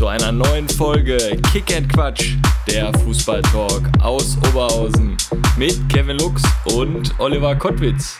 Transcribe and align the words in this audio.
Zu 0.00 0.06
einer 0.06 0.32
neuen 0.32 0.66
Folge 0.66 1.18
Kick 1.52 1.76
and 1.76 1.92
Quatsch, 1.92 2.36
der 2.66 2.90
Fußballtalk 3.00 3.82
aus 4.00 4.38
Oberhausen 4.48 5.14
mit 5.58 5.78
Kevin 5.90 6.16
Lux 6.16 6.42
und 6.74 7.12
Oliver 7.20 7.54
Kottwitz. 7.54 8.16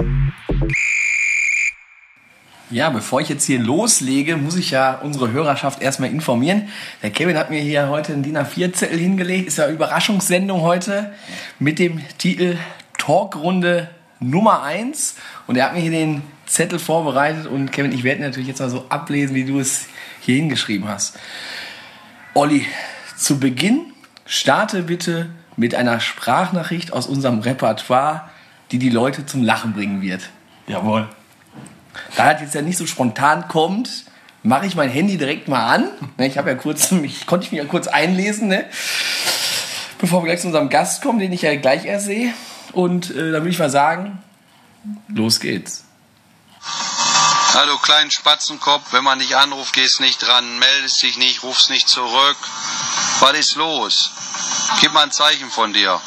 Ja, 2.68 2.90
bevor 2.90 3.22
ich 3.22 3.30
jetzt 3.30 3.46
hier 3.46 3.60
loslege, 3.60 4.36
muss 4.36 4.56
ich 4.56 4.72
ja 4.72 5.00
unsere 5.02 5.32
Hörerschaft 5.32 5.80
erstmal 5.80 6.10
informieren. 6.10 6.68
Der 7.02 7.08
Kevin 7.08 7.38
hat 7.38 7.48
mir 7.48 7.62
hier 7.62 7.88
heute 7.88 8.12
einen 8.12 8.24
DIN 8.24 8.36
A4-Zettel 8.36 8.98
hingelegt. 8.98 9.48
Ist 9.48 9.56
ja 9.56 9.70
Überraschungssendung 9.70 10.60
heute 10.60 11.14
mit 11.58 11.78
dem 11.78 12.02
Titel 12.18 12.58
Talkrunde 12.98 13.88
Nummer 14.18 14.64
1. 14.64 15.16
Und 15.46 15.56
er 15.56 15.64
hat 15.64 15.74
mir 15.74 15.80
hier 15.80 15.92
den 15.92 16.24
Zettel 16.44 16.78
vorbereitet. 16.78 17.46
Und 17.46 17.72
Kevin, 17.72 17.92
ich 17.92 18.04
werde 18.04 18.20
natürlich 18.20 18.48
jetzt 18.48 18.60
mal 18.60 18.68
so 18.68 18.84
ablesen, 18.90 19.34
wie 19.34 19.44
du 19.44 19.58
es 19.58 19.86
hier 20.20 20.34
hingeschrieben 20.34 20.86
hast. 20.86 21.16
Olli, 22.34 22.64
zu 23.16 23.40
Beginn 23.40 23.92
starte 24.24 24.82
bitte 24.82 25.30
mit 25.56 25.74
einer 25.74 25.98
Sprachnachricht 25.98 26.92
aus 26.92 27.06
unserem 27.06 27.40
Repertoire, 27.40 28.30
die 28.70 28.78
die 28.78 28.88
Leute 28.90 29.26
zum 29.26 29.42
Lachen 29.42 29.72
bringen 29.72 30.00
wird. 30.00 30.30
Jawohl. 30.68 31.08
Da 32.16 32.32
das 32.32 32.40
jetzt 32.40 32.54
ja 32.54 32.62
nicht 32.62 32.78
so 32.78 32.86
spontan 32.86 33.48
kommt, 33.48 34.04
mache 34.44 34.66
ich 34.66 34.76
mein 34.76 34.90
Handy 34.90 35.18
direkt 35.18 35.48
mal 35.48 35.74
an. 35.74 35.88
Ne, 36.18 36.28
Ich 36.28 36.38
habe 36.38 36.50
ja 36.50 36.56
kurz, 36.56 36.92
ich 37.02 37.26
konnte 37.26 37.46
ich 37.46 37.52
mich 37.52 37.60
ja 37.60 37.66
kurz 37.66 37.88
einlesen, 37.88 38.48
ne? 38.48 38.64
bevor 39.98 40.22
wir 40.22 40.26
gleich 40.26 40.40
zu 40.40 40.46
unserem 40.46 40.70
Gast 40.70 41.02
kommen, 41.02 41.18
den 41.18 41.32
ich 41.32 41.42
ja 41.42 41.54
gleich 41.56 41.84
erst 41.84 42.06
sehe. 42.06 42.32
Und 42.72 43.10
äh, 43.10 43.32
dann 43.32 43.42
würde 43.42 43.50
ich 43.50 43.58
mal 43.58 43.70
sagen, 43.70 44.18
los 45.08 45.40
geht's. 45.40 45.84
Hallo 47.52 47.78
kleinen 47.78 48.12
Spatzenkopf, 48.12 48.92
wenn 48.92 49.02
man 49.02 49.18
dich 49.18 49.36
anruft, 49.36 49.72
gehst 49.72 49.98
nicht 49.98 50.24
dran, 50.24 50.60
meldest 50.60 51.02
dich 51.02 51.16
nicht, 51.16 51.42
rufst 51.42 51.68
nicht 51.68 51.88
zurück. 51.88 52.36
Was 53.18 53.32
ist 53.32 53.56
los? 53.56 54.12
Gib 54.80 54.92
mal 54.92 55.02
ein 55.02 55.10
Zeichen 55.10 55.50
von 55.50 55.72
dir. 55.72 56.00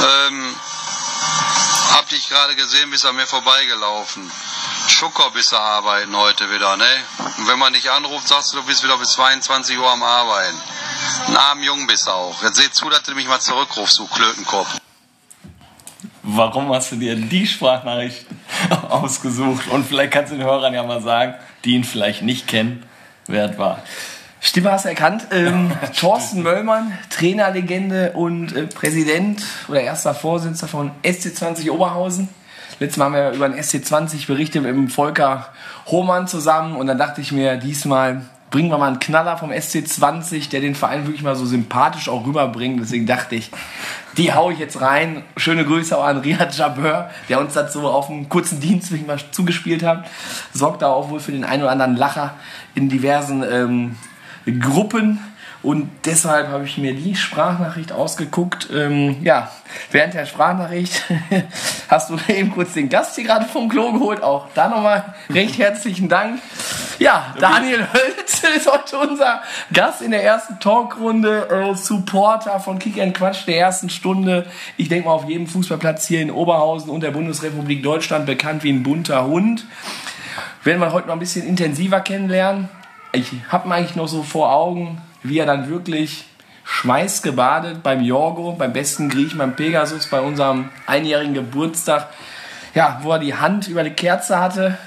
Ähm, 0.00 0.54
hab 1.94 2.08
dich 2.10 2.28
gerade 2.28 2.56
gesehen, 2.56 2.90
bist 2.90 3.06
an 3.06 3.16
mir 3.16 3.26
vorbeigelaufen. 3.26 4.30
Schucker 4.88 5.30
bist 5.30 5.52
du 5.52 5.56
arbeiten 5.56 6.14
heute 6.14 6.50
wieder, 6.52 6.76
ne? 6.76 7.04
Und 7.38 7.48
wenn 7.48 7.58
man 7.58 7.72
dich 7.72 7.90
anruft, 7.90 8.28
sagst 8.28 8.52
du, 8.52 8.58
du 8.58 8.64
bist 8.64 8.84
wieder 8.84 8.98
bis 8.98 9.12
22 9.12 9.78
Uhr 9.78 9.90
am 9.90 10.02
Arbeiten. 10.02 10.60
Ein 11.28 11.36
armen 11.38 11.62
Jung 11.62 11.86
bist 11.86 12.06
du 12.06 12.10
auch. 12.10 12.42
Jetzt 12.42 12.56
seh 12.56 12.70
zu, 12.70 12.90
dass 12.90 13.02
du 13.04 13.14
mich 13.14 13.26
mal 13.26 13.40
zurückrufst, 13.40 13.98
du 13.98 14.06
Klötenkopf. 14.06 14.68
Warum 16.22 16.72
hast 16.74 16.92
du 16.92 16.96
dir 16.96 17.16
die 17.16 17.46
Sprachnachricht 17.46 18.26
ausgesucht? 18.88 19.68
Und 19.70 19.86
vielleicht 19.86 20.12
kannst 20.12 20.32
du 20.32 20.36
den 20.36 20.44
Hörern 20.44 20.74
ja 20.74 20.82
mal 20.82 21.02
sagen, 21.02 21.34
die 21.64 21.74
ihn 21.74 21.84
vielleicht 21.84 22.22
nicht 22.22 22.46
kennen, 22.46 22.84
wer 23.26 23.50
es 23.50 23.58
war. 23.58 23.82
Stimme 24.40 24.72
hast 24.72 24.86
du 24.86 24.88
erkannt. 24.88 25.26
Ähm, 25.32 25.72
Thorsten 25.98 26.42
Möllmann, 26.42 26.96
Trainerlegende 27.10 28.12
und 28.12 28.56
äh, 28.56 28.66
Präsident 28.66 29.42
oder 29.68 29.82
erster 29.82 30.14
Vorsitzender 30.14 30.68
von 30.68 30.90
SC20 31.04 31.70
Oberhausen. 31.70 32.28
Letztes 32.78 32.96
Mal 32.96 33.04
haben 33.06 33.14
wir 33.14 33.30
über 33.32 33.48
den 33.48 33.60
SC20 33.60 34.26
berichtet 34.26 34.62
mit 34.62 34.70
dem 34.70 34.88
Volker 34.88 35.48
Hohmann 35.86 36.26
zusammen 36.26 36.76
und 36.76 36.86
dann 36.86 36.96
dachte 36.96 37.20
ich 37.20 37.30
mir, 37.30 37.56
diesmal 37.58 38.22
bringen 38.50 38.70
wir 38.70 38.78
mal 38.78 38.88
einen 38.88 38.98
Knaller 38.98 39.36
vom 39.36 39.50
SC20, 39.50 40.50
der 40.50 40.60
den 40.60 40.74
Verein 40.74 41.06
wirklich 41.06 41.22
mal 41.22 41.36
so 41.36 41.46
sympathisch 41.46 42.08
auch 42.08 42.26
rüberbringt. 42.26 42.80
Deswegen 42.80 43.06
dachte 43.06 43.36
ich, 43.36 43.50
die 44.16 44.32
hau 44.32 44.50
ich 44.50 44.58
jetzt 44.58 44.80
rein. 44.80 45.22
Schöne 45.36 45.64
Grüße 45.64 45.96
auch 45.96 46.04
an 46.04 46.18
Riyad 46.18 46.56
Jabeur, 46.56 47.10
der 47.28 47.40
uns 47.40 47.54
so 47.54 47.88
auf 47.88 48.10
einen 48.10 48.28
kurzen 48.28 48.60
Dienst 48.60 48.92
mal 49.06 49.18
zugespielt 49.30 49.84
hat. 49.84 50.06
Sorgt 50.52 50.82
da 50.82 50.88
auch 50.88 51.10
wohl 51.10 51.20
für 51.20 51.32
den 51.32 51.44
einen 51.44 51.62
oder 51.62 51.72
anderen 51.72 51.96
Lacher 51.96 52.34
in 52.74 52.88
diversen 52.88 53.44
ähm, 53.44 53.96
Gruppen. 54.60 55.20
Und 55.62 55.90
deshalb 56.06 56.48
habe 56.48 56.64
ich 56.64 56.78
mir 56.78 56.94
die 56.94 57.14
Sprachnachricht 57.14 57.92
ausgeguckt. 57.92 58.68
Ähm, 58.72 59.18
ja, 59.22 59.50
während 59.90 60.14
der 60.14 60.24
Sprachnachricht 60.24 61.02
hast 61.88 62.08
du 62.08 62.16
eben 62.28 62.52
kurz 62.52 62.72
den 62.72 62.88
Gast 62.88 63.16
hier 63.16 63.24
gerade 63.24 63.44
vom 63.44 63.68
Klo 63.68 63.92
geholt. 63.92 64.22
Auch 64.22 64.46
da 64.54 64.68
nochmal 64.68 65.14
recht 65.28 65.58
herzlichen 65.58 66.08
Dank. 66.08 66.40
Ja, 66.98 67.34
Daniel 67.38 67.86
Hölz 67.92 68.42
ist 68.56 68.72
heute 68.72 68.98
unser 68.98 69.42
Gast 69.72 70.00
in 70.00 70.12
der 70.12 70.24
ersten 70.24 70.58
Talkrunde. 70.60 71.48
Äh, 71.50 71.74
Supporter 71.74 72.58
von 72.58 72.78
Kick 72.78 72.98
and 72.98 73.14
Quatsch 73.14 73.46
der 73.46 73.58
ersten 73.58 73.90
Stunde. 73.90 74.46
Ich 74.78 74.88
denke 74.88 75.08
mal 75.08 75.14
auf 75.14 75.28
jedem 75.28 75.46
Fußballplatz 75.46 76.06
hier 76.06 76.22
in 76.22 76.30
Oberhausen 76.30 76.88
und 76.88 77.02
der 77.02 77.10
Bundesrepublik 77.10 77.82
Deutschland 77.82 78.24
bekannt 78.24 78.64
wie 78.64 78.72
ein 78.72 78.82
bunter 78.82 79.26
Hund. 79.26 79.66
Werden 80.64 80.80
wir 80.80 80.92
heute 80.92 81.08
noch 81.08 81.14
ein 81.14 81.20
bisschen 81.20 81.46
intensiver 81.46 82.00
kennenlernen. 82.00 82.70
Ich 83.12 83.30
habe 83.48 83.68
ihn 83.68 83.72
eigentlich 83.72 83.96
noch 83.96 84.08
so 84.08 84.22
vor 84.22 84.52
Augen, 84.52 85.00
wie 85.22 85.38
er 85.38 85.46
dann 85.46 85.68
wirklich 85.68 86.24
schweißgebadet 86.64 87.82
beim 87.82 88.02
Jorgo, 88.02 88.52
beim 88.52 88.72
besten 88.72 89.08
Griechen, 89.08 89.38
beim 89.38 89.56
Pegasus, 89.56 90.06
bei 90.06 90.20
unserem 90.20 90.70
einjährigen 90.86 91.34
Geburtstag, 91.34 92.08
ja, 92.74 93.00
wo 93.02 93.12
er 93.12 93.18
die 93.18 93.34
Hand 93.34 93.68
über 93.68 93.82
die 93.82 93.90
Kerze 93.90 94.38
hatte, 94.38 94.78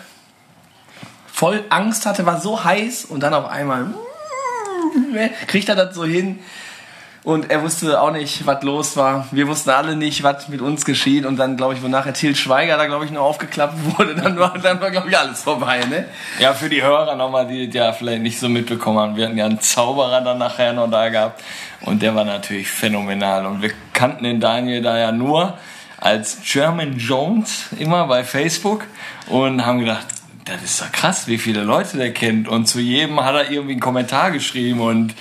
voll 1.28 1.64
Angst 1.70 2.06
hatte, 2.06 2.26
war 2.26 2.40
so 2.40 2.64
heiß 2.64 3.06
und 3.06 3.22
dann 3.22 3.34
auf 3.34 3.46
einmal 3.46 3.88
kriegt 5.48 5.70
er 5.70 5.76
das 5.76 5.96
so 5.96 6.06
hin. 6.06 6.40
Und 7.24 7.50
er 7.50 7.62
wusste 7.62 8.02
auch 8.02 8.12
nicht, 8.12 8.46
was 8.46 8.64
los 8.64 8.98
war. 8.98 9.28
Wir 9.32 9.48
wussten 9.48 9.70
alle 9.70 9.96
nicht, 9.96 10.24
was 10.24 10.50
mit 10.50 10.60
uns 10.60 10.84
geschieht. 10.84 11.26
Und 11.26 11.38
dann, 11.38 11.56
glaube 11.56 11.74
ich, 11.74 11.82
wo 11.82 11.88
nachher 11.88 12.14
Til 12.14 12.36
Schweiger 12.36 12.76
da, 12.76 12.86
glaube 12.86 13.06
ich, 13.06 13.12
nur 13.12 13.22
aufgeklappt 13.22 13.76
wurde, 13.98 14.16
dann 14.16 14.38
war, 14.38 14.58
dann 14.58 14.82
war 14.82 14.92
glaube 14.92 15.10
ich, 15.10 15.18
alles 15.18 15.42
vorbei. 15.42 15.80
Ne? 15.90 16.06
Ja, 16.40 16.54
für 16.54 16.68
die 16.68 16.84
Hörer 16.84 17.16
nochmal, 17.16 17.48
die 17.48 17.70
ja 17.70 17.94
vielleicht 17.94 18.22
nicht 18.22 18.40
so 18.40 18.50
mitbekommen 18.50 19.00
haben. 19.00 19.16
Wir 19.16 19.28
hatten 19.28 19.38
ja 19.38 19.46
einen 19.46 19.62
Zauberer 19.62 20.20
dann 20.20 20.38
nachher 20.38 20.74
noch 20.74 20.90
da 20.92 21.08
gehabt. 21.08 21.42
Und 21.82 22.02
der 22.02 22.14
war 22.14 22.26
natürlich 22.26 22.70
phänomenal. 22.70 23.46
Und 23.46 23.62
wir 23.62 23.72
kannten 23.94 24.26
den 24.26 24.42
Daniel 24.42 24.82
da 24.82 24.98
ja 24.98 25.14
nur 25.14 25.58
als 26.02 26.40
German 26.44 26.98
Jones 26.98 27.68
immer 27.80 28.08
bei 28.08 28.26
Facebook 28.26 28.86
und 29.28 29.66
haben 29.66 29.80
gedacht, 29.80 30.06
das 30.46 30.62
ist 30.62 30.82
doch 30.82 30.92
krass, 30.92 31.28
wie 31.28 31.38
viele 31.38 31.64
Leute 31.64 31.98
der 31.98 32.12
kennt. 32.12 32.48
Und 32.48 32.68
zu 32.68 32.80
jedem 32.80 33.24
hat 33.24 33.36
er 33.36 33.52
irgendwie 33.52 33.74
einen 33.74 33.82
Kommentar 33.82 34.32
geschrieben 34.32 34.82
und 34.82 35.14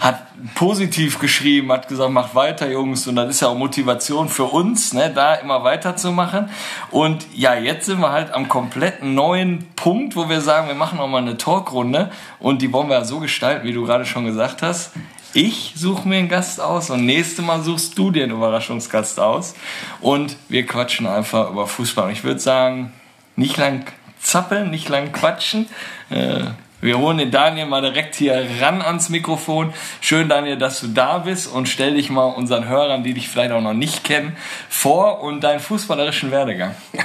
hat 0.00 0.26
positiv 0.54 1.18
geschrieben, 1.18 1.70
hat 1.70 1.88
gesagt, 1.88 2.10
macht 2.10 2.34
weiter, 2.34 2.70
Jungs. 2.70 3.06
Und 3.06 3.16
das 3.16 3.28
ist 3.30 3.40
ja 3.40 3.48
auch 3.48 3.56
Motivation 3.56 4.28
für 4.28 4.44
uns, 4.44 4.94
ne, 4.94 5.12
da 5.14 5.34
immer 5.34 5.62
weiterzumachen. 5.62 6.48
Und 6.90 7.26
ja, 7.34 7.54
jetzt 7.54 7.86
sind 7.86 8.00
wir 8.00 8.12
halt 8.12 8.32
am 8.32 8.48
kompletten 8.48 9.14
neuen 9.14 9.66
Punkt, 9.76 10.16
wo 10.16 10.28
wir 10.28 10.40
sagen, 10.40 10.68
wir 10.68 10.74
machen 10.74 10.98
auch 11.00 11.08
mal 11.08 11.18
eine 11.18 11.36
Talkrunde. 11.36 12.10
Und 12.38 12.62
die 12.62 12.72
wollen 12.72 12.88
wir 12.88 12.98
ja 12.98 13.04
so 13.04 13.20
gestalten, 13.20 13.66
wie 13.66 13.72
du 13.72 13.84
gerade 13.84 14.06
schon 14.06 14.24
gesagt 14.24 14.62
hast. 14.62 14.92
Ich 15.34 15.72
suche 15.76 16.06
mir 16.08 16.16
einen 16.16 16.28
Gast 16.28 16.60
aus 16.60 16.90
und 16.90 17.06
nächstes 17.06 17.44
Mal 17.44 17.62
suchst 17.62 17.96
du 17.96 18.10
dir 18.10 18.24
einen 18.24 18.32
Überraschungsgast 18.32 19.20
aus. 19.20 19.54
Und 20.00 20.36
wir 20.48 20.66
quatschen 20.66 21.06
einfach 21.06 21.50
über 21.50 21.66
Fußball. 21.66 22.06
Und 22.06 22.12
ich 22.12 22.24
würde 22.24 22.40
sagen, 22.40 22.92
nicht 23.36 23.56
lang 23.56 23.84
zappeln, 24.22 24.70
nicht 24.70 24.88
lang 24.88 25.12
quatschen. 25.12 25.68
Äh, 26.10 26.44
wir 26.80 26.98
holen 26.98 27.18
den 27.18 27.30
Daniel 27.30 27.66
mal 27.66 27.80
direkt 27.80 28.16
hier 28.16 28.44
ran 28.60 28.82
ans 28.82 29.08
Mikrofon. 29.08 29.72
Schön, 30.00 30.28
Daniel, 30.28 30.58
dass 30.58 30.80
du 30.80 30.88
da 30.88 31.18
bist 31.18 31.46
und 31.46 31.68
stell 31.68 31.94
dich 31.94 32.10
mal 32.10 32.24
unseren 32.24 32.68
Hörern, 32.68 33.04
die 33.04 33.14
dich 33.14 33.28
vielleicht 33.28 33.52
auch 33.52 33.60
noch 33.60 33.72
nicht 33.72 34.02
kennen, 34.02 34.36
vor 34.68 35.20
und 35.20 35.44
deinen 35.44 35.60
fußballerischen 35.60 36.30
Werdegang. 36.30 36.74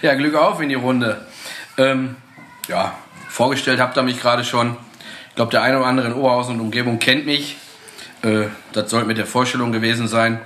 Ja, 0.00 0.14
Glück 0.14 0.36
auf 0.36 0.62
in 0.62 0.70
die 0.70 0.74
Runde. 0.74 1.26
Ähm, 1.76 2.16
ja, 2.66 2.94
vorgestellt 3.28 3.78
habt 3.78 3.94
ihr 3.98 4.02
mich 4.02 4.18
gerade 4.18 4.42
schon. 4.42 4.78
Ich 5.28 5.34
glaube, 5.34 5.50
der 5.50 5.60
eine 5.60 5.76
oder 5.76 5.86
andere 5.86 6.06
in 6.06 6.14
Oberhausen 6.14 6.54
und 6.54 6.60
Umgebung 6.62 6.98
kennt 6.98 7.26
mich. 7.26 7.56
Äh, 8.22 8.46
das 8.72 8.90
sollte 8.90 9.06
mit 9.06 9.18
der 9.18 9.26
Vorstellung 9.26 9.70
gewesen 9.70 10.08
sein. 10.08 10.40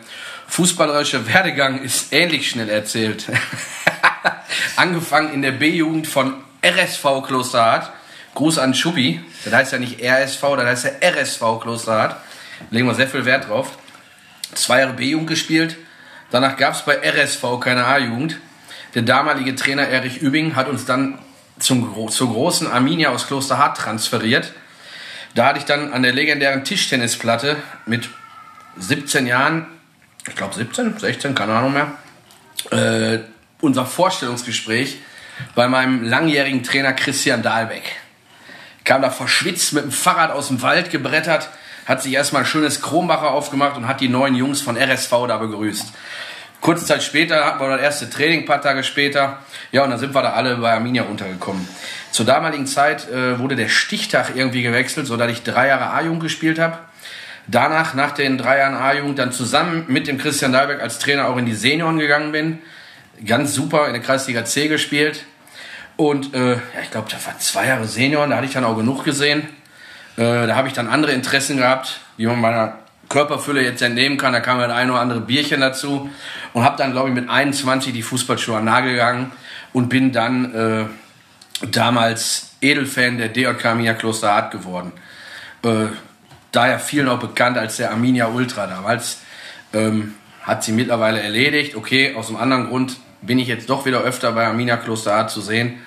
Fußballerischer 0.49 1.33
Werdegang 1.33 1.81
ist 1.81 2.13
ähnlich 2.13 2.51
schnell 2.51 2.71
erzählt. 2.71 3.27
Angefangen 4.77 5.33
in 5.33 5.43
der 5.43 5.53
B-Jugend 5.53 6.07
von 6.07 6.35
RSV 6.65 7.27
Klosterhardt. 7.27 7.93
Gruß 8.35 8.59
an 8.59 8.75
Schuppi. 8.75 9.21
Das 9.45 9.53
heißt 9.53 9.73
ja 9.73 9.79
nicht 9.79 10.01
RSV, 10.03 10.43
das 10.57 10.67
heißt 10.67 10.85
ja 10.85 11.11
RSV 11.11 11.61
Klosterhardt. 11.61 12.17
Legen 12.71 12.87
wir 12.87 12.95
sehr 12.95 13.09
viel 13.09 13.25
Wert 13.25 13.49
drauf. 13.49 13.79
Zwei 14.55 14.81
Jahre 14.81 14.95
B-Jugend 14.95 15.29
gespielt. 15.29 15.77
Danach 16.31 16.57
gab 16.57 16.75
es 16.75 16.83
bei 16.83 16.99
RSV 16.99 17.43
keine 17.61 17.87
A-Jugend. 17.87 18.39
Der 18.95 19.03
damalige 19.03 19.55
Trainer 19.55 19.89
Erich 19.89 20.23
Übing 20.23 20.57
hat 20.57 20.69
uns 20.69 20.85
dann 20.85 21.19
zum, 21.59 22.09
zur 22.11 22.33
großen 22.33 22.71
Arminia 22.71 23.11
aus 23.11 23.27
Klosterhardt 23.27 23.79
transferiert. 23.79 24.53
Da 25.35 25.47
hatte 25.47 25.59
ich 25.59 25.65
dann 25.65 25.93
an 25.93 26.03
der 26.03 26.13
legendären 26.13 26.65
Tischtennisplatte 26.65 27.57
mit 27.87 28.09
17 28.79 29.27
Jahren, 29.27 29.67
ich 30.27 30.35
glaube 30.35 30.55
17, 30.55 30.99
16, 30.99 31.35
keine 31.35 31.55
Ahnung 31.55 31.73
mehr, 31.73 31.93
äh, 32.71 33.19
unser 33.61 33.87
Vorstellungsgespräch 33.87 34.99
bei 35.55 35.69
meinem 35.69 36.05
langjährigen 36.05 36.63
Trainer 36.63 36.93
Christian 36.93 37.43
Dahlbeck. 37.43 37.97
Kam 38.85 39.03
da 39.03 39.11
verschwitzt 39.11 39.73
mit 39.73 39.85
dem 39.85 39.93
Fahrrad 39.93 40.31
aus 40.31 40.49
dem 40.49 40.63
Wald 40.63 40.91
gebrettert, 40.91 41.51
hat 41.87 42.03
sich 42.03 42.13
erstmal 42.13 42.43
ein 42.43 42.47
schönes 42.47 42.83
Kronbacher 42.83 43.31
aufgemacht 43.31 43.77
und 43.77 43.89
hat 43.89 44.01
die 44.01 44.09
neuen 44.09 44.35
Jungs 44.35 44.61
von 44.61 44.77
RSV 44.77 45.11
da 45.27 45.39
begrüßt. 45.39 45.93
Kurze 46.61 46.85
Zeit 46.85 47.03
später 47.03 47.45
hatten 47.45 47.61
wir 47.61 47.69
das 47.69 47.81
erste 47.81 48.11
Training, 48.11 48.41
ein 48.41 48.47
paar 48.47 48.61
Tage 48.61 48.83
später. 48.83 49.39
Ja, 49.71 49.85
und 49.85 49.91
dann 49.91 49.99
sind 49.99 50.15
wir 50.15 50.23
da 50.23 50.33
alle 50.33 50.57
bei 50.57 50.73
Arminia 50.73 51.05
untergekommen. 51.05 51.69
Zur 52.11 52.27
damaligen 52.27 52.67
Zeit 52.67 53.09
äh, 53.09 53.39
wurde 53.39 53.55
der 53.55 53.69
Stichtag 53.69 54.33
irgendwie 54.35 54.63
gewechselt, 54.63 55.07
sodass 55.07 55.31
ich 55.31 55.45
drei 55.45 55.69
Jahre 55.69 55.91
A-Jugend 55.91 56.23
gespielt 56.23 56.59
habe. 56.59 56.79
Danach, 57.47 57.95
nach 57.95 58.11
den 58.11 58.39
drei 58.39 58.59
Jahren 58.59 58.75
A-Jugend, 58.75 59.19
dann 59.19 59.33
zusammen 59.33 59.85
mit 59.89 60.09
dem 60.09 60.19
Christian 60.19 60.53
Dahlberg 60.53 60.83
als 60.83 60.99
Trainer 60.99 61.29
auch 61.29 61.37
in 61.37 61.47
die 61.47 61.55
Senioren 61.55 61.99
gegangen 61.99 62.33
bin. 62.33 62.59
Ganz 63.27 63.55
super 63.55 63.87
in 63.87 63.93
der 63.93 64.03
Kreisliga 64.03 64.45
C 64.45 64.69
gespielt. 64.69 65.25
Und 65.97 66.35
äh, 66.35 66.53
ja, 66.53 66.61
ich 66.83 66.91
glaube, 66.91 67.09
das 67.11 67.27
war 67.27 67.39
zwei 67.39 67.67
Jahre 67.67 67.87
Senioren, 67.87 68.31
da 68.31 68.37
hatte 68.37 68.47
ich 68.47 68.53
dann 68.53 68.65
auch 68.65 68.77
genug 68.77 69.05
gesehen. 69.05 69.49
Äh, 70.17 70.47
da 70.47 70.55
habe 70.55 70.69
ich 70.69 70.75
dann 70.75 70.89
andere 70.89 71.13
Interessen 71.13 71.57
gehabt, 71.57 72.01
die 72.19 72.27
man 72.27 72.41
meiner 72.41 72.79
Körperfülle 73.09 73.63
jetzt 73.63 73.83
entnehmen 73.83 74.19
kann. 74.19 74.33
Da 74.33 74.41
kam 74.41 74.59
das 74.59 74.71
ein 74.71 74.91
oder 74.91 75.01
andere 75.01 75.21
Bierchen 75.21 75.61
dazu. 75.61 76.11
Und 76.53 76.65
habe 76.65 76.77
dann, 76.77 76.93
glaube 76.93 77.09
ich, 77.09 77.15
mit 77.15 77.29
21 77.29 77.93
die 77.93 78.03
Fußballschuhe 78.03 78.59
an 78.59 78.65
Nagel 78.65 78.93
gegangen 78.93 79.33
und 79.73 79.89
bin 79.89 80.13
dann 80.13 80.55
äh, 80.55 81.67
damals 81.67 82.51
Edelfan 82.61 83.19
der 83.19 83.29
DJK 83.29 83.65
Arminia 83.65 83.95
Klosterhardt 83.95 84.51
geworden. 84.53 84.93
Äh, 85.63 85.87
daher 86.53 86.79
vielen 86.79 87.09
auch 87.09 87.19
bekannt 87.19 87.59
als 87.59 87.77
der 87.77 87.91
Arminia 87.91 88.29
Ultra 88.29 88.67
damals. 88.67 89.19
Ähm, 89.73 90.15
hat 90.43 90.65
sie 90.65 90.73
mittlerweile 90.73 91.21
erledigt. 91.21 91.75
Okay, 91.77 92.15
aus 92.15 92.29
einem 92.29 92.39
anderen 92.39 92.69
Grund 92.69 92.97
bin 93.23 93.39
ich 93.39 93.49
jetzt 93.49 93.69
doch 93.71 93.87
wieder 93.87 94.01
öfter 94.01 94.33
bei 94.33 94.47
Arminia 94.47 94.77
Klosterhardt 94.77 95.31
zu 95.31 95.41
sehen. 95.41 95.81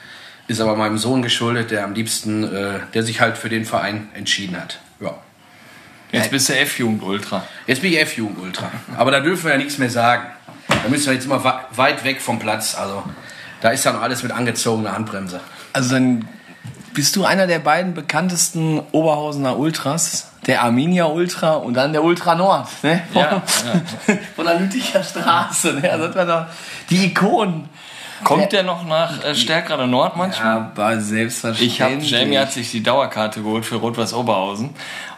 Ist 0.47 0.59
aber 0.59 0.75
meinem 0.75 0.97
Sohn 0.97 1.21
geschuldet, 1.21 1.71
der 1.71 1.83
am 1.83 1.93
liebsten, 1.93 2.43
äh, 2.43 2.79
der 2.93 3.03
sich 3.03 3.21
halt 3.21 3.37
für 3.37 3.49
den 3.49 3.65
Verein 3.65 4.09
entschieden 4.13 4.57
hat. 4.59 4.79
Ja. 4.99 5.15
Jetzt 6.11 6.31
bist 6.31 6.49
du 6.49 6.53
F-Jugend 6.57 7.03
Ultra. 7.03 7.47
Jetzt 7.67 7.81
bin 7.81 7.93
ich 7.93 7.99
F-Jugend 8.01 8.37
Ultra. 8.39 8.69
Aber 8.97 9.11
da 9.11 9.21
dürfen 9.21 9.45
wir 9.45 9.51
ja 9.51 9.57
nichts 9.57 9.77
mehr 9.77 9.89
sagen. 9.89 10.23
Da 10.67 10.89
müssen 10.89 11.05
wir 11.05 11.13
jetzt 11.13 11.25
immer 11.25 11.63
weit 11.71 12.03
weg 12.03 12.21
vom 12.21 12.37
Platz. 12.37 12.75
Also 12.75 13.03
da 13.61 13.69
ist 13.69 13.85
ja 13.85 13.93
noch 13.93 14.01
alles 14.01 14.23
mit 14.23 14.31
angezogener 14.33 14.93
Handbremse. 14.93 15.39
Also 15.71 15.91
dann 15.91 16.27
bist 16.93 17.15
du 17.15 17.25
einer 17.25 17.47
der 17.47 17.59
beiden 17.59 17.93
bekanntesten 17.93 18.81
Oberhausener 18.91 19.57
Ultras, 19.57 20.31
der 20.47 20.63
Arminia 20.63 21.05
Ultra 21.05 21.53
und 21.53 21.75
dann 21.75 21.93
der 21.93 22.03
Ultra 22.03 22.35
Nord, 22.35 22.67
ne? 22.83 23.01
Von, 23.13 23.21
Ja, 23.21 23.41
von 24.35 24.45
der 24.45 24.59
Lütticher 24.59 25.03
Straße, 25.03 25.73
ne? 25.73 25.91
Also 25.91 26.07
das 26.07 26.15
war 26.15 26.25
doch 26.25 26.45
die 26.89 27.05
Ikonen. 27.05 27.69
Kommt 28.23 28.51
der 28.51 28.63
noch 28.63 28.85
nach 28.85 29.23
äh, 29.23 29.35
Stärkrade 29.35 29.87
Nord 29.87 30.15
manchmal? 30.15 30.71
Aber 30.75 30.99
selbstverständlich. 30.99 31.73
Ich 31.73 31.81
habe, 31.81 31.95
Jamie 32.01 32.37
hat 32.37 32.51
sich 32.51 32.71
die 32.71 32.83
Dauerkarte 32.83 33.41
geholt 33.41 33.65
für 33.65 33.77
Rot-Weiß 33.77 34.13
Oberhausen. 34.13 34.71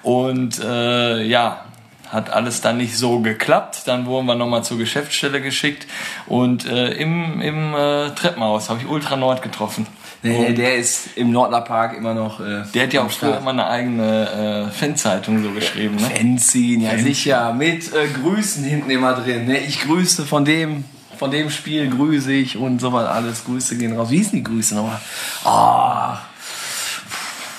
Und 0.04 0.60
äh, 0.64 1.22
ja, 1.24 1.66
hat 2.10 2.32
alles 2.32 2.62
dann 2.62 2.78
nicht 2.78 2.98
so 2.98 3.20
geklappt. 3.20 3.84
Dann 3.86 4.06
wurden 4.06 4.26
wir 4.26 4.36
nochmal 4.36 4.64
zur 4.64 4.78
Geschäftsstelle 4.78 5.42
geschickt. 5.42 5.88
Und 6.28 6.66
äh, 6.66 6.92
im, 6.94 7.42
im 7.42 7.74
äh, 7.74 8.12
Treppenhaus 8.12 8.70
habe 8.70 8.80
ich 8.82 8.88
Ultra 8.88 9.18
Nord 9.18 9.42
getroffen. 9.42 9.88
Nee, 10.26 10.54
der 10.54 10.78
ist 10.78 11.10
im 11.18 11.32
Nordler 11.32 11.62
Park 11.62 11.98
immer 11.98 12.14
noch. 12.14 12.40
Äh, 12.40 12.64
Der 12.74 12.84
hat 12.84 12.94
ja 12.94 13.04
auch 13.04 13.12
früher 13.12 13.38
immer 13.38 13.52
eine 13.52 13.68
eigene 13.68 14.70
äh, 14.70 14.72
Fanzeitung 14.72 15.44
so 15.44 15.52
geschrieben. 15.52 15.96
Ne? 15.98 16.10
Fanzine, 16.16 16.86
ja 16.86 16.98
sicher. 16.98 17.54
Mit 17.54 17.94
äh, 17.94 18.08
Grüßen 18.08 18.64
hinten 18.64 18.90
immer 18.90 19.14
drin. 19.16 19.46
Ne? 19.46 19.60
Ich 19.60 19.82
grüße 19.82 20.26
von 20.26 20.46
dem, 20.46 20.86
von 21.18 21.30
dem 21.30 21.50
Spiel 21.50 21.90
grüße 21.90 22.32
ich 22.32 22.56
und 22.58 22.80
so 22.80 22.94
was 22.94 23.06
alles. 23.08 23.44
Grüße 23.44 23.78
gehen 23.78 23.98
raus. 23.98 24.12
Wie 24.12 24.18
hießen 24.18 24.38
die 24.38 24.44
Grüße 24.44 24.76
nochmal? 24.76 25.02
Ah, 25.44 26.20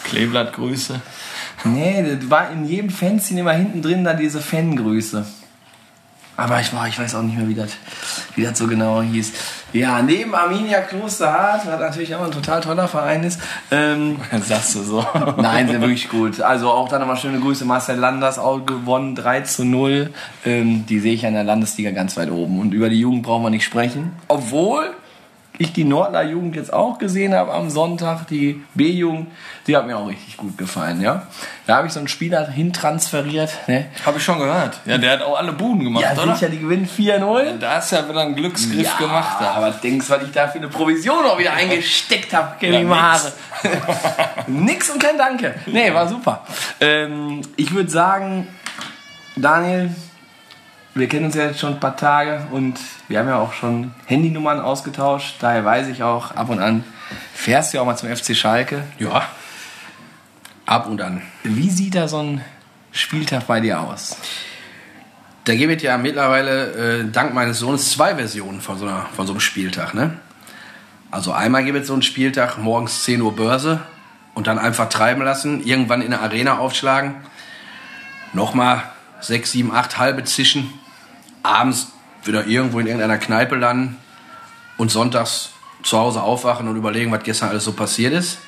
Kleeblattgrüße. 0.04 1.00
nee, 1.64 2.02
das 2.18 2.30
war 2.30 2.50
in 2.50 2.64
jedem 2.64 2.90
Fanzine 2.90 3.40
immer 3.40 3.52
hinten 3.52 3.82
drin 3.82 4.04
da 4.04 4.14
diese 4.14 4.40
Fangrüße. 4.40 5.24
Aber 6.36 6.60
ich, 6.60 6.72
war, 6.74 6.88
ich 6.88 6.98
weiß 6.98 7.14
auch 7.14 7.22
nicht 7.22 7.36
mehr, 7.36 7.48
wie 7.48 7.54
das, 7.54 7.70
wie 8.34 8.42
das 8.42 8.58
so 8.58 8.66
genau 8.66 9.00
hieß. 9.02 9.32
Ja, 9.74 10.00
neben 10.02 10.36
Arminia 10.36 10.82
Klosterhardt, 10.82 11.66
was 11.66 11.80
natürlich 11.80 12.14
auch 12.14 12.24
ein 12.24 12.30
total 12.30 12.60
toller 12.60 12.86
Verein 12.86 13.24
ist, 13.24 13.40
ähm, 13.72 14.18
Sagst 14.42 14.76
du 14.76 14.82
so. 14.82 15.04
Nein, 15.36 15.66
sind 15.66 15.80
wirklich 15.80 16.08
gut. 16.08 16.40
Also 16.40 16.70
auch 16.70 16.88
dann 16.88 17.00
nochmal 17.00 17.16
schöne 17.16 17.40
Grüße. 17.40 17.64
Marcel 17.64 17.96
Landers 17.96 18.38
auch 18.38 18.64
gewonnen, 18.64 19.16
3 19.16 19.40
zu 19.40 19.64
0. 19.64 20.10
Ähm, 20.44 20.86
die 20.86 21.00
sehe 21.00 21.14
ich 21.14 21.22
ja 21.22 21.28
in 21.28 21.34
der 21.34 21.42
Landesliga 21.42 21.90
ganz 21.90 22.16
weit 22.16 22.30
oben. 22.30 22.60
Und 22.60 22.72
über 22.72 22.88
die 22.88 23.00
Jugend 23.00 23.24
brauchen 23.24 23.42
wir 23.42 23.50
nicht 23.50 23.64
sprechen. 23.64 24.12
Obwohl 24.28 24.94
ich 25.58 25.72
die 25.72 25.84
Nordler 25.84 26.22
Jugend 26.24 26.56
jetzt 26.56 26.72
auch 26.72 26.98
gesehen 26.98 27.32
habe 27.32 27.52
am 27.52 27.70
Sonntag, 27.70 28.26
die 28.26 28.60
B-Jugend, 28.74 29.28
die 29.66 29.76
hat 29.76 29.86
mir 29.86 29.96
auch 29.96 30.08
richtig 30.08 30.36
gut 30.36 30.58
gefallen, 30.58 31.00
ja. 31.00 31.26
Da 31.66 31.76
habe 31.76 31.86
ich 31.86 31.92
so 31.92 32.00
einen 32.00 32.08
Spieler 32.08 32.48
hintransferiert, 32.48 33.50
ne? 33.68 33.86
Habe 34.04 34.18
ich 34.18 34.24
schon 34.24 34.38
gehört. 34.38 34.80
Ja, 34.84 34.98
der 34.98 35.12
hat 35.12 35.22
auch 35.22 35.38
alle 35.38 35.52
Buden 35.52 35.84
gemacht, 35.84 36.02
Ja, 36.04 36.20
oder? 36.20 36.34
sicher, 36.34 36.48
die 36.50 36.58
gewinnen 36.58 36.88
4-0. 36.88 37.58
Da 37.58 37.76
hast 37.76 37.92
du 37.92 37.96
ja 37.96 38.08
wieder 38.08 38.20
einen 38.22 38.34
Glücksgriff 38.34 38.96
gemacht. 38.98 39.36
Da. 39.40 39.52
Aber 39.52 39.70
denkst, 39.70 40.10
was 40.10 40.22
ich 40.24 40.32
da 40.32 40.48
für 40.48 40.58
eine 40.58 40.68
Provision 40.68 41.24
auch 41.24 41.38
wieder 41.38 41.52
eingesteckt 41.52 42.32
habe, 42.34 42.48
Ja, 42.60 42.70
Kevin 42.72 42.88
nix. 42.88 43.00
Haare. 43.00 43.32
nix 44.48 44.90
und 44.90 45.02
kein 45.02 45.16
Danke. 45.16 45.54
Nee, 45.66 45.94
war 45.94 46.08
super. 46.08 46.44
Ähm, 46.80 47.42
ich 47.56 47.72
würde 47.72 47.90
sagen, 47.90 48.48
Daniel, 49.36 49.90
wir 50.94 51.08
kennen 51.08 51.26
uns 51.26 51.34
ja 51.34 51.46
jetzt 51.46 51.58
schon 51.58 51.74
ein 51.74 51.80
paar 51.80 51.96
Tage 51.96 52.46
und 52.52 52.78
wir 53.08 53.18
haben 53.18 53.28
ja 53.28 53.38
auch 53.38 53.52
schon 53.52 53.92
Handynummern 54.06 54.60
ausgetauscht. 54.60 55.36
Daher 55.40 55.64
weiß 55.64 55.88
ich 55.88 56.02
auch, 56.02 56.32
ab 56.32 56.48
und 56.50 56.60
an 56.60 56.84
fährst 57.34 57.72
du 57.72 57.76
ja 57.76 57.82
auch 57.82 57.86
mal 57.86 57.96
zum 57.96 58.14
FC 58.14 58.36
Schalke. 58.36 58.84
Ja. 58.98 59.28
Ab 60.66 60.86
und 60.88 61.00
an. 61.00 61.22
Wie 61.42 61.68
sieht 61.68 61.94
da 61.94 62.08
so 62.08 62.22
ein 62.22 62.40
Spieltag 62.92 63.46
bei 63.46 63.60
dir 63.60 63.80
aus? 63.80 64.16
Da 65.44 65.54
gibt 65.54 65.76
es 65.76 65.82
ja 65.82 65.98
mittlerweile 65.98 67.00
äh, 67.00 67.10
dank 67.10 67.34
meines 67.34 67.58
Sohnes 67.58 67.90
zwei 67.90 68.14
Versionen 68.14 68.60
von 68.62 68.78
so, 68.78 68.86
einer, 68.86 69.06
von 69.14 69.26
so 69.26 69.34
einem 69.34 69.40
Spieltag. 69.40 69.92
Ne? 69.92 70.16
Also 71.10 71.32
einmal 71.32 71.64
gibt 71.64 71.78
es 71.78 71.88
so 71.88 71.92
einen 71.92 72.02
Spieltag, 72.02 72.56
morgens 72.56 73.04
10 73.04 73.20
Uhr 73.20 73.36
Börse 73.36 73.80
und 74.32 74.46
dann 74.46 74.58
einfach 74.58 74.88
treiben 74.88 75.22
lassen, 75.22 75.62
irgendwann 75.64 76.00
in 76.00 76.12
der 76.12 76.22
Arena 76.22 76.58
aufschlagen, 76.58 77.16
nochmal 78.32 78.84
6, 79.20 79.52
7, 79.52 79.72
8 79.72 79.98
halbe 79.98 80.24
zischen, 80.24 80.72
abends 81.44 81.92
wieder 82.24 82.46
irgendwo 82.46 82.80
in 82.80 82.86
irgendeiner 82.86 83.18
Kneipe 83.18 83.54
landen 83.54 83.96
und 84.76 84.90
sonntags 84.90 85.50
zu 85.82 85.98
Hause 85.98 86.22
aufwachen 86.22 86.66
und 86.66 86.76
überlegen, 86.76 87.12
was 87.12 87.22
gestern 87.22 87.50
alles 87.50 87.64
so 87.64 87.72
passiert 87.72 88.12
ist. 88.12 88.38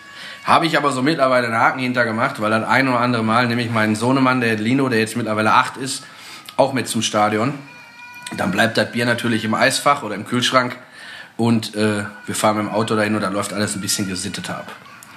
Habe 0.45 0.67
ich 0.67 0.77
aber 0.77 0.93
so 0.93 1.03
mittlerweile 1.03 1.47
einen 1.49 1.59
Haken 1.59 1.81
hintergemacht, 1.81 2.41
weil 2.41 2.51
das 2.51 2.67
ein 2.67 2.89
oder 2.89 3.01
andere 3.01 3.23
Mal 3.23 3.47
nämlich 3.47 3.71
mein 3.71 3.95
Sohnemann, 3.95 4.41
der 4.41 4.57
Lino, 4.57 4.89
der 4.89 5.01
jetzt 5.01 5.17
mittlerweile 5.17 5.53
acht 5.53 5.77
ist, 5.77 6.05
auch 6.57 6.73
mit 6.73 6.89
zum 6.89 7.03
Stadion. 7.03 7.55
Dann 8.37 8.51
bleibt 8.51 8.77
das 8.77 8.91
Bier 8.91 9.07
natürlich 9.07 9.45
im 9.45 9.55
Eisfach 9.55 10.03
oder 10.03 10.15
im 10.15 10.27
Kühlschrank 10.27 10.77
und 11.37 11.75
äh, 11.75 12.05
wir 12.25 12.35
fahren 12.35 12.57
mit 12.57 12.67
dem 12.67 12.73
Auto 12.73 12.97
dahin 12.97 13.15
und 13.15 13.21
da 13.21 13.29
läuft 13.29 13.53
alles 13.53 13.75
ein 13.75 13.81
bisschen 13.81 14.09
gesittet 14.09 14.49
ab. 14.51 14.73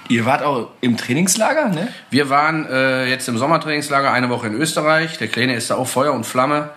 Ihr 0.08 0.26
wart 0.26 0.42
auch 0.42 0.70
im 0.80 0.96
Trainingslager, 0.96 1.68
ne? 1.68 1.88
Wir 2.10 2.28
waren 2.28 2.66
äh, 2.66 3.06
jetzt 3.06 3.28
im 3.28 3.38
Sommertrainingslager 3.38 4.12
eine 4.12 4.28
Woche 4.28 4.48
in 4.48 4.54
Österreich. 4.54 5.18
Der 5.18 5.28
Kleine 5.28 5.54
ist 5.54 5.70
da 5.70 5.76
auch 5.76 5.86
Feuer 5.86 6.12
und 6.12 6.26
Flamme. 6.26 6.70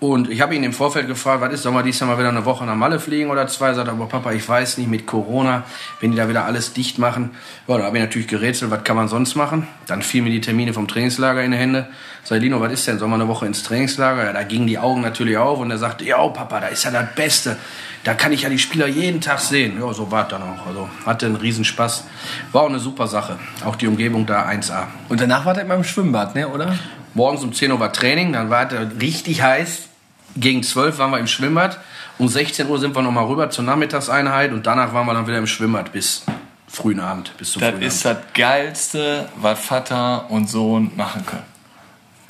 Und 0.00 0.30
ich 0.30 0.40
habe 0.40 0.54
ihn 0.54 0.64
im 0.64 0.72
Vorfeld 0.72 1.08
gefragt, 1.08 1.42
was 1.42 1.52
ist, 1.52 1.62
sollen 1.62 1.74
wir 1.74 1.82
dieses 1.82 2.00
Jahr 2.00 2.08
mal 2.08 2.18
wieder 2.18 2.30
eine 2.30 2.46
Woche 2.46 2.64
nach 2.64 2.74
Malle 2.74 2.98
fliegen 2.98 3.28
oder 3.28 3.46
zwei? 3.48 3.68
Er 3.68 3.74
sagt 3.74 3.88
aber, 3.90 4.06
Papa, 4.06 4.32
ich 4.32 4.48
weiß 4.48 4.78
nicht, 4.78 4.88
mit 4.88 5.06
Corona, 5.06 5.64
wenn 6.00 6.10
die 6.10 6.16
da 6.16 6.26
wieder 6.26 6.46
alles 6.46 6.72
dicht 6.72 6.98
machen. 6.98 7.32
Ja, 7.68 7.76
da 7.76 7.84
habe 7.84 7.98
ich 7.98 8.02
natürlich 8.02 8.26
gerätselt, 8.26 8.70
was 8.70 8.82
kann 8.82 8.96
man 8.96 9.08
sonst 9.08 9.34
machen? 9.34 9.68
Dann 9.86 10.00
fielen 10.00 10.24
mir 10.24 10.30
die 10.30 10.40
Termine 10.40 10.72
vom 10.72 10.88
Trainingslager 10.88 11.44
in 11.44 11.50
die 11.50 11.58
Hände. 11.58 11.86
Sag 12.24 12.40
Lino, 12.40 12.62
was 12.62 12.72
ist 12.72 12.88
denn, 12.88 12.98
sollen 12.98 13.10
wir 13.10 13.16
eine 13.16 13.28
Woche 13.28 13.44
ins 13.44 13.62
Trainingslager? 13.62 14.24
Ja, 14.24 14.32
da 14.32 14.42
gingen 14.42 14.66
die 14.66 14.78
Augen 14.78 15.02
natürlich 15.02 15.36
auf 15.36 15.58
und 15.58 15.70
er 15.70 15.76
sagte, 15.76 16.06
ja, 16.06 16.26
Papa, 16.28 16.60
da 16.60 16.68
ist 16.68 16.82
ja 16.84 16.90
das 16.90 17.14
Beste. 17.14 17.58
Da 18.02 18.14
kann 18.14 18.32
ich 18.32 18.42
ja 18.42 18.48
die 18.48 18.58
Spieler 18.58 18.86
jeden 18.86 19.20
Tag 19.20 19.40
sehen. 19.40 19.78
Ja, 19.78 19.92
so 19.92 20.10
war 20.10 20.22
es 20.22 20.28
dann 20.30 20.42
auch. 20.42 20.66
Also 20.66 20.88
hatte 21.04 21.26
einen 21.26 21.36
Riesenspaß. 21.36 22.04
War 22.52 22.62
auch 22.62 22.70
eine 22.70 22.78
super 22.78 23.06
Sache. 23.06 23.38
Auch 23.66 23.76
die 23.76 23.86
Umgebung 23.86 24.24
da 24.24 24.48
1A. 24.48 24.84
Und 25.10 25.20
danach 25.20 25.44
wart 25.44 25.58
ihr 25.58 25.64
immer 25.64 25.74
im 25.74 25.84
Schwimmbad, 25.84 26.34
ne, 26.34 26.48
oder? 26.48 26.74
Morgens 27.12 27.42
um 27.42 27.52
10 27.52 27.72
Uhr 27.72 27.80
war 27.80 27.92
Training, 27.92 28.32
dann 28.32 28.48
war 28.48 28.72
es 28.72 29.00
richtig 29.02 29.42
heiß. 29.42 29.89
Gegen 30.36 30.62
12 30.62 30.98
waren 30.98 31.10
wir 31.10 31.18
im 31.18 31.26
Schwimmbad. 31.26 31.78
Um 32.18 32.28
16 32.28 32.68
Uhr 32.68 32.78
sind 32.78 32.94
wir 32.94 33.02
nochmal 33.02 33.24
rüber 33.26 33.50
zur 33.50 33.64
Nachmittagseinheit 33.64 34.52
und 34.52 34.66
danach 34.66 34.92
waren 34.92 35.06
wir 35.06 35.14
dann 35.14 35.26
wieder 35.26 35.38
im 35.38 35.46
Schwimmbad 35.46 35.92
bis 35.92 36.22
frühen 36.68 37.00
Abend. 37.00 37.36
Bis 37.38 37.52
zum 37.52 37.60
Das 37.60 37.70
frühen 37.70 37.82
ist 37.82 38.06
Abend. 38.06 38.22
das 38.28 38.32
Geilste, 38.34 39.28
was 39.36 39.58
Vater 39.58 40.26
und 40.30 40.48
Sohn 40.48 40.92
machen 40.96 41.24
können. 41.26 41.42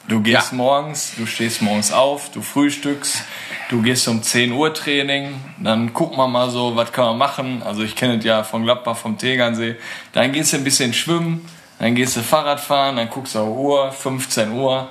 Du 0.09 0.21
gehst 0.23 0.51
Ja. 0.53 0.57
morgens, 0.57 1.13
du 1.17 1.27
stehst 1.27 1.61
morgens 1.63 1.93
auf, 1.93 2.31
du 2.33 2.41
frühstückst, 2.43 3.23
du 3.69 3.83
gehst 3.83 4.09
um 4.09 4.23
10 4.23 4.51
Uhr 4.53 4.73
Training, 4.75 5.35
dann 5.59 5.93
gucken 5.93 6.17
wir 6.17 6.27
mal 6.27 6.51
so, 6.51 6.75
was 6.75 6.91
kann 6.93 7.05
man 7.07 7.19
machen. 7.19 7.63
Also 7.65 7.83
ich 7.83 7.95
kenne 7.95 8.17
es 8.19 8.25
ja 8.25 8.43
von 8.43 8.65
Gladbach, 8.65 8.97
vom 8.97 9.19
Tegernsee. 9.19 9.77
Dann 10.13 10.33
gehst 10.33 10.53
du 10.53 10.57
ein 10.57 10.65
bisschen 10.65 10.95
schwimmen, 10.95 11.47
dann 11.79 11.95
gehst 11.95 12.17
du 12.17 12.23
Fahrrad 12.23 12.59
fahren, 12.61 12.97
dann 12.97 13.09
guckst 13.11 13.35
du 13.37 13.41
auf 13.41 13.57
Uhr, 13.57 13.93
15 13.93 14.51
Uhr, 14.53 14.89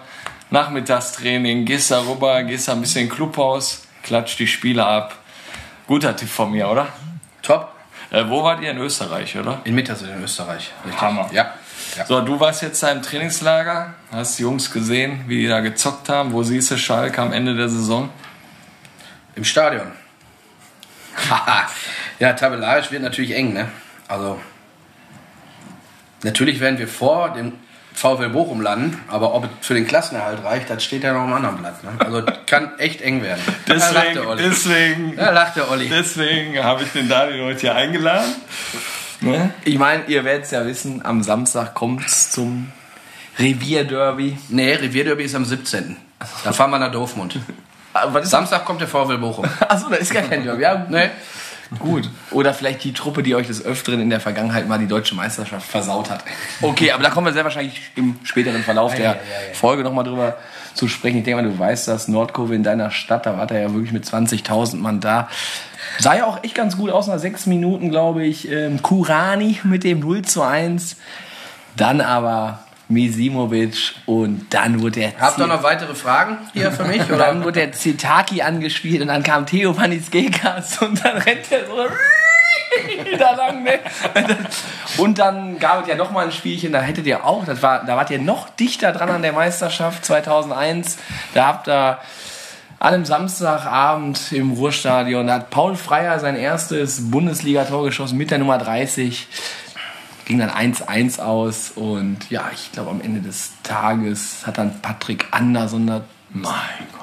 Nachmittagstraining, 0.52 1.66
gehst 1.66 1.92
da 1.92 2.02
rüber, 2.02 2.44
gehst 2.44 2.68
da 2.68 2.74
ein 2.74 2.82
bisschen 2.82 3.08
Clubhaus, 3.08 3.84
klatscht 4.04 4.40
die 4.40 4.48
Spieler 4.48 4.88
ab, 4.88 5.16
Guter 5.88 6.16
Tipp 6.16 6.30
von 6.30 6.52
mir, 6.52 6.70
oder? 6.70 6.88
Top. 7.42 7.72
Äh, 8.12 8.28
wo 8.28 8.44
wart 8.44 8.62
ihr 8.62 8.72
in 8.72 8.78
Österreich, 8.78 9.38
oder? 9.38 9.62
In 9.64 9.76
Mittersill 9.76 10.10
in 10.10 10.24
Österreich. 10.24 10.72
Richtig. 10.84 11.02
Hammer. 11.02 11.30
Ja. 11.32 11.54
ja. 11.96 12.06
So, 12.06 12.22
du 12.22 12.40
warst 12.40 12.64
jetzt 12.64 12.82
da 12.82 12.90
im 12.90 13.02
Trainingslager, 13.02 13.94
hast 14.12 14.40
die 14.40 14.44
Jungs 14.44 14.72
gesehen, 14.72 15.24
wie 15.28 15.42
die 15.42 15.48
da 15.48 15.60
gezockt 15.60 16.10
haben. 16.10 16.34
Wo 16.34 16.42
siehst 16.42 16.72
du 16.72 16.78
Schalke 16.78 17.22
am 17.22 17.34
Ende 17.34 17.56
der 17.56 17.70
Saison? 17.70 18.10
Im 19.36 19.44
Stadion. 19.44 19.92
ja, 22.20 22.34
tabellarisch 22.34 22.92
wird 22.92 23.04
natürlich 23.04 23.36
eng, 23.36 23.54
ne? 23.54 23.70
Also, 24.08 24.40
natürlich 26.24 26.60
werden 26.60 26.80
wir 26.80 26.88
vor 26.88 27.34
dem 27.34 27.54
VfL 28.00 28.30
Bochum 28.30 28.62
landen, 28.62 28.98
aber 29.10 29.34
ob 29.34 29.44
es 29.60 29.68
für 29.68 29.74
den 29.74 29.86
Klassenerhalt 29.86 30.42
reicht, 30.44 30.70
das 30.70 30.84
steht 30.84 31.04
ja 31.04 31.12
noch 31.12 31.22
am 31.22 31.34
anderen 31.34 31.58
Blatt. 31.58 31.84
Ne? 31.84 31.92
Also, 32.00 32.24
kann 32.46 32.80
echt 32.80 33.02
eng 33.02 33.22
werden. 33.22 33.42
da 33.66 33.74
lacht 33.74 34.16
der 34.16 34.28
Olli. 34.28 34.44
deswegen, 34.44 35.16
Da 35.18 35.32
lacht 35.32 35.58
der 35.58 35.70
Olli. 35.70 35.90
deswegen 35.90 36.64
habe 36.64 36.84
ich 36.84 36.92
den 36.94 37.10
Daniel 37.10 37.44
heute 37.44 37.60
hier 37.60 37.76
eingeladen. 37.76 38.34
Ne? 39.20 39.54
Ich 39.66 39.78
meine, 39.78 40.06
ihr 40.08 40.24
werdet 40.24 40.46
es 40.46 40.52
ja 40.52 40.66
wissen, 40.66 41.04
am 41.06 41.24
Samstag 41.24 41.74
kommt 41.74 42.06
es 42.06 42.32
zum 42.32 42.72
Revierderby. 43.38 44.38
Nee, 44.48 44.76
Revierderby 44.76 45.24
ist 45.24 45.36
am 45.36 45.44
17. 45.44 45.98
Da 46.44 46.54
fahren 46.54 46.72
wir 46.72 46.80
nach 46.80 46.94
was 48.14 48.24
ist 48.24 48.32
Samstag 48.32 48.64
kommt 48.64 48.80
der 48.80 48.88
VfL 48.88 49.18
Bochum. 49.18 49.46
Achso, 49.68 49.90
da 49.90 49.98
ist 49.98 50.14
gar 50.14 50.24
kein 50.24 50.44
Derby. 50.44 50.62
Ja, 50.62 50.86
Nee. 50.90 51.10
Gut. 51.78 52.10
Oder 52.32 52.54
vielleicht 52.54 52.84
die 52.84 52.94
Truppe, 52.94 53.22
die 53.22 53.36
euch 53.36 53.46
des 53.46 53.64
Öfteren 53.64 54.00
in 54.00 54.10
der 54.10 54.20
Vergangenheit 54.20 54.68
mal 54.68 54.80
die 54.80 54.88
deutsche 54.88 55.14
Meisterschaft 55.14 55.68
versaut 55.68 56.10
hat. 56.10 56.24
Okay, 56.62 56.92
aber 56.92 57.04
da 57.04 57.10
kommen 57.10 57.28
wir 57.28 57.34
sehr 57.34 57.44
wahrscheinlich 57.44 57.92
im 57.96 58.20
späteren 58.24 58.64
Verlauf 58.64 58.96
der 58.96 59.20
Folge 59.54 59.84
nochmal 59.84 60.04
drüber 60.04 60.38
zu 60.74 60.88
sprechen. 60.88 61.18
Ich 61.20 61.24
denke 61.24 61.42
mal, 61.42 61.50
du 61.50 61.58
weißt 61.58 61.88
das, 61.88 62.08
Nordkurve 62.08 62.56
in 62.56 62.64
deiner 62.64 62.92
Stadt, 62.92 63.26
da 63.26 63.38
war 63.38 63.50
er 63.52 63.62
ja 63.62 63.74
wirklich 63.74 63.92
mit 63.92 64.06
20.000 64.06 64.78
Mann 64.78 65.00
da. 65.00 65.30
Sah 66.00 66.16
ja 66.16 66.26
auch 66.26 66.44
echt 66.44 66.56
ganz 66.56 66.78
gut 66.78 66.90
aus, 66.90 67.08
nach 67.08 67.20
sechs 67.20 67.46
Minuten, 67.46 67.90
glaube 67.90 68.26
ich. 68.26 68.50
Ähm, 68.52 68.82
Kurani 68.82 69.60
mit 69.64 69.84
dem 69.84 70.00
0 70.00 70.24
zu 70.24 70.42
1. 70.42 70.98
Dann 71.76 72.02
aber 72.02 72.60
Misimovic 72.90 73.94
und 74.06 74.48
dann 74.54 74.82
wurde 74.82 75.00
der 75.00 75.14
Habt 75.20 75.38
ihr 75.38 75.48
noch 75.48 75.64
weitere 75.64 75.94
Fragen 75.96 76.38
hier 76.54 76.72
für 76.72 76.84
mich? 76.84 77.02
und 77.02 77.12
Oder? 77.14 77.28
dann 77.28 77.44
wurde 77.44 77.60
der 77.60 77.72
Zitaki 77.72 78.42
angespielt 78.42 79.02
und 79.02 79.08
dann 79.08 79.24
kam 79.24 79.46
Theo 79.46 79.74
Panisgekas 79.74 80.82
und 80.82 81.04
dann 81.04 81.18
rennt 81.18 81.52
er 81.52 81.66
so 81.68 81.86
da 83.18 83.36
lang, 83.36 83.64
ne? 83.64 83.80
Und 84.98 85.20
dann 85.20 85.60
gab 85.60 85.84
es 85.84 85.88
ja 85.88 85.96
noch 85.96 86.12
mal 86.12 86.26
ein 86.26 86.32
Spielchen, 86.32 86.72
da 86.72 86.82
hättet 86.82 87.06
ihr 87.06 87.26
auch, 87.26 87.46
das 87.46 87.62
war, 87.62 87.86
da 87.86 87.96
wart 87.96 88.10
ihr 88.10 88.20
noch 88.20 88.50
dichter 88.50 88.92
dran 88.92 89.10
an 89.10 89.22
der 89.22 89.34
Meisterschaft 89.34 90.06
2001. 90.06 90.98
Da 91.34 91.48
habt 91.48 91.68
ihr 91.68 92.00
an 92.80 92.94
einem 92.94 93.06
Samstagabend 93.06 94.32
im 94.32 94.52
Ruhrstadion, 94.52 95.28
da 95.28 95.36
hat 95.36 95.50
Paul 95.50 95.76
Freier 95.76 96.20
sein 96.20 96.36
erstes 96.36 97.12
Bundesligator 97.12 97.84
geschossen 97.84 98.18
mit 98.18 98.32
der 98.32 98.38
Nummer 98.38 98.58
30 98.58 99.28
ging 100.30 100.38
dann 100.38 100.52
1-1 100.52 101.20
aus 101.20 101.72
und 101.72 102.30
ja, 102.30 102.52
ich 102.54 102.72
glaube 102.72 102.92
am 102.92 103.02
Ende 103.02 103.20
des 103.20 103.54
Tages 103.64 104.46
hat 104.46 104.60
dann 104.60 104.80
Patrick 104.80 105.26
Anderson 105.32 105.88
da, 105.88 106.02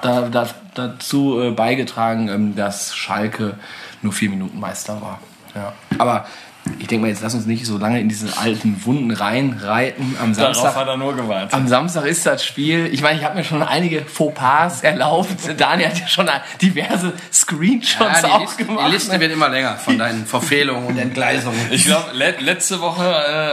da, 0.00 0.28
da, 0.28 0.48
dazu 0.74 1.40
äh, 1.40 1.50
beigetragen, 1.50 2.28
ähm, 2.28 2.54
dass 2.54 2.94
Schalke 2.94 3.58
nur 4.00 4.12
vier 4.12 4.30
Minuten 4.30 4.60
Meister 4.60 5.02
war. 5.02 5.20
Ja. 5.56 5.72
Aber 5.98 6.26
ich 6.78 6.86
denke 6.88 7.02
mal, 7.02 7.08
jetzt 7.08 7.22
lass 7.22 7.34
uns 7.34 7.46
nicht 7.46 7.64
so 7.66 7.78
lange 7.78 8.00
in 8.00 8.08
diese 8.08 8.36
alten 8.38 8.84
Wunden 8.84 9.10
reinreiten. 9.10 10.16
Am 10.20 10.34
Darauf 10.34 10.54
Samstag, 10.56 10.76
hat 10.76 10.88
er 10.88 10.96
nur 10.96 11.14
gewartet. 11.16 11.54
am 11.54 11.68
Samstag 11.68 12.04
ist 12.06 12.26
das 12.26 12.44
Spiel. 12.44 12.86
Ich 12.92 13.02
meine, 13.02 13.18
ich 13.18 13.24
habe 13.24 13.36
mir 13.36 13.44
schon 13.44 13.62
einige 13.62 14.02
Fauxpas 14.04 14.82
erlaubt. 14.82 15.28
Daniel 15.56 15.88
hat 15.88 15.98
ja 16.00 16.06
schon 16.08 16.28
diverse 16.60 17.12
Screenshots 17.32 18.22
Ja, 18.22 18.26
die, 18.38 18.44
auch 18.46 18.56
gemacht. 18.56 18.86
die 18.88 18.92
Liste 18.92 19.18
wird 19.20 19.32
immer 19.32 19.48
länger 19.48 19.76
von 19.76 19.98
deinen 19.98 20.26
Verfehlungen 20.26 20.86
und 20.86 20.98
Entgleisungen. 20.98 21.58
Ich 21.70 21.84
glaube, 21.84 22.10
le 22.12 22.34
letzte 22.40 22.80
Woche 22.80 23.04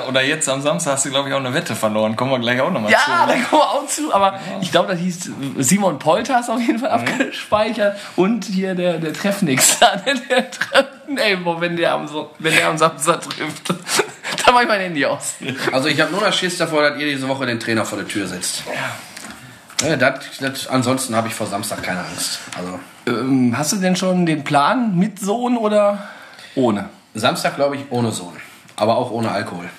äh, 0.05 0.10
oder 0.10 0.24
jetzt 0.24 0.50
am 0.50 0.62
Samstag 0.62 0.93
hast 0.93 1.05
du, 1.05 1.10
glaube 1.10 1.29
ich, 1.29 1.36
auch 1.36 1.39
eine 1.39 1.53
Wette 1.53 1.75
verloren. 1.75 2.15
Kommen 2.15 2.32
wir 2.32 2.39
gleich 2.39 2.60
auch 2.62 2.72
nochmal 2.72 2.91
Ja, 2.91 3.00
zu. 3.00 3.12
da 3.27 3.34
kommen 3.34 3.62
wir 3.62 3.70
auch 3.70 3.88
zu, 3.88 4.13
aber 4.13 4.39
ich 4.62 4.72
glaube, 4.72 4.89
das 4.91 5.00
hieß 5.00 5.32
Simon 5.60 6.00
Polter 6.00 6.39
ist 6.39 6.50
auf 6.50 6.60
jeden 6.60 6.79
Fall 6.79 6.89
abgespeichert 6.89 7.98
und 8.15 8.46
hier 8.46 8.75
der, 8.75 8.98
der 8.98 9.13
Treffnix. 9.13 9.79
Der, 10.29 10.46
der 11.15 11.25
Treffneighbor, 11.25 11.62
wenn 11.62 11.75
der 11.75 11.93
am, 11.93 12.08
so, 12.08 12.32
wenn 12.39 12.53
der 12.53 12.70
am 12.70 12.77
Samstag 12.77 13.22
trifft. 13.22 13.70
da 14.46 14.51
mach 14.51 14.62
ich 14.62 14.67
mein 14.67 14.82
Handy 14.82 15.05
aus. 15.05 15.36
Also 15.72 15.88
ich 15.88 16.00
habe 16.00 16.12
nur 16.12 16.22
noch 16.22 16.34
Schiss 16.34 16.58
davor, 16.58 16.89
dass 16.89 17.00
ihr 17.00 17.08
diese 17.08 17.27
Woche 17.27 17.46
den 17.46 17.60
Trainer 17.60 17.86
vor 17.86 17.98
der 17.98 18.08
Tür 18.08 18.27
setzt. 18.27 18.63
Ja. 19.82 19.96
das, 19.96 20.38
das, 20.39 20.67
ansonsten 20.67 21.15
habe 21.15 21.27
ich 21.27 21.34
vor 21.34 21.48
Samstag 21.48 21.84
keine 21.84 22.00
Angst. 22.00 22.39
Also 22.58 22.79
Ähm, 23.05 23.58
hast 23.58 23.74
du 23.74 23.77
denn 23.77 23.96
schon 23.96 24.25
den 24.25 24.43
Plan 24.43 24.98
mit 24.98 25.20
Sohn 25.20 25.58
oder 25.58 26.08
ohne? 26.55 26.89
Samstag 27.13 27.55
glaube 27.55 27.75
ich 27.75 27.84
ohne 27.89 28.12
Sohn, 28.12 28.36
aber 28.75 28.98
auch 28.98 29.12
ohne 29.12 29.32
Alkohol. 29.32 29.70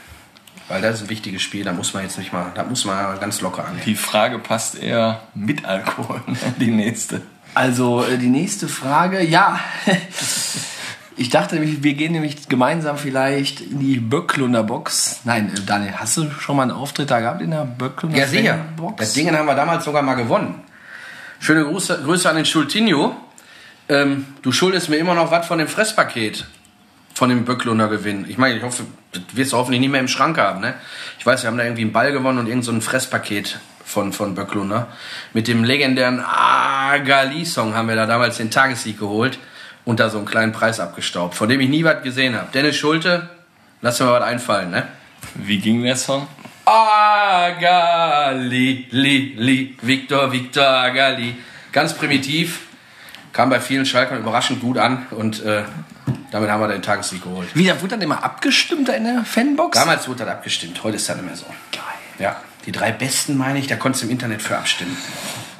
Weil 0.68 0.80
das 0.80 0.96
ist 0.96 1.02
ein 1.02 1.10
wichtiges 1.10 1.42
Spiel, 1.42 1.64
da 1.64 1.72
muss 1.72 1.92
man 1.92 2.04
jetzt 2.04 2.16
nicht 2.16 2.32
mal, 2.32 2.50
da 2.54 2.64
muss 2.64 2.86
man 2.86 3.20
ganz 3.20 3.40
locker 3.42 3.66
angehen. 3.66 3.84
Die 3.84 3.96
Frage 3.96 4.38
passt 4.38 4.76
eher 4.76 5.20
mit 5.34 5.64
Alkohol, 5.64 6.22
die 6.60 6.70
nächste. 6.70 7.20
Also 7.54 8.04
äh, 8.04 8.18
die 8.18 8.28
nächste 8.28 8.68
Frage, 8.68 9.22
ja. 9.22 9.60
Ich 11.16 11.30
dachte, 11.30 11.60
wir 11.62 11.94
gehen 11.94 12.12
nämlich 12.12 12.48
gemeinsam 12.48 12.98
vielleicht 12.98 13.60
in 13.60 13.78
die 13.78 13.98
Böcklunder 13.98 14.64
Box. 14.64 15.20
Nein, 15.24 15.52
äh, 15.54 15.60
Daniel, 15.64 15.92
hast 15.92 16.16
du 16.16 16.28
schon 16.30 16.56
mal 16.56 16.64
einen 16.64 16.72
Auftritt 16.72 17.10
da 17.10 17.20
gehabt 17.20 17.40
in 17.40 17.52
der 17.52 17.64
Böcklunder 17.64 18.18
Ja, 18.18 18.26
sicher. 18.26 18.58
Box? 18.76 18.96
Das 18.98 19.12
Ding 19.12 19.30
haben 19.36 19.46
wir 19.46 19.54
damals 19.54 19.84
sogar 19.84 20.02
mal 20.02 20.14
gewonnen. 20.14 20.62
Schöne 21.38 21.64
Grüße, 21.64 22.00
Grüße 22.04 22.28
an 22.28 22.36
den 22.36 22.44
Schultinho. 22.44 23.14
Ähm, 23.88 24.26
du 24.42 24.50
schuldest 24.50 24.88
mir 24.88 24.96
immer 24.96 25.14
noch 25.14 25.30
was 25.30 25.46
von 25.46 25.58
dem 25.58 25.68
Fresspaket. 25.68 26.46
Von 27.14 27.28
dem 27.28 27.44
Böcklunder 27.44 27.86
Gewinn. 27.88 28.24
Ich 28.28 28.38
meine, 28.38 28.56
ich 28.56 28.64
hoffe, 28.64 28.82
das 29.12 29.22
wirst 29.34 29.52
du 29.52 29.56
hoffentlich 29.56 29.80
nicht 29.80 29.90
mehr 29.90 30.00
im 30.00 30.08
Schrank 30.08 30.36
haben, 30.36 30.60
ne? 30.60 30.74
Ich 31.20 31.24
weiß, 31.24 31.44
wir 31.44 31.48
haben 31.48 31.56
da 31.58 31.62
irgendwie 31.62 31.82
einen 31.82 31.92
Ball 31.92 32.10
gewonnen 32.10 32.38
und 32.38 32.48
irgend 32.48 32.64
so 32.64 32.72
ein 32.72 32.80
Fresspaket 32.80 33.60
von, 33.84 34.12
von 34.12 34.34
Böcklunder. 34.34 34.88
Mit 35.32 35.46
dem 35.46 35.62
legendären 35.62 36.20
Agali-Song 36.20 37.74
haben 37.74 37.86
wir 37.86 37.94
da 37.94 38.06
damals 38.06 38.38
den 38.38 38.50
Tagessieg 38.50 38.98
geholt 38.98 39.38
und 39.84 40.00
da 40.00 40.10
so 40.10 40.18
einen 40.18 40.26
kleinen 40.26 40.52
Preis 40.52 40.80
abgestaubt, 40.80 41.34
von 41.34 41.48
dem 41.48 41.60
ich 41.60 41.68
nie 41.68 41.84
was 41.84 42.02
gesehen 42.02 42.34
habe. 42.34 42.48
Dennis 42.52 42.76
Schulte, 42.76 43.28
lass 43.80 43.98
dir 43.98 44.04
mal 44.04 44.20
was 44.20 44.24
einfallen, 44.24 44.70
ne? 44.70 44.88
Wie 45.34 45.58
ging 45.58 45.82
der 45.82 45.96
Song? 45.96 46.26
Agali, 46.64 47.98
li, 48.90 49.34
li, 49.36 49.76
Victor, 49.82 50.32
Victor 50.32 50.66
Agali. 50.66 51.36
Ganz 51.72 51.92
primitiv, 51.92 52.60
kam 53.32 53.50
bei 53.50 53.60
vielen 53.60 53.84
Schalkern 53.84 54.18
überraschend 54.18 54.60
gut 54.60 54.78
an 54.78 55.06
und 55.10 55.42
äh, 55.44 55.64
damit 56.30 56.48
haben 56.50 56.60
wir 56.60 56.68
den 56.68 56.82
Tagessieg 56.82 57.22
geholt. 57.22 57.48
Wie, 57.54 57.66
da 57.66 57.80
wurde 57.80 57.90
dann 57.90 58.02
immer 58.02 58.22
abgestimmt 58.24 58.88
da 58.88 58.94
in 58.94 59.04
der 59.04 59.24
Fanbox? 59.24 59.78
Damals 59.78 60.08
wurde 60.08 60.24
das 60.24 60.28
abgestimmt, 60.28 60.82
heute 60.82 60.96
ist 60.96 61.08
das 61.08 61.16
nicht 61.16 61.26
mehr 61.26 61.36
so. 61.36 61.46
Geil. 61.72 61.82
Ja, 62.18 62.40
die 62.64 62.72
drei 62.72 62.92
besten 62.92 63.36
meine 63.36 63.58
ich, 63.58 63.66
da 63.66 63.76
konntest 63.76 64.04
du 64.04 64.06
im 64.06 64.12
Internet 64.12 64.40
für 64.40 64.56
abstimmen. 64.56 64.96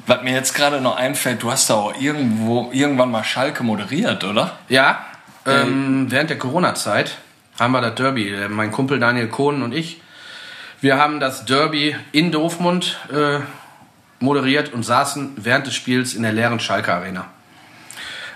Was 0.07 0.21
mir 0.21 0.33
jetzt 0.33 0.53
gerade 0.53 0.81
noch 0.81 0.97
einfällt, 0.97 1.41
du 1.41 1.51
hast 1.51 1.69
da 1.69 1.75
auch 1.75 1.99
irgendwo 1.99 2.69
irgendwann 2.71 3.09
mal 3.09 3.23
Schalke 3.23 3.63
moderiert, 3.63 4.23
oder? 4.23 4.57
Ja, 4.69 5.03
ähm, 5.45 6.07
während 6.09 6.29
der 6.29 6.37
Corona-Zeit 6.37 7.17
haben 7.59 7.71
wir 7.71 7.81
das 7.81 7.95
Derby, 7.95 8.29
äh, 8.29 8.49
mein 8.49 8.71
Kumpel 8.71 8.99
Daniel 8.99 9.27
Kohnen 9.27 9.63
und 9.63 9.73
ich, 9.73 10.01
wir 10.81 10.97
haben 10.97 11.19
das 11.19 11.45
Derby 11.45 11.95
in 12.11 12.31
Dortmund 12.31 12.99
äh, 13.11 13.39
moderiert 14.19 14.73
und 14.73 14.83
saßen 14.83 15.33
während 15.37 15.67
des 15.67 15.73
Spiels 15.73 16.13
in 16.13 16.23
der 16.23 16.33
leeren 16.33 16.59
Schalke 16.59 16.93
Arena. 16.93 17.25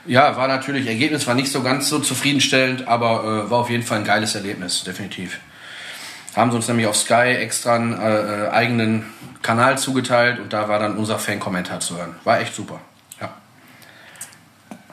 Ja, 0.05 0.38
war 0.38 0.47
natürlich, 0.47 0.88
Ergebnis 0.88 1.27
war 1.27 1.35
nicht 1.35 1.51
so 1.51 1.61
ganz 1.61 1.89
so 1.89 1.99
zufriedenstellend, 1.99 2.88
aber 2.88 3.45
äh, 3.45 3.51
war 3.51 3.59
auf 3.59 3.69
jeden 3.69 3.83
Fall 3.83 3.99
ein 3.99 4.05
geiles 4.05 4.33
Erlebnis, 4.33 4.83
definitiv. 4.83 5.39
Haben 6.35 6.51
sie 6.51 6.57
uns 6.57 6.67
nämlich 6.67 6.88
auf 6.88 6.95
Sky 6.95 7.35
extra 7.38 7.75
einen 7.75 7.99
äh, 7.99 8.45
äh, 8.45 8.49
eigenen 8.49 9.05
Kanal 9.41 9.77
zugeteilt 9.77 10.39
und 10.39 10.51
da 10.53 10.67
war 10.67 10.79
dann 10.79 10.98
unser 10.98 11.17
Fan-Kommentar 11.19 11.79
zu 11.79 11.98
hören. 11.98 12.15
War 12.24 12.39
echt 12.41 12.53
super. 12.53 12.79
Ja. 13.22 13.29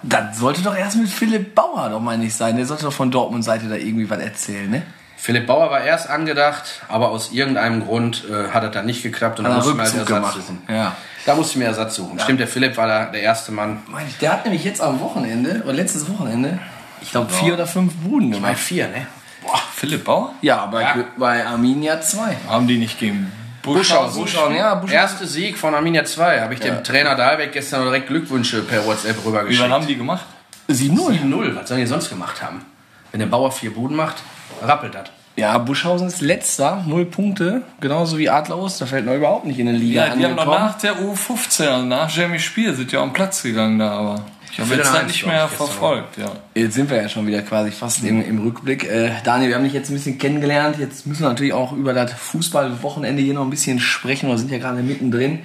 Das 0.03 0.39
sollte 0.39 0.63
doch 0.63 0.77
erst 0.77 0.97
mit 0.97 1.09
Philipp 1.09 1.55
Bauer 1.55 1.89
doch 1.91 2.01
mal 2.01 2.17
nicht 2.19 2.35
sein. 2.35 2.57
Der 2.57 2.67
sollte 2.67 2.85
doch 2.85 2.93
von 2.93 3.11
Dortmund-Seite 3.11 3.69
da 3.69 3.75
irgendwie 3.75 4.09
was 4.09 4.19
erzählen, 4.21 4.71
ne? 4.71 4.83
Philipp 5.19 5.47
Bauer 5.47 5.71
war 5.71 5.81
erst 5.81 6.09
angedacht, 6.11 6.83
aber 6.89 7.09
aus 7.09 7.33
irgendeinem 7.33 7.85
Grund 7.85 8.25
äh, 8.31 8.49
hat 8.51 8.63
es 8.63 8.71
dann 8.71 8.87
nicht 8.87 9.03
geklappt 9.03 9.39
und 9.41 9.47
da 9.47 9.51
er 9.51 9.57
musste 9.57 9.71
ich 9.73 9.77
mir 9.77 9.83
halt 9.83 9.95
Ersatz 9.95 10.07
gemacht. 10.09 10.35
suchen. 10.37 10.63
Ja. 10.69 10.97
Da 11.25 11.35
musste 11.35 11.53
ich 11.53 11.57
mir 11.57 11.65
Ersatz 11.65 11.97
suchen. 11.97 12.21
Stimmt, 12.21 12.39
der 12.39 12.47
Philipp 12.47 12.77
war 12.77 12.87
da 12.87 13.07
der 13.07 13.23
erste 13.23 13.51
Mann. 13.51 13.83
Ich, 14.07 14.19
Der 14.19 14.33
hat 14.33 14.45
nämlich 14.45 14.63
jetzt 14.63 14.81
am 14.81 15.01
Wochenende, 15.01 15.63
oder 15.65 15.73
letztes 15.73 16.09
Wochenende, 16.09 16.61
ich 17.01 17.11
glaube 17.11 17.33
vier 17.33 17.55
oder 17.55 17.67
fünf 17.67 17.95
Buden 17.95 18.31
Bei 18.31 18.37
gemacht. 18.37 18.59
vier, 18.59 18.87
ne? 18.89 19.07
Boah, 19.43 19.59
Philipp 19.75 20.05
Bauer? 20.05 20.35
Ja, 20.43 20.67
bei, 20.67 20.83
Ja. 20.83 20.95
bei 21.17 21.45
Arminia 21.47 22.01
2. 22.01 22.37
Haben 22.49 22.69
die 22.69 22.79
nicht 22.79 23.01
gegen 23.01 23.33
Buschhausen. 23.75 24.23
Buschhausen, 24.23 24.57
ja, 24.57 24.75
Buschhausen. 24.75 24.95
Erste 24.97 25.27
Sieg 25.27 25.59
von 25.59 25.75
Arminia 25.75 26.05
2. 26.05 26.41
Habe 26.41 26.55
ich 26.55 26.61
dem 26.61 26.83
Trainer 26.85 27.15
Dahlbeck 27.15 27.53
gestern 27.53 27.83
direkt 27.85 28.07
Glückwünsche 28.09 28.63
per 28.63 28.85
WhatsApp 28.87 29.17
Wie 29.17 29.25
wann 29.25 29.35
rübergeschickt. 29.35 29.71
haben 29.71 29.87
die 29.87 29.97
gemacht? 29.97 30.25
7-0. 30.69 31.21
7-0. 31.23 31.55
Was 31.57 31.69
sollen 31.69 31.81
die 31.81 31.87
sonst 31.87 32.09
gemacht 32.09 32.43
haben? 32.43 32.65
Wenn 33.13 33.21
der 33.21 33.27
Bauer 33.27 33.53
vier 33.53 33.73
Buden 33.73 33.97
macht, 33.97 34.17
rappelt 34.63 34.95
das. 34.95 35.05
Ja, 35.37 35.59
Buschhausen 35.59 36.09
ist 36.09 36.23
letzter, 36.23 36.83
null 36.87 37.05
Punkte, 37.05 37.61
genauso 37.81 38.17
wie 38.17 38.31
Adler 38.31 38.57
Osterfeld 38.59 39.05
noch 39.05 39.13
überhaupt 39.15 39.45
nicht 39.45 39.59
in 39.59 39.67
der 39.67 39.75
Liga 39.75 40.07
Ja, 40.07 40.15
die 40.15 40.25
haben 40.25 40.35
noch 40.35 40.43
angekommen. 40.47 40.65
nach 40.67 40.79
der 40.79 40.95
U15, 40.99 41.67
also 41.69 41.85
nach 41.85 42.09
Jeremy 42.11 42.39
Spiel, 42.39 42.75
sind 42.75 42.91
ja 42.91 43.03
am 43.03 43.13
Platz 43.13 43.43
gegangen 43.43 43.79
da, 43.79 43.91
aber. 43.93 44.25
Ich 44.53 44.61
habe 44.61 44.75
jetzt 44.75 44.93
halt 44.93 45.07
nicht 45.07 45.27
mehr 45.27 45.49
verfolgt, 45.49 46.17
ja. 46.17 46.33
Jetzt 46.55 46.75
sind 46.75 46.89
wir 46.89 46.97
ja 46.97 47.09
schon 47.09 47.27
wieder 47.27 47.43
quasi 47.43 47.71
fast 47.71 48.03
im, 48.05 48.23
im 48.23 48.43
Rückblick. 48.43 48.85
Äh, 48.85 49.11
Daniel, 49.25 49.51
wir 49.51 49.57
haben 49.57 49.65
dich 49.65 49.73
jetzt 49.73 49.91
ein 49.91 49.95
bisschen 49.95 50.19
kennengelernt. 50.19 50.79
Jetzt 50.79 51.07
müssen 51.07 51.23
wir 51.23 51.29
natürlich 51.29 51.53
auch 51.53 51.73
über 51.73 51.93
das 51.93 52.13
Fußballwochenende 52.13 53.23
hier 53.23 53.35
noch 53.35 53.43
ein 53.43 53.51
bisschen 53.51 53.81
sprechen. 53.81 54.29
Wir 54.29 54.39
sind 54.39 54.51
ja 54.51 54.59
gerade 54.59 54.83
mittendrin. 54.83 55.41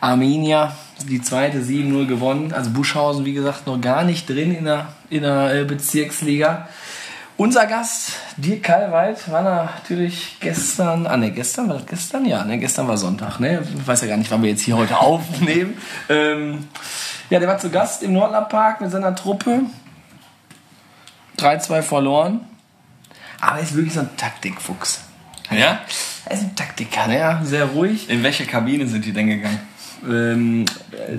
Arminia, 0.00 0.74
die 1.08 1.20
zweite 1.22 1.58
7-0 1.58 2.06
gewonnen. 2.06 2.52
Also 2.52 2.70
Buschhausen, 2.70 3.24
wie 3.24 3.34
gesagt, 3.34 3.66
noch 3.66 3.80
gar 3.80 4.04
nicht 4.04 4.28
drin 4.28 4.54
in 4.54 4.64
der, 4.64 4.88
in 5.10 5.22
der 5.22 5.54
äh, 5.54 5.64
Bezirksliga. 5.64 6.68
Unser 7.40 7.64
Gast, 7.64 8.12
Dirk 8.36 8.64
Kalweit, 8.64 9.30
war 9.32 9.40
natürlich 9.40 10.36
gestern, 10.40 11.06
ah 11.06 11.16
ne, 11.16 11.30
gestern, 11.30 11.70
war 11.70 11.76
das 11.76 11.86
gestern? 11.86 12.26
Ja, 12.26 12.44
ne, 12.44 12.58
gestern 12.58 12.86
war 12.86 12.98
Sonntag, 12.98 13.40
ne? 13.40 13.66
Ich 13.78 13.86
weiß 13.86 14.02
ja 14.02 14.08
gar 14.08 14.18
nicht, 14.18 14.30
wann 14.30 14.42
wir 14.42 14.50
jetzt 14.50 14.60
hier 14.60 14.76
heute 14.76 14.98
aufnehmen. 15.00 15.72
ähm, 16.10 16.68
ja, 17.30 17.38
der 17.38 17.48
war 17.48 17.56
zu 17.56 17.70
Gast 17.70 18.02
im 18.02 18.12
Nordlandpark 18.12 18.82
mit 18.82 18.90
seiner 18.90 19.14
Truppe. 19.14 19.60
3-2 21.38 21.80
verloren. 21.80 22.40
Aber 23.40 23.56
er 23.56 23.62
ist 23.62 23.74
wirklich 23.74 23.94
so 23.94 24.00
ein 24.00 24.10
Taktikfuchs. 24.18 25.00
Ja? 25.50 25.80
Er 26.26 26.32
ist 26.36 26.42
ein 26.42 26.54
Taktiker, 26.54 27.06
ne? 27.06 27.20
Ja, 27.20 27.40
sehr 27.42 27.64
ruhig. 27.64 28.10
In 28.10 28.22
welche 28.22 28.44
Kabine 28.44 28.86
sind 28.86 29.06
die 29.06 29.14
denn 29.14 29.28
gegangen? 29.28 29.60
Ähm, 30.06 30.66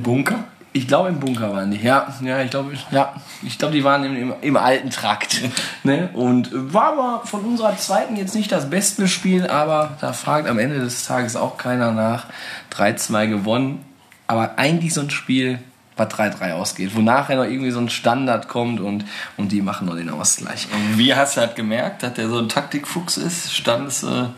Bunker? 0.04 0.44
Ich 0.74 0.88
glaube 0.88 1.10
im 1.10 1.20
Bunker 1.20 1.52
waren 1.52 1.72
die, 1.72 1.82
ja. 1.82 2.14
Ja, 2.22 2.42
ich 2.42 2.50
glaube, 2.50 2.72
ja. 2.92 3.14
Ich 3.44 3.58
glaube, 3.58 3.74
die 3.74 3.84
waren 3.84 4.06
im, 4.06 4.16
im, 4.16 4.34
im 4.42 4.58
alten 4.58 4.90
Trakt. 4.90 5.42
ne? 5.84 6.10
Und 6.14 6.50
war 6.52 6.94
aber 6.94 7.26
von 7.26 7.42
unserer 7.42 7.78
zweiten 7.78 8.16
jetzt 8.16 8.36
nicht 8.36 8.52
das 8.52 8.70
beste 8.70 9.08
Spiel, 9.08 9.48
aber 9.48 9.98
da 10.00 10.14
fragt 10.14 10.48
am 10.48 10.60
Ende 10.60 10.80
des 10.80 11.06
Tages 11.06 11.36
auch 11.36 11.58
keiner 11.58 11.92
nach. 11.92 12.26
3-2 12.74 13.28
gewonnen. 13.28 13.86
Aber 14.28 14.58
eigentlich 14.58 14.94
so 14.94 15.02
ein 15.02 15.10
Spiel, 15.10 15.60
was 15.98 16.08
3-3 16.08 16.54
ausgeht, 16.54 16.96
wo 16.96 17.02
nachher 17.02 17.36
noch 17.36 17.44
irgendwie 17.44 17.72
so 17.72 17.80
ein 17.80 17.90
Standard 17.90 18.48
kommt 18.48 18.80
und, 18.80 19.04
und 19.36 19.52
die 19.52 19.62
machen 19.62 19.88
noch 19.88 19.98
den 19.98 20.10
Ausgleich. 20.10 20.70
Und 20.74 20.98
wie 20.98 21.14
hast 21.14 21.36
du 21.36 21.42
halt 21.42 21.58
gemerkt, 21.58 22.04
dass 22.04 22.14
der 22.14 22.30
so 22.30 22.38
ein 22.38 22.48
Taktikfuchs 22.48 23.18
ist? 23.18 23.54
Standest 23.54 24.04
du 24.04 24.34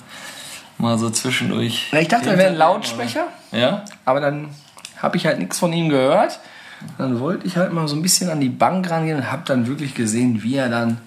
mal 0.79 0.97
so 0.97 1.11
zwischendurch? 1.11 1.93
Ich 1.93 2.07
dachte, 2.07 2.31
er 2.31 2.39
wäre 2.39 2.49
ein 2.49 2.57
Lautsprecher. 2.57 3.27
Ja? 3.51 3.85
Aber 4.03 4.19
dann 4.19 4.49
habe 5.03 5.17
ich 5.17 5.27
halt 5.27 5.37
nichts 5.37 5.59
von 5.59 5.71
ihm 5.71 5.89
gehört. 5.89 6.39
Dann 6.97 7.19
wollte 7.19 7.45
ich 7.45 7.55
halt 7.57 7.71
mal 7.71 7.87
so 7.87 7.95
ein 7.95 8.01
bisschen 8.01 8.29
an 8.31 8.41
die 8.41 8.49
Bank 8.49 8.89
rangehen 8.89 9.17
und 9.17 9.31
habe 9.31 9.43
dann 9.45 9.67
wirklich 9.67 9.93
gesehen, 9.93 10.41
wie 10.41 10.55
er 10.55 10.69
dann. 10.69 10.97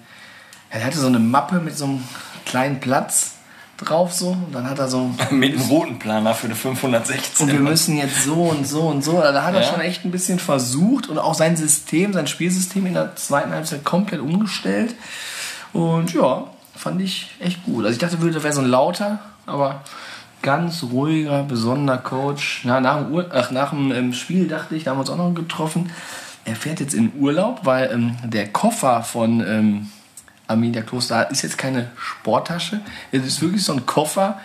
Er 0.69 0.85
hatte 0.85 0.97
so 0.97 1.07
eine 1.07 1.19
Mappe 1.19 1.59
mit 1.59 1.77
so 1.77 1.85
einem 1.85 2.03
kleinen 2.45 2.79
Platz 2.79 3.33
drauf 3.77 4.11
so 4.11 4.29
und 4.29 4.53
dann 4.55 4.67
hat 4.67 4.79
er 4.79 4.87
so 4.87 5.11
Mit 5.29 5.53
einem 5.53 5.61
roten 5.69 5.99
Planer 5.99 6.33
für 6.33 6.47
die 6.47 6.55
516. 6.55 7.45
und 7.47 7.53
wir 7.53 7.59
müssen 7.59 7.95
jetzt 7.97 8.23
so 8.23 8.33
und 8.45 8.67
so 8.67 8.87
und 8.87 9.03
so. 9.03 9.21
Da 9.21 9.43
hat 9.43 9.53
er 9.53 9.61
Ja. 9.61 9.67
schon 9.71 9.81
echt 9.81 10.03
ein 10.03 10.09
bisschen 10.11 10.39
versucht 10.39 11.09
und 11.09 11.19
auch 11.19 11.35
sein 11.35 11.55
System, 11.57 12.11
sein 12.13 12.25
Spielsystem 12.27 12.85
in 12.87 12.95
der 12.95 13.15
zweiten 13.15 13.51
Halbzeit 13.51 13.83
komplett 13.83 14.19
umgestellt. 14.19 14.95
Und 15.73 16.11
ja, 16.13 16.45
fand 16.75 17.01
ich 17.01 17.35
echt 17.39 17.63
gut. 17.65 17.85
Also 17.85 17.93
ich 17.93 17.99
dachte, 17.99 18.19
würde 18.21 18.41
wäre 18.43 18.53
so 18.53 18.61
ein 18.61 18.67
lauter, 18.67 19.19
aber 19.45 19.81
ganz 20.47 20.81
ruhiger, 20.81 21.43
besonderer 21.43 21.97
Coach. 21.97 22.61
Na, 22.63 22.79
nach 22.79 23.03
dem, 23.03 23.11
Ur 23.11 23.25
ach, 23.33 23.51
nach 23.51 23.71
dem 23.71 23.91
ähm, 23.91 24.13
Spiel 24.13 24.47
dachte 24.47 24.77
ich, 24.77 24.85
da 24.85 24.91
haben 24.91 24.97
wir 24.97 25.01
uns 25.01 25.09
auch 25.09 25.17
noch 25.17 25.33
getroffen. 25.33 25.91
Er 26.45 26.55
fährt 26.55 26.79
jetzt 26.79 26.93
in 26.93 27.11
Urlaub, 27.19 27.65
weil 27.65 27.91
ähm, 27.91 28.15
der 28.23 28.47
Koffer 28.47 29.03
von 29.03 29.41
ähm, 29.45 29.89
Arminia 30.47 30.83
Kloster 30.83 31.29
ist 31.31 31.41
jetzt 31.41 31.57
keine 31.57 31.91
Sporttasche. 31.97 32.79
Es 33.11 33.25
ist 33.25 33.41
wirklich 33.41 33.61
so 33.61 33.73
ein 33.73 33.85
Koffer, 33.85 34.39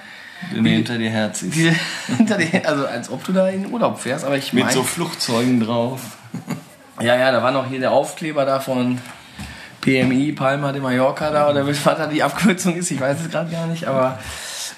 den 0.53 0.65
du 0.65 0.71
hinter 0.71 0.99
dir 0.99 1.11
herziehst. 1.11 1.55
die, 1.55 1.73
hinter 2.17 2.37
die, 2.37 2.65
also 2.67 2.85
als 2.85 3.09
ob 3.09 3.23
du 3.23 3.33
da 3.33 3.49
in 3.49 3.63
den 3.63 3.73
Urlaub 3.73 4.01
fährst, 4.01 4.25
aber 4.25 4.37
ich 4.37 4.53
Mit 4.53 4.73
so 4.73 4.83
Flugzeugen 4.83 5.61
drauf. 5.61 6.01
ja, 7.01 7.15
ja, 7.15 7.31
da 7.31 7.45
war 7.45 7.53
noch 7.53 7.69
hier 7.69 7.79
der 7.79 7.93
Aufkleber 7.93 8.45
da 8.45 8.59
von 8.59 8.99
PMI, 9.83 10.33
Palma 10.33 10.73
de 10.73 10.83
Mallorca 10.83 11.31
da, 11.31 11.49
oder 11.49 11.65
was 11.65 11.81
da 11.85 12.09
die 12.09 12.25
Abkürzung 12.25 12.75
ist, 12.75 12.91
ich 12.91 13.01
weiß 13.01 13.21
es 13.21 13.31
gerade 13.31 13.53
gar 13.53 13.69
nicht, 13.69 13.87
aber 13.87 14.19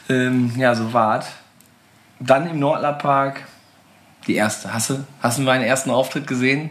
ähm, 0.09 0.53
ja, 0.57 0.75
so 0.75 0.93
war's. 0.93 1.27
Dann 2.21 2.49
im 2.49 2.59
Nordlerpark 2.59 3.43
die 4.27 4.37
erste. 4.37 4.73
Hast 4.73 4.91
du, 4.91 5.05
hast 5.23 5.39
du 5.39 5.43
meinen 5.43 5.65
ersten 5.65 5.91
Auftritt 5.91 6.27
gesehen? 6.27 6.71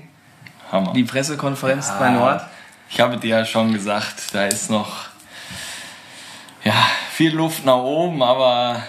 Hammer. 0.71 0.93
Die 0.93 1.03
Pressekonferenz 1.03 1.91
bei 1.99 2.09
Nord? 2.09 2.41
Ich 2.89 2.99
habe 2.99 3.17
dir 3.17 3.39
ja 3.39 3.45
schon 3.45 3.73
gesagt, 3.73 4.33
da 4.33 4.45
ist 4.45 4.69
noch 4.69 5.07
ja, 6.63 6.73
viel 7.11 7.35
Luft 7.35 7.65
nach 7.65 7.77
oben, 7.77 8.23
aber 8.23 8.81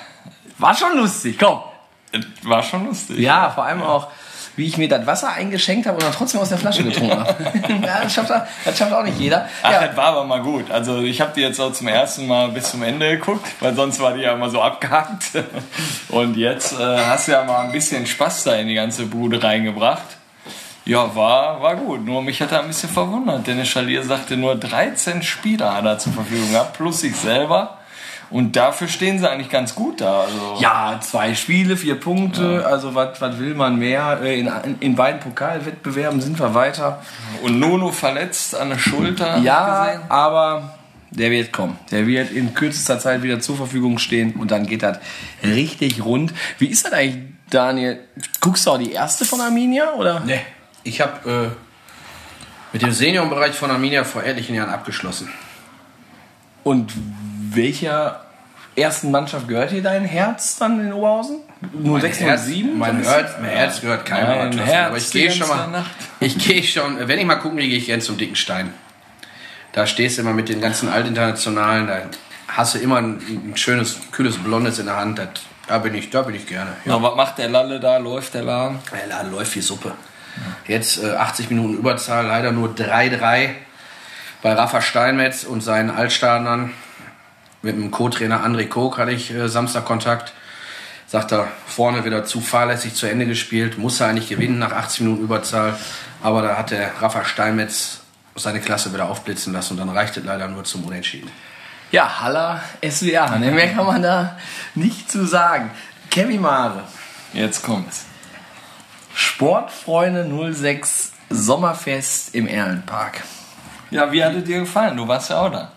War 0.59 0.75
schon 0.75 0.97
lustig, 0.97 1.39
komm. 1.39 1.61
es 2.13 2.25
war 2.43 2.63
schon 2.63 2.87
lustig. 2.87 3.19
Ja, 3.19 3.51
vor 3.51 3.65
allem 3.65 3.83
auch, 3.83 4.09
wie 4.57 4.67
ich 4.67 4.77
mir 4.79 4.89
das 4.89 5.07
Wasser 5.07 5.31
eingeschenkt 5.33 5.87
habe 5.87 5.97
und 5.97 6.05
dann 6.05 6.13
trotzdem 6.13 6.41
aus 6.41 6.49
der 6.49 6.59
Flasche 6.59 6.85
getrunken 6.85 7.19
habe. 7.19 7.35
ja, 7.87 8.03
das 8.03 8.13
schafft, 8.15 8.31
auch- 8.33 8.43
das 8.65 8.79
schafft 8.79 8.93
auch 8.93 9.03
nicht 9.03 9.19
jeder. 9.19 9.49
Ach, 9.63 9.73
Ja, 9.73 9.87
das 9.87 9.97
war 9.97 10.07
aber 10.07 10.25
mal 10.25 10.41
gut. 10.43 10.71
Also 10.71 11.01
ich 11.01 11.21
habe 11.21 11.33
die 11.35 11.41
jetzt 11.41 11.61
auch 11.61 11.73
zum 11.73 11.89
ersten 11.89 12.27
Mal 12.27 12.49
bis 12.49 12.71
zum 12.71 12.83
Ende 12.83 13.11
geguckt, 13.11 13.47
weil 13.61 13.75
sonst 13.75 14.01
war 14.01 14.15
die 14.15 14.21
ja 14.23 14.33
immer 14.33 14.51
so 14.51 14.63
abgehakt. 14.63 15.25
Und 16.09 16.37
jetzt 16.37 16.73
äh, 16.79 16.99
hast 17.07 17.29
du 17.29 17.33
ja 17.33 17.45
mal 17.45 17.65
ein 17.65 17.73
bisschen 17.73 18.07
Spaß 18.07 18.45
da 18.45 18.55
in 18.55 18.69
die 18.69 18.75
ganze 18.75 19.07
Bude 19.07 19.43
reingebracht. 19.43 20.03
Ja, 20.87 21.15
war, 21.17 21.63
war 21.63 21.77
gut. 21.77 22.05
Nur 22.05 22.23
mich 22.23 22.43
hat 22.43 22.53
er 22.53 22.61
ein 22.61 22.67
bisschen 22.69 22.91
verwundert. 22.91 23.47
Dennis 23.47 23.69
Schalier 23.69 24.03
sagte, 24.03 24.37
nur 24.37 24.55
13 24.55 25.23
Spieler 25.23 25.75
hat 25.75 25.85
er 25.87 25.99
zur 25.99 26.13
Verfügung 26.13 26.51
gehabt, 26.53 26.77
plus 26.77 27.01
sich 27.01 27.17
selber. 27.17 27.79
Und 28.35 28.57
dafür 28.57 28.89
stehen 28.89 29.21
sie 29.21 29.31
eigentlich 29.31 29.49
ganz 29.49 29.77
gut 29.77 30.01
da. 30.01 30.23
Also, 30.23 30.57
Ja, 30.59 30.99
zwei 31.01 31.37
Spiele, 31.37 31.77
vier 31.77 32.01
Punkte. 32.01 32.67
Also 32.67 32.93
was 32.97 33.39
will 33.39 33.55
man 33.55 33.79
mehr? 33.79 34.19
Äh, 34.25 34.41
In, 34.41 34.51
in 34.81 34.97
beiden 34.97 35.21
Pokalwettbewerben 35.21 36.21
sind 36.21 36.41
wir 36.41 36.53
weiter. 36.53 37.01
Und 37.45 37.61
Nuno 37.61 37.93
verletzt 37.93 38.57
an 38.57 38.71
der 38.71 38.79
Schulter. 38.79 39.39
Ja, 39.39 40.01
aber 40.09 40.75
der 41.13 41.31
wird 41.31 41.53
kommen. 41.53 41.79
Der 41.93 42.09
wird 42.09 42.33
in 42.33 42.55
kürzester 42.55 42.99
Zeit 42.99 43.23
wieder 43.23 43.39
zur 43.39 43.57
Verfügung 43.57 43.99
stehen 43.99 44.33
und 44.35 44.51
dann 44.51 44.67
geht 44.67 44.83
das 44.83 44.99
richtig 45.45 46.05
rund. 46.05 46.35
Wie 46.59 46.67
ist 46.67 46.85
das 46.85 46.93
eigentlich, 46.93 47.23
Daniel? 47.51 48.01
Guckst 48.41 48.67
du 48.67 48.73
auch 48.73 48.79
die 48.79 48.91
erste 48.91 49.25
von 49.25 49.41
Arminia 49.41 49.93
oder? 49.93 50.23
Nee, 50.27 50.41
ich 50.83 51.01
habe 51.01 51.53
äh, 51.53 52.73
mit 52.73 52.83
dem 52.83 52.91
Seniorenbereich 52.91 53.55
von 53.55 53.71
Arminia 53.71 54.03
vor 54.03 54.25
etlichen 54.25 54.57
Jahren 54.57 54.71
abgeschlossen. 54.71 55.29
Und 56.65 56.93
welcher 57.51 58.24
ersten 58.77 59.11
Mannschaft 59.11 59.49
gehört 59.49 59.71
hier 59.71 59.83
dein 59.83 60.05
Herz 60.05 60.59
dann 60.59 60.81
in 60.81 60.93
Oberhausen? 60.93 61.41
Nur 61.73 62.01
6 62.01 62.21
und 62.23 62.39
7? 62.39 62.79
Mein 62.79 63.03
Herz, 63.03 63.33
mein 63.41 63.51
Herz 63.51 63.81
gehört 63.81 64.05
keiner 64.05 64.37
Mannschaft. 64.37 64.67
Herz 64.67 64.89
aber 64.89 64.97
ich 64.97 65.11
gehe 65.11 65.31
schon 65.31 65.49
mal. 65.49 65.85
Ich 66.21 66.39
gehe 66.39 66.63
schon, 66.63 67.09
wenn 67.09 67.19
ich 67.19 67.25
mal 67.25 67.37
gucken 67.37 67.59
gehe, 67.59 67.69
gehe 67.69 67.79
ich 67.79 67.87
gerne 67.87 68.03
zum 68.03 68.19
dicken 68.19 68.37
Stein. 68.37 68.73
Da 69.73 69.87
stehst 69.87 70.19
du 70.19 70.23
immer 70.23 70.33
mit 70.33 70.49
den 70.49 70.61
ganzen 70.61 70.89
Altinternationalen, 70.89 71.87
da 71.87 72.03
hast 72.49 72.75
du 72.75 72.79
immer 72.79 72.99
ein, 72.99 73.21
ein 73.29 73.57
schönes, 73.57 73.99
kühles 74.13 74.39
Blondes 74.39 74.79
in 74.79 74.87
der 74.87 74.97
Hand. 74.97 75.19
Das, 75.19 75.29
da 75.67 75.79
bin 75.79 75.95
ich, 75.95 76.11
da 76.11 76.23
bin 76.23 76.35
ich 76.35 76.47
gerne. 76.47 76.71
Ja. 76.85 76.97
Na, 76.97 77.03
was 77.03 77.17
macht 77.17 77.39
der 77.39 77.49
Lalle 77.49 77.81
da? 77.81 77.97
Läuft 77.97 78.35
der 78.35 78.43
Laden? 78.43 78.79
Der 78.93 79.07
Laden 79.09 79.33
läuft 79.33 79.55
wie 79.57 79.61
Suppe. 79.61 79.93
Jetzt 80.67 81.03
äh, 81.03 81.11
80 81.13 81.51
Minuten 81.51 81.75
Überzahl, 81.75 82.27
leider 82.27 82.53
nur 82.53 82.71
3-3 82.71 83.51
bei 84.43 84.53
Rafa 84.53 84.81
Steinmetz 84.81 85.45
und 85.45 85.63
seinen 85.63 85.91
Altstadnern. 85.91 86.73
Mit 87.65 87.77
dem 87.77 87.91
Co-Trainer 87.91 88.45
André 88.45 88.69
Koch 88.69 88.99
hatte 88.99 89.13
ich 89.13 89.33
äh, 89.33 89.49
Samstag 89.49 89.87
Kontakt. 89.87 90.35
Sagt 91.07 91.33
er, 91.33 91.49
vorne 91.67 92.05
wieder 92.05 92.27
zu 92.27 92.43
fahrlässig 92.43 92.95
zu 92.95 93.07
Ende 93.07 93.25
gespielt. 93.25 93.79
Muss 93.79 94.01
er 94.01 94.09
eigentlich 94.09 94.29
gewinnen 94.29 94.59
nach 94.59 94.73
80 94.73 95.01
Minuten 95.01 95.25
Überzahl. 95.25 95.75
Aber 96.23 96.43
da 96.43 96.59
hat 96.59 96.73
der 96.73 96.91
Rafa 97.01 97.25
Steinmetz 97.25 98.01
seine 98.37 98.61
Klasse 98.61 98.93
wieder 98.93 99.09
aufblitzen 99.09 99.55
lassen 99.55 99.73
und 99.73 99.79
dann 99.79 99.97
reicht 99.97 100.15
es 100.19 100.25
leider 100.25 100.47
nur 100.49 100.65
zum 100.65 100.85
Unentschieden. 100.85 101.31
Ja, 101.91 102.21
Haller 102.21 102.61
SWR. 102.87 103.39
Ne? 103.39 103.51
Mehr 103.51 103.73
kann 103.73 103.87
man 103.87 104.03
da 104.03 104.37
nicht 104.75 105.11
zu 105.11 105.25
sagen. 105.25 105.71
Kevin 106.11 106.43
Mare, 106.43 106.83
Jetzt 107.33 107.63
kommt's. 107.63 108.05
Sportfreunde 109.15 110.55
06 110.55 111.13
Sommerfest 111.31 112.35
im 112.35 112.47
Erlenpark. 112.47 113.23
Ja, 113.91 114.13
wie 114.13 114.23
hat 114.23 114.35
es 114.35 114.45
dir 114.45 114.61
gefallen? 114.61 114.99
Du 114.99 115.09
warst 115.09 115.31
ja 115.31 115.41
auch 115.41 115.51
da. 115.51 115.73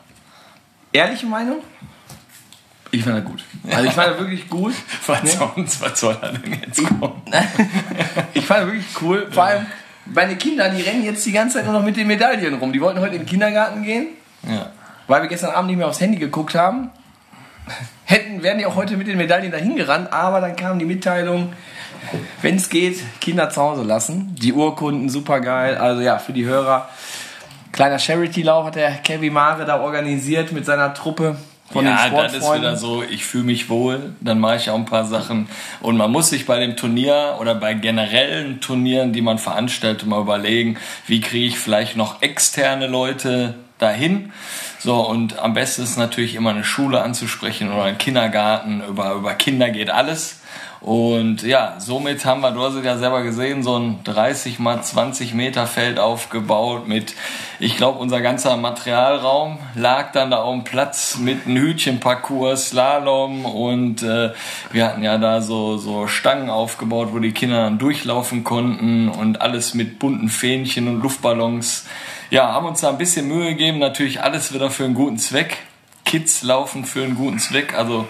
Ehrliche 0.93 1.25
Meinung? 1.25 1.57
Ich 2.91 3.03
fand 3.03 3.15
er 3.17 3.21
gut. 3.21 3.43
Also 3.69 3.83
ich 3.85 3.91
fand 3.93 4.07
er 4.07 4.19
wirklich 4.19 4.49
gut. 4.49 4.73
Was, 5.07 5.39
was 5.81 5.99
soll 5.99 6.17
er 6.21 6.31
denn 6.33 6.53
jetzt 6.61 6.83
kommen? 6.87 7.21
Ich 8.33 8.45
fand 8.45 8.61
er 8.61 8.67
wirklich 8.67 8.85
cool. 9.01 9.27
Vor 9.31 9.43
allem 9.43 9.65
meine 10.05 10.35
Kinder, 10.37 10.69
die 10.69 10.81
rennen 10.81 11.03
jetzt 11.03 11.25
die 11.25 11.31
ganze 11.33 11.55
Zeit 11.57 11.65
nur 11.65 11.73
noch 11.73 11.83
mit 11.83 11.97
den 11.97 12.07
Medaillen 12.07 12.55
rum. 12.55 12.71
Die 12.71 12.79
wollten 12.81 12.99
heute 13.01 13.15
in 13.15 13.21
den 13.23 13.27
Kindergarten 13.27 13.83
gehen, 13.83 14.07
Ja. 14.47 14.71
weil 15.07 15.21
wir 15.21 15.27
gestern 15.29 15.51
Abend 15.51 15.67
nicht 15.69 15.77
mehr 15.77 15.87
aufs 15.87 15.99
Handy 15.99 16.17
geguckt 16.17 16.55
haben. 16.55 16.89
Hätten, 18.05 18.41
wären 18.41 18.57
die 18.57 18.65
auch 18.65 18.75
heute 18.75 18.95
mit 18.95 19.07
den 19.07 19.17
Medaillen 19.17 19.51
dahin 19.51 19.75
gerannt, 19.75 20.13
aber 20.13 20.39
dann 20.39 20.55
kam 20.55 20.79
die 20.79 20.85
Mitteilung, 20.85 21.51
wenn 22.41 22.55
es 22.55 22.69
geht, 22.69 22.99
Kinder 23.19 23.49
zu 23.49 23.61
Hause 23.61 23.83
lassen. 23.83 24.33
Die 24.39 24.53
Urkunden, 24.53 25.09
super 25.09 25.41
geil. 25.41 25.75
Also 25.77 26.01
ja, 26.01 26.17
für 26.19 26.31
die 26.31 26.45
Hörer. 26.45 26.87
Kleiner 27.77 27.99
Charity-Lauf 27.99 28.65
hat 28.65 28.75
der 28.75 28.91
Kevin 29.03 29.33
Mare 29.33 29.63
da 29.63 29.79
organisiert 29.79 30.51
mit 30.51 30.65
seiner 30.65 30.95
Truppe. 30.95 31.37
von 31.71 31.85
ja, 31.85 32.09
den 32.09 32.17
das 32.17 32.33
ist 32.33 32.51
wieder 32.51 32.75
so, 32.75 33.03
ich 33.03 33.23
fühle 33.23 33.43
mich 33.43 33.69
wohl, 33.69 34.15
dann 34.19 34.39
mache 34.39 34.55
ich 34.55 34.71
auch 34.71 34.75
ein 34.75 34.85
paar 34.85 35.05
Sachen. 35.05 35.47
Und 35.81 35.95
man 35.95 36.11
muss 36.11 36.31
sich 36.31 36.47
bei 36.47 36.59
dem 36.59 36.75
Turnier 36.75 37.37
oder 37.39 37.53
bei 37.53 37.75
generellen 37.75 38.61
Turnieren, 38.61 39.13
die 39.13 39.21
man 39.21 39.37
veranstaltet, 39.37 40.07
mal 40.07 40.19
überlegen, 40.19 40.79
wie 41.05 41.21
kriege 41.21 41.45
ich 41.45 41.59
vielleicht 41.59 41.95
noch 41.95 42.23
externe 42.23 42.87
Leute 42.87 43.53
dahin. 43.77 44.33
So, 44.79 44.95
und 45.07 45.37
am 45.37 45.53
besten 45.53 45.83
ist 45.83 45.97
natürlich 45.97 46.33
immer 46.33 46.49
eine 46.49 46.63
Schule 46.63 47.03
anzusprechen 47.03 47.71
oder 47.71 47.83
einen 47.83 47.99
Kindergarten. 47.99 48.81
Über, 48.89 49.13
über 49.13 49.35
Kinder 49.35 49.69
geht 49.69 49.91
alles. 49.91 50.36
Und 50.79 51.41
ja, 51.41 51.75
somit 51.79 52.23
haben 52.25 52.41
wir, 52.41 52.51
du 52.51 52.61
hast 52.61 52.75
es 52.75 52.85
ja 52.85 52.97
selber 52.97 53.23
gesehen, 53.23 53.63
so 53.63 53.77
ein 53.77 53.99
30 54.03 54.59
mal 54.59 54.81
20 54.81 55.33
Meter 55.33 55.65
Feld 55.65 55.97
aufgebaut 55.97 56.87
mit, 56.87 57.15
ich 57.59 57.77
glaube, 57.77 57.99
unser 57.99 58.21
ganzer 58.21 58.55
Materialraum 58.57 59.57
lag 59.73 60.11
dann 60.11 60.29
da 60.29 60.37
auf 60.37 60.53
dem 60.53 60.63
Platz 60.63 61.17
mit 61.17 61.47
einem 61.47 61.57
Hütchenparcours, 61.57 62.69
Slalom 62.69 63.45
und 63.45 64.03
äh, 64.03 64.31
wir 64.71 64.85
hatten 64.85 65.01
ja 65.01 65.17
da 65.17 65.41
so, 65.41 65.77
so 65.77 66.07
Stangen 66.07 66.49
aufgebaut, 66.51 67.09
wo 67.11 67.19
die 67.19 67.31
Kinder 67.31 67.63
dann 67.63 67.79
durchlaufen 67.79 68.43
konnten 68.43 69.09
und 69.09 69.41
alles 69.41 69.73
mit 69.73 69.97
bunten 69.97 70.29
Fähnchen 70.29 70.87
und 70.87 71.01
Luftballons. 71.01 71.85
Ja, 72.29 72.51
haben 72.51 72.67
uns 72.67 72.81
da 72.81 72.89
ein 72.89 72.97
bisschen 72.97 73.27
Mühe 73.27 73.49
gegeben, 73.49 73.79
natürlich 73.79 74.21
alles 74.21 74.53
wieder 74.53 74.69
für 74.69 74.85
einen 74.85 74.93
guten 74.93 75.17
Zweck. 75.17 75.57
Kids 76.05 76.43
laufen 76.43 76.85
für 76.85 77.03
einen 77.03 77.15
guten 77.15 77.39
Zweck, 77.39 77.73
also 77.73 78.07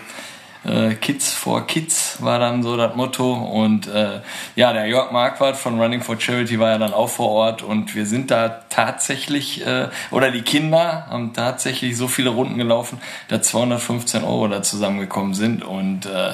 äh, 0.68 0.96
Kids 0.96 1.34
for 1.34 1.66
Kids 1.66 2.22
war 2.22 2.40
dann 2.40 2.62
so 2.62 2.76
das 2.78 2.96
Motto. 2.96 3.34
Und 3.34 3.88
äh, 3.88 4.20
ja, 4.56 4.74
der 4.74 4.88
Jörg 4.88 5.12
Marquardt 5.12 5.56
von 5.56 5.80
Running 5.80 6.02
for 6.02 6.20
Charity 6.20 6.60
war 6.60 6.72
ja 6.72 6.78
dann 6.78 6.94
auch 6.94 7.10
vor 7.10 7.30
Ort 7.30 7.62
und 7.62 7.96
wir 7.96 8.06
sind 8.06 8.32
da 8.32 8.50
tatsächlich, 8.70 9.66
äh, 9.66 9.88
oder 10.12 10.32
die 10.32 10.42
Kinder 10.42 11.08
haben 11.10 11.34
tatsächlich 11.34 11.98
so 11.98 12.08
viele 12.08 12.30
Runden 12.30 12.58
gelaufen, 12.58 13.00
dass 13.30 13.48
215 13.48 14.24
Euro 14.24 14.48
da 14.48 14.62
zusammengekommen 14.62 15.34
sind. 15.34 15.64
Und 15.64 16.06
äh, 16.06 16.32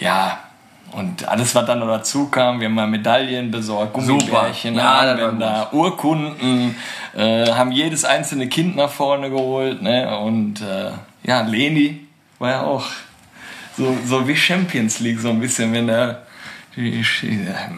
ja, 0.00 0.38
und 0.92 1.28
alles, 1.28 1.54
was 1.54 1.66
dann 1.66 1.80
noch 1.80 1.88
dazu 1.88 2.28
kam, 2.28 2.60
wir 2.60 2.68
haben 2.68 2.74
mal 2.74 2.86
Medaillen 2.86 3.50
besorgt, 3.50 3.92
Gummibärchen, 3.92 4.74
Ja, 4.74 5.00
Armbänder, 5.00 5.68
Urkunden, 5.72 6.76
äh, 7.14 7.52
haben 7.52 7.72
jedes 7.72 8.06
einzelne 8.06 8.48
Kind 8.48 8.76
nach 8.76 8.88
vorne 8.88 9.28
geholt. 9.28 9.82
Ne? 9.82 10.18
Und 10.18 10.62
äh, 10.62 10.92
ja, 11.24 11.42
Leni 11.42 12.06
war 12.38 12.50
ja 12.50 12.62
auch 12.62 12.86
so, 13.78 13.96
so 14.04 14.28
wie 14.28 14.36
Champions 14.36 14.98
League, 15.00 15.20
so 15.20 15.30
ein 15.30 15.40
bisschen, 15.40 15.72
wenn 15.72 15.86
der, 15.86 16.22
die, 16.76 17.04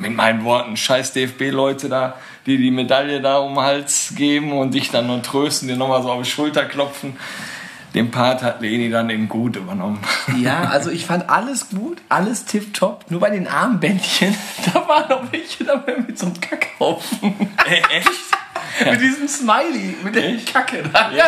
mit 0.00 0.16
meinen 0.16 0.44
Worten, 0.44 0.76
scheiß 0.76 1.12
DFB-Leute 1.12 1.88
da, 1.88 2.16
die 2.46 2.56
die 2.56 2.70
Medaille 2.70 3.20
da 3.20 3.38
um 3.38 3.54
den 3.54 3.62
Hals 3.62 4.14
geben 4.16 4.52
und 4.52 4.74
dich 4.74 4.90
dann 4.90 5.06
nur 5.06 5.22
trösten, 5.22 5.68
dir 5.68 5.76
nochmal 5.76 6.02
so 6.02 6.10
auf 6.10 6.22
die 6.22 6.30
Schulter 6.30 6.64
klopfen. 6.64 7.16
Den 7.94 8.10
Part 8.10 8.42
hat 8.42 8.62
Leni 8.62 8.88
dann 8.88 9.10
eben 9.10 9.28
gut 9.28 9.56
übernommen. 9.56 9.98
Ja, 10.40 10.62
also 10.64 10.90
ich 10.90 11.06
fand 11.06 11.28
alles 11.28 11.70
gut, 11.70 11.98
alles 12.08 12.44
tipptopp. 12.44 13.10
Nur 13.10 13.20
bei 13.20 13.30
den 13.30 13.48
Armbändchen, 13.48 14.34
da 14.72 14.88
waren 14.88 15.08
noch 15.08 15.32
welche 15.32 15.64
dabei 15.64 15.96
mit 16.06 16.18
so 16.18 16.26
einem 16.26 16.40
Kackhaufen. 16.40 17.34
Echt? 17.66 18.10
mit 18.90 19.00
diesem 19.00 19.28
Smiley, 19.28 19.96
mit 20.04 20.14
der 20.14 20.36
Kacke 20.38 20.84
da. 20.92 21.10
Ja. 21.10 21.24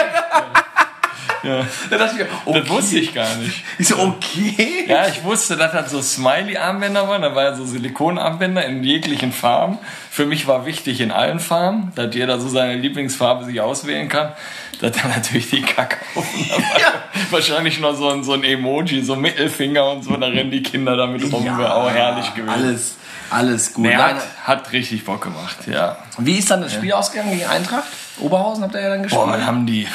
Ja. 1.42 1.66
Da 1.90 1.98
dachte 1.98 2.12
ich 2.12 2.18
mir, 2.18 2.28
okay. 2.44 2.60
Das 2.60 2.68
wusste 2.68 2.98
ich 2.98 3.14
gar 3.14 3.34
nicht. 3.36 3.64
Ich 3.78 3.88
so, 3.88 3.98
okay. 3.98 4.84
Ja, 4.86 5.06
ich 5.08 5.24
wusste, 5.24 5.56
dass 5.56 5.72
das 5.72 5.90
so 5.90 6.00
Smiley-Armbänder 6.00 7.08
waren. 7.08 7.22
Da 7.22 7.34
war 7.34 7.44
ja 7.44 7.54
so 7.54 7.64
Silikonarmbänder 7.64 8.64
in 8.64 8.84
jeglichen 8.84 9.32
Farben. 9.32 9.78
Für 10.10 10.26
mich 10.26 10.46
war 10.46 10.66
wichtig 10.66 11.00
in 11.00 11.10
allen 11.10 11.40
Farben, 11.40 11.92
dass 11.94 12.14
jeder 12.14 12.38
so 12.40 12.48
seine 12.48 12.76
Lieblingsfarbe 12.76 13.44
sich 13.44 13.60
auswählen 13.60 14.08
kann. 14.08 14.32
Dass 14.80 14.92
dann 14.92 15.10
natürlich 15.10 15.50
die 15.50 15.62
Kacke 15.62 15.96
Ja. 16.14 16.92
Wahrscheinlich 17.30 17.80
noch 17.80 17.94
so 17.94 18.08
ein, 18.08 18.24
so 18.24 18.32
ein 18.32 18.44
Emoji, 18.44 19.02
so 19.02 19.16
Mittelfinger 19.16 19.90
und 19.90 20.04
so. 20.04 20.16
Da 20.16 20.26
rennen 20.26 20.50
die 20.50 20.62
Kinder 20.62 20.96
damit 20.96 21.30
rum. 21.32 21.44
Wäre 21.44 21.74
auch 21.74 21.90
herrlich 21.90 22.34
gewesen. 22.34 22.50
Alles, 22.50 22.96
alles 23.30 23.72
gut. 23.72 23.86
Nee, 23.86 23.96
hat, 23.96 24.22
hat 24.44 24.72
richtig 24.72 25.04
Bock 25.04 25.22
gemacht, 25.22 25.56
ja. 25.66 25.96
Wie 26.18 26.36
ist 26.36 26.50
dann 26.50 26.62
das 26.62 26.74
Spiel 26.74 26.92
ausgegangen 26.92 27.32
gegen 27.32 27.46
Eintracht? 27.46 27.84
Oberhausen 28.22 28.64
habt 28.64 28.74
ihr 28.74 28.80
ja 28.80 28.88
dann 28.88 29.02
gespielt. 29.02 29.24
Boah, 29.24 29.32
dann 29.32 29.46
haben 29.46 29.66
die, 29.66 29.86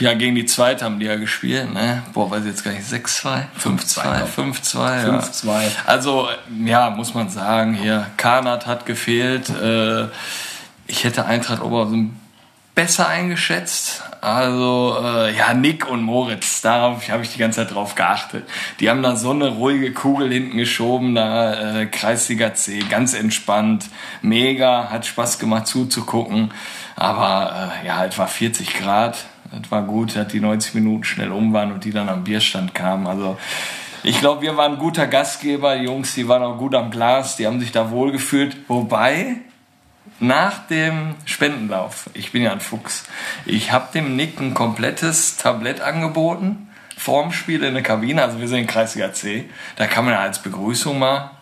ja, 0.00 0.14
gegen 0.14 0.34
die 0.34 0.46
Zweite 0.46 0.84
haben 0.84 0.98
die 0.98 1.06
ja 1.06 1.16
gespielt, 1.16 1.72
ne? 1.72 2.02
Boah, 2.12 2.30
weiß 2.30 2.42
ich 2.42 2.50
jetzt 2.50 2.64
gar 2.64 2.72
nicht, 2.72 2.86
6-2, 2.86 3.44
5-2, 3.60 4.26
5-2, 4.36 5.06
ja. 5.06 5.18
5-2. 5.18 5.68
Also, 5.86 6.28
ja, 6.64 6.90
muss 6.90 7.14
man 7.14 7.28
sagen, 7.28 7.74
hier, 7.74 8.06
Karnat 8.16 8.66
hat 8.66 8.86
gefehlt. 8.86 9.50
Äh, 9.50 10.06
ich 10.86 11.04
hätte 11.04 11.26
Eintracht 11.26 11.62
Oberhausen 11.62 12.18
besser 12.76 13.08
eingeschätzt. 13.08 14.02
Also, 14.20 14.98
äh, 15.02 15.36
ja, 15.36 15.54
Nick 15.54 15.88
und 15.88 16.02
Moritz, 16.02 16.60
darauf 16.60 17.08
habe 17.08 17.22
ich 17.22 17.32
die 17.32 17.38
ganze 17.38 17.60
Zeit 17.60 17.74
drauf 17.74 17.94
geachtet. 17.94 18.44
Die 18.80 18.90
haben 18.90 19.02
da 19.02 19.16
so 19.16 19.30
eine 19.30 19.48
ruhige 19.48 19.92
Kugel 19.92 20.32
hinten 20.32 20.58
geschoben, 20.58 21.14
da 21.14 21.80
äh, 21.80 21.86
Kreisliga 21.86 22.54
C, 22.54 22.80
ganz 22.80 23.14
entspannt, 23.14 23.86
mega, 24.22 24.90
hat 24.90 25.06
Spaß 25.06 25.38
gemacht 25.38 25.66
zuzugucken. 25.66 26.50
Aber 26.96 27.72
äh, 27.82 27.86
ja, 27.86 28.04
es 28.06 28.18
war 28.18 28.26
40 28.26 28.74
Grad, 28.74 29.26
es 29.62 29.70
war 29.70 29.82
gut, 29.82 30.16
dass 30.16 30.28
die 30.28 30.40
90 30.40 30.74
Minuten 30.74 31.04
schnell 31.04 31.30
um 31.30 31.52
waren 31.52 31.72
und 31.72 31.84
die 31.84 31.92
dann 31.92 32.08
am 32.08 32.24
Bierstand 32.24 32.74
kamen. 32.74 33.06
Also, 33.06 33.38
ich 34.02 34.18
glaube, 34.20 34.42
wir 34.42 34.56
waren 34.56 34.78
guter 34.78 35.06
Gastgeber. 35.06 35.76
Die 35.76 35.84
Jungs, 35.84 36.14
die 36.14 36.26
waren 36.26 36.42
auch 36.42 36.58
gut 36.58 36.74
am 36.74 36.90
Glas, 36.90 37.36
die 37.36 37.46
haben 37.46 37.60
sich 37.60 37.72
da 37.72 37.90
wohl 37.90 38.12
gefühlt. 38.12 38.56
Wobei, 38.68 39.36
nach 40.20 40.66
dem 40.68 41.14
Spendenlauf, 41.26 42.08
ich 42.14 42.32
bin 42.32 42.42
ja 42.42 42.52
ein 42.52 42.60
Fuchs, 42.60 43.04
ich 43.44 43.72
habe 43.72 43.92
dem 43.92 44.16
Nick 44.16 44.40
ein 44.40 44.54
komplettes 44.54 45.36
Tablett 45.36 45.80
angeboten, 45.80 46.68
vorm 46.96 47.32
Spiel 47.32 47.62
in 47.62 47.74
der 47.74 47.82
Kabine, 47.82 48.22
also 48.22 48.40
wir 48.40 48.48
sind 48.48 48.60
in 48.60 48.66
Kreisliga 48.66 49.12
C, 49.12 49.44
da 49.76 49.86
kann 49.86 50.06
man 50.06 50.14
ja 50.14 50.20
als 50.20 50.40
Begrüßung 50.40 50.98
mal 50.98 51.32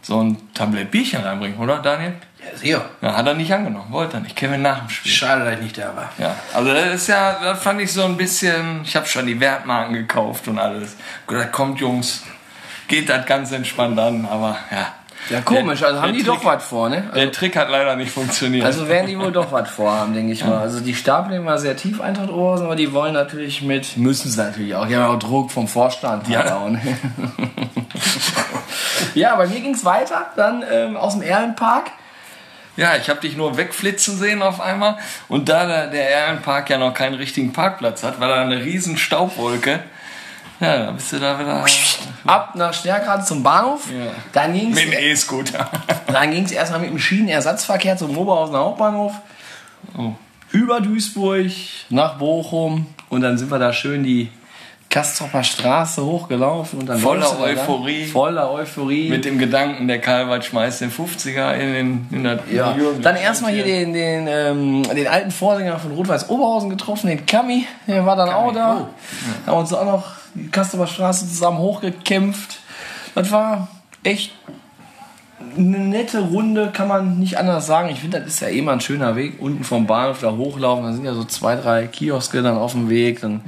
so 0.00 0.22
ein 0.22 0.38
Tablett 0.54 0.90
Bierchen 0.90 1.22
reinbringen, 1.22 1.58
oder 1.58 1.78
Daniel? 1.78 2.14
Ja, 2.50 2.56
sicher. 2.58 2.84
Ja, 3.00 3.16
hat 3.16 3.26
er 3.26 3.34
nicht 3.34 3.52
angenommen, 3.52 3.86
wollte 3.90 4.16
er 4.16 4.20
nicht, 4.20 4.34
Kevin 4.36 4.62
nach 4.62 4.80
dem 4.80 4.88
Spiel. 4.88 5.12
Schade, 5.12 5.44
dass 5.44 5.54
ich 5.54 5.60
nicht 5.60 5.78
da 5.78 5.94
war. 5.94 6.10
Ja, 6.18 6.34
also 6.54 6.72
das 6.72 6.94
ist 6.94 7.06
ja, 7.08 7.36
das 7.42 7.62
fand 7.62 7.80
ich 7.80 7.92
so 7.92 8.04
ein 8.04 8.16
bisschen, 8.16 8.80
ich 8.84 8.96
habe 8.96 9.06
schon 9.06 9.26
die 9.26 9.38
Wertmarken 9.40 9.94
gekauft 9.94 10.48
und 10.48 10.58
alles. 10.58 10.96
Gesagt, 11.26 11.52
kommt 11.52 11.80
Jungs, 11.80 12.22
geht 12.88 13.08
das 13.08 13.24
ganz 13.26 13.52
entspannt 13.52 13.98
an, 13.98 14.26
aber 14.30 14.56
ja. 14.70 14.88
Ja, 15.30 15.40
komisch, 15.40 15.78
Der- 15.78 15.88
also 15.90 16.02
haben 16.02 16.12
die 16.14 16.24
doch 16.24 16.34
Trick- 16.38 16.44
was 16.46 16.64
vor, 16.64 16.88
ne? 16.88 17.04
Der 17.14 17.30
Trick 17.30 17.54
hat 17.54 17.70
leider 17.70 17.94
nicht 17.94 18.10
funktioniert. 18.10 18.66
Also 18.66 18.88
werden 18.88 19.06
die 19.06 19.16
wohl 19.16 19.30
doch 19.30 19.52
was 19.52 19.70
vorhaben, 19.70 20.14
denke 20.14 20.32
ich 20.32 20.44
mal. 20.44 20.58
Also 20.58 20.80
die 20.80 20.96
Stapelung 20.96 21.46
war 21.46 21.58
sehr 21.58 21.76
tief, 21.76 22.00
Eintracht 22.00 22.28
Oberhausen, 22.28 22.66
aber 22.66 22.74
die 22.74 22.92
wollen 22.92 23.14
natürlich 23.14 23.62
mit, 23.62 23.96
müssen 23.96 24.28
es 24.30 24.36
natürlich 24.36 24.74
auch, 24.74 24.84
die 24.88 24.96
haben 24.96 25.14
auch 25.14 25.18
Druck 25.20 25.52
vom 25.52 25.68
Vorstand. 25.68 26.26
Ja. 26.26 26.42
halt 26.60 26.72
ne? 26.72 26.80
ja, 29.14 29.36
bei 29.36 29.46
mir 29.46 29.60
ging 29.60 29.74
es 29.74 29.84
weiter, 29.84 30.26
dann 30.36 30.64
ähm, 30.70 30.96
aus 30.96 31.12
dem 31.14 31.22
Erlenpark. 31.22 31.92
Ja, 32.76 32.96
ich 32.96 33.10
habe 33.10 33.20
dich 33.20 33.36
nur 33.36 33.56
wegflitzen 33.56 34.16
sehen 34.16 34.42
auf 34.42 34.60
einmal. 34.60 34.96
Und 35.28 35.48
da 35.48 35.86
der, 35.86 36.08
Ehrenpark 36.08 36.70
ja 36.70 36.78
noch 36.78 36.94
keinen 36.94 37.14
richtigen 37.14 37.52
Parkplatz 37.52 38.02
hat, 38.02 38.18
war 38.18 38.28
da 38.28 38.42
eine 38.42 38.64
riesen 38.64 38.96
Staubwolke. 38.96 39.80
Ja, 40.58 40.86
da 40.86 40.90
bist 40.92 41.12
du 41.12 41.18
da 41.18 41.38
wieder 41.38 41.64
Ab 42.24 42.54
nach 42.54 42.72
Stärkrade 42.72 43.24
zum 43.24 43.42
Bahnhof. 43.42 43.90
Ja. 43.90 44.12
Dann 44.32 44.54
ging 44.54 44.70
mit 44.70 44.84
dem 44.84 44.92
es 44.92 44.98
E-Scooter. 44.98 45.68
dann 46.06 46.30
ging's 46.30 46.52
erstmal 46.52 46.80
mit 46.80 46.90
dem 46.90 46.98
Schienenersatzverkehr 46.98 47.96
zum 47.96 48.16
Oberhausener 48.16 48.60
Hauptbahnhof. 48.60 49.14
Oh. 49.98 50.12
Über 50.52 50.80
Duisburg 50.80 51.50
nach 51.90 52.16
Bochum. 52.16 52.86
Und 53.08 53.22
dann 53.22 53.36
sind 53.36 53.50
wir 53.50 53.58
da 53.58 53.72
schön 53.72 54.04
die 54.04 54.30
Kastropper 54.92 55.42
Straße 55.42 56.04
hochgelaufen. 56.04 56.80
Und 56.80 56.86
dann 56.86 56.98
Voller 56.98 57.22
da 57.22 57.46
lang. 57.46 57.56
Euphorie. 57.56 58.04
Voller 58.04 58.52
Euphorie. 58.52 59.08
Mit 59.08 59.24
dem 59.24 59.38
Gedanken, 59.38 59.88
der 59.88 59.98
Karlwald 60.00 60.44
schmeißt 60.44 60.82
den 60.82 60.92
50er 60.92 61.54
in, 61.54 61.72
den, 61.72 62.08
in 62.10 62.24
das 62.24 62.40
Ja. 62.50 62.76
Dann 63.00 63.16
erstmal 63.16 63.52
hier 63.52 63.64
den, 63.64 63.94
den, 63.94 64.26
ähm, 64.28 64.82
den 64.94 65.08
alten 65.08 65.30
Vorsänger 65.30 65.78
von 65.78 65.92
Rot-Weiß 65.92 66.28
Oberhausen 66.28 66.68
getroffen, 66.68 67.06
den 67.06 67.24
Kami, 67.24 67.66
der 67.86 68.04
war 68.04 68.16
dann 68.16 68.28
auch 68.28 68.52
da. 68.52 68.90
Haben 69.46 69.58
uns 69.58 69.72
auch 69.72 69.86
noch 69.86 70.04
die 70.34 70.50
Kastower 70.50 70.86
Straße 70.86 71.26
zusammen 71.26 71.58
hochgekämpft. 71.58 72.60
Das 73.14 73.30
war 73.30 73.68
echt 74.04 74.32
eine 75.56 75.78
nette 75.78 76.20
Runde, 76.20 76.70
kann 76.72 76.88
man 76.88 77.18
nicht 77.18 77.38
anders 77.38 77.66
sagen. 77.66 77.90
Ich 77.90 78.00
finde, 78.00 78.20
das 78.20 78.34
ist 78.34 78.40
ja 78.40 78.48
eh 78.48 78.62
mal 78.62 78.74
ein 78.74 78.80
schöner 78.80 79.16
Weg. 79.16 79.40
Unten 79.40 79.64
vom 79.64 79.86
Bahnhof 79.86 80.20
da 80.20 80.32
hochlaufen, 80.32 80.84
da 80.84 80.92
sind 80.92 81.04
ja 81.04 81.14
so 81.14 81.24
zwei, 81.24 81.56
drei 81.56 81.86
Kioske 81.86 82.42
dann 82.42 82.56
auf 82.56 82.72
dem 82.72 82.88
Weg. 82.88 83.20
Dann 83.20 83.42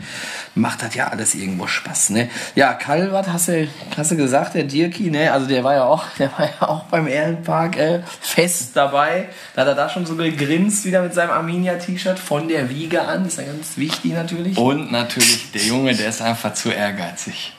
macht 0.54 0.82
das 0.82 0.94
ja 0.94 1.08
alles 1.08 1.34
irgendwo 1.34 1.66
Spaß, 1.66 2.10
ne? 2.10 2.28
Ja, 2.54 2.74
Kalvat, 2.74 3.32
hast 3.32 3.48
du, 3.48 3.66
hast 3.96 4.10
du 4.10 4.16
gesagt, 4.16 4.54
der 4.54 4.64
Dirki, 4.64 5.10
ne? 5.10 5.32
Also 5.32 5.46
der 5.46 5.64
war 5.64 5.74
ja 5.74 5.84
auch, 5.84 6.04
der 6.18 6.30
war 6.32 6.46
ja 6.46 6.68
auch 6.68 6.84
beim 6.84 7.08
Ehrenpark 7.08 7.76
äh, 7.78 8.02
fest 8.20 8.72
dabei. 8.74 9.28
Da 9.54 9.62
hat 9.62 9.68
er 9.68 9.74
da 9.74 9.88
schon 9.88 10.06
so 10.06 10.14
gegrinst 10.14 10.84
wieder 10.84 11.02
mit 11.02 11.14
seinem 11.14 11.30
Arminia-T-Shirt 11.30 12.18
von 12.18 12.48
der 12.48 12.68
Wiege 12.68 13.02
an. 13.02 13.26
Ist 13.26 13.38
ja 13.38 13.44
ganz 13.44 13.76
wichtig 13.76 14.12
natürlich. 14.12 14.58
Und 14.58 14.92
natürlich, 14.92 15.50
der 15.52 15.62
Junge, 15.62 15.94
der 15.94 16.10
ist 16.10 16.20
einfach 16.20 16.54
zu 16.54 16.70
ehrgeizig. 16.70 17.53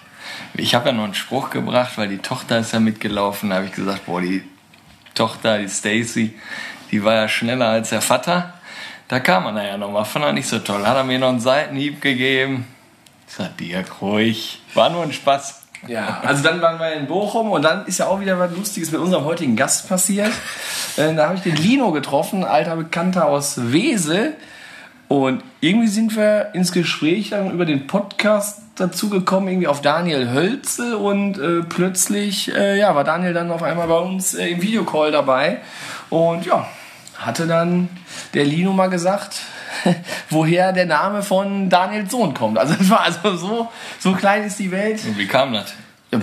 Ich 0.57 0.75
habe 0.75 0.89
ja 0.89 0.91
noch 0.93 1.03
einen 1.03 1.13
Spruch 1.13 1.49
gebracht, 1.49 1.97
weil 1.97 2.07
die 2.07 2.19
Tochter 2.19 2.59
ist 2.59 2.73
ja 2.73 2.79
mitgelaufen. 2.79 3.49
Da 3.49 3.57
habe 3.57 3.65
ich 3.65 3.73
gesagt, 3.73 4.05
boah, 4.05 4.21
die 4.21 4.43
Tochter, 5.13 5.57
die 5.57 5.69
Stacy, 5.69 6.33
die 6.91 7.03
war 7.03 7.13
ja 7.13 7.27
schneller 7.27 7.69
als 7.69 7.89
der 7.89 8.01
Vater. 8.01 8.53
Da 9.07 9.19
kam 9.19 9.45
er 9.55 9.67
ja 9.67 9.77
nochmal, 9.77 10.05
fand 10.05 10.25
er 10.25 10.33
nicht 10.33 10.47
so 10.47 10.59
toll. 10.59 10.85
Hat 10.85 10.95
er 10.95 11.03
mir 11.03 11.19
noch 11.19 11.29
einen 11.29 11.39
Seitenhieb 11.39 12.01
gegeben. 12.01 12.65
Sag 13.27 13.57
Dirk, 13.57 14.01
ruhig. 14.01 14.61
War 14.73 14.89
nur 14.89 15.03
ein 15.03 15.13
Spaß. 15.13 15.61
Ja, 15.87 16.21
also 16.23 16.41
dann 16.41 16.61
waren 16.61 16.79
wir 16.79 16.93
in 16.93 17.05
Bochum 17.05 17.51
und 17.51 17.61
dann 17.61 17.85
ist 17.85 17.99
ja 17.99 18.07
auch 18.07 18.19
wieder 18.19 18.39
was 18.39 18.51
Lustiges 18.55 18.91
mit 18.91 18.99
unserem 19.01 19.23
heutigen 19.25 19.55
Gast 19.55 19.87
passiert. 19.87 20.31
Äh, 20.97 21.13
da 21.13 21.25
habe 21.25 21.35
ich 21.35 21.41
den 21.41 21.55
Lino 21.55 21.91
getroffen, 21.91 22.43
alter 22.43 22.75
Bekannter 22.75 23.27
aus 23.27 23.71
Wesel. 23.71 24.35
Und 25.07 25.43
irgendwie 25.61 25.87
sind 25.87 26.15
wir 26.15 26.51
ins 26.53 26.71
Gespräch 26.71 27.29
dann 27.29 27.51
über 27.51 27.65
den 27.65 27.85
Podcast 27.85 28.61
dazu 28.75 29.09
gekommen, 29.09 29.47
irgendwie 29.47 29.67
auf 29.67 29.81
Daniel 29.81 30.31
Hölze 30.31 30.97
und 30.97 31.37
äh, 31.37 31.61
plötzlich 31.63 32.53
äh, 32.53 32.77
ja, 32.77 32.93
war 32.93 33.03
Daniel 33.03 33.33
dann 33.33 33.49
auf 33.51 33.63
einmal 33.63 33.87
bei 33.87 33.97
uns 33.97 34.33
äh, 34.33 34.49
im 34.49 34.61
Videocall 34.61 35.11
dabei 35.11 35.61
und 36.09 36.45
ja, 36.45 36.67
hatte 37.17 37.47
dann 37.47 37.89
der 38.33 38.43
Lino 38.43 38.73
mal 38.73 38.89
gesagt, 38.89 39.37
woher 40.29 40.73
der 40.73 40.85
Name 40.85 41.23
von 41.23 41.69
Daniels 41.69 42.11
Sohn 42.11 42.33
kommt. 42.33 42.57
Also 42.57 42.75
es 42.79 42.89
war 42.89 43.01
also 43.01 43.35
so, 43.37 43.71
so 43.99 44.13
klein 44.13 44.43
ist 44.43 44.59
die 44.59 44.71
Welt. 44.71 45.03
Und 45.05 45.17
wie 45.17 45.27
kam 45.27 45.53
das? 45.53 45.73
Ja, 46.11 46.19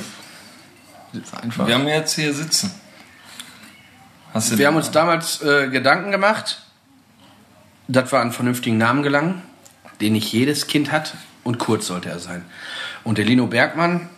das 1.12 1.22
ist 1.22 1.42
einfach. 1.42 1.66
Wir 1.66 1.74
haben 1.74 1.88
jetzt 1.88 2.14
hier 2.14 2.34
sitzen. 2.34 2.70
Hast 4.34 4.52
du 4.52 4.58
Wir 4.58 4.66
haben 4.66 4.76
uns 4.76 4.90
damals 4.90 5.42
äh, 5.42 5.68
Gedanken 5.68 6.10
gemacht, 6.10 6.62
dass 7.88 8.12
wir 8.12 8.18
an 8.18 8.22
einen 8.22 8.32
vernünftigen 8.32 8.78
Namen 8.78 9.02
gelangen, 9.02 9.42
den 10.00 10.14
nicht 10.14 10.32
jedes 10.32 10.66
Kind 10.66 10.92
hat 10.92 11.14
und 11.44 11.58
kurz 11.58 11.86
sollte 11.86 12.08
er 12.08 12.18
sein. 12.18 12.44
Und 13.04 13.18
der 13.18 13.24
Lino 13.24 13.46
Bergmann 13.46 14.08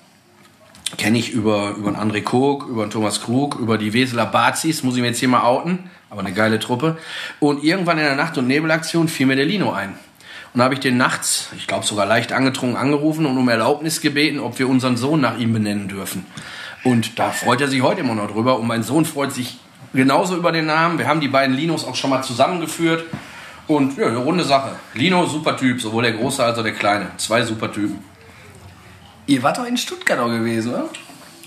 kenne 0.97 1.19
ich 1.19 1.31
über, 1.31 1.75
über 1.77 1.89
einen 1.89 2.11
André 2.11 2.23
Kog, 2.23 2.67
über 2.69 2.83
einen 2.83 2.91
Thomas 2.91 3.21
Krug, 3.23 3.59
über 3.59 3.79
die 3.79 3.93
Weseler 3.93 4.27
Bazis, 4.27 4.83
muss 4.83 4.95
ich 4.95 5.01
mir 5.01 5.09
jetzt 5.09 5.19
hier 5.19 5.29
mal 5.29 5.43
outen, 5.43 5.91
aber 6.11 6.21
eine 6.21 6.33
geile 6.33 6.59
Truppe. 6.59 6.99
Und 7.41 7.65
irgendwann 7.65 7.99
in 7.99 8.05
der 8.05 8.17
Nacht- 8.17 8.39
und 8.39 8.47
Nebelaktion 8.47 9.09
fiel 9.09 9.27
mir 9.27 9.37
der 9.37 9.47
Lino 9.47 9.73
ein. 9.73 9.95
Und 10.53 10.59
da 10.59 10.65
habe 10.65 10.75
ich 10.75 10.81
den 10.81 10.97
nachts, 10.97 11.49
ich 11.57 11.67
glaube 11.67 11.85
sogar 11.85 12.07
leicht 12.07 12.33
angetrunken, 12.33 12.77
angerufen 12.77 13.27
und 13.27 13.37
um 13.37 13.49
Erlaubnis 13.49 14.01
gebeten, 14.01 14.39
ob 14.39 14.59
wir 14.61 14.69
unseren 14.69 14.97
Sohn 14.97 15.21
nach 15.21 15.37
ihm 15.37 15.53
benennen 15.53 15.89
dürfen. 15.89 16.25
Und 16.85 17.19
da 17.19 17.31
freut 17.31 17.61
er 17.61 17.69
sich 17.69 17.83
heute 17.83 18.03
immer 18.03 18.15
noch 18.15 18.31
drüber. 18.31 18.59
Und 18.61 18.69
mein 18.69 18.85
Sohn 18.85 19.05
freut 19.05 19.33
sich 19.33 19.59
genauso 19.95 20.37
über 20.37 20.53
den 20.53 20.67
Namen. 20.67 20.99
Wir 20.99 21.09
haben 21.09 21.21
die 21.21 21.29
beiden 21.29 21.57
Linos 21.57 21.85
auch 21.85 21.97
schon 21.97 22.11
mal 22.11 22.23
zusammengeführt. 22.23 23.05
Und 23.67 23.97
ja, 23.97 24.09
eine 24.09 24.19
runde 24.19 24.45
Sache. 24.45 24.73
Lino, 24.95 25.25
super 25.27 25.57
Typ, 25.57 25.81
sowohl 25.81 26.03
der 26.03 26.13
Große 26.13 26.45
als 26.45 26.59
auch 26.59 26.63
der 26.63 26.75
Kleine. 26.75 27.11
Zwei 27.17 27.43
super 27.43 27.73
Typen. 27.73 27.99
Ihr 29.27 29.43
wart 29.43 29.57
doch 29.57 29.65
in 29.65 29.77
Stuttgart 29.77 30.19
auch 30.19 30.29
gewesen, 30.29 30.75
oder? 30.75 30.89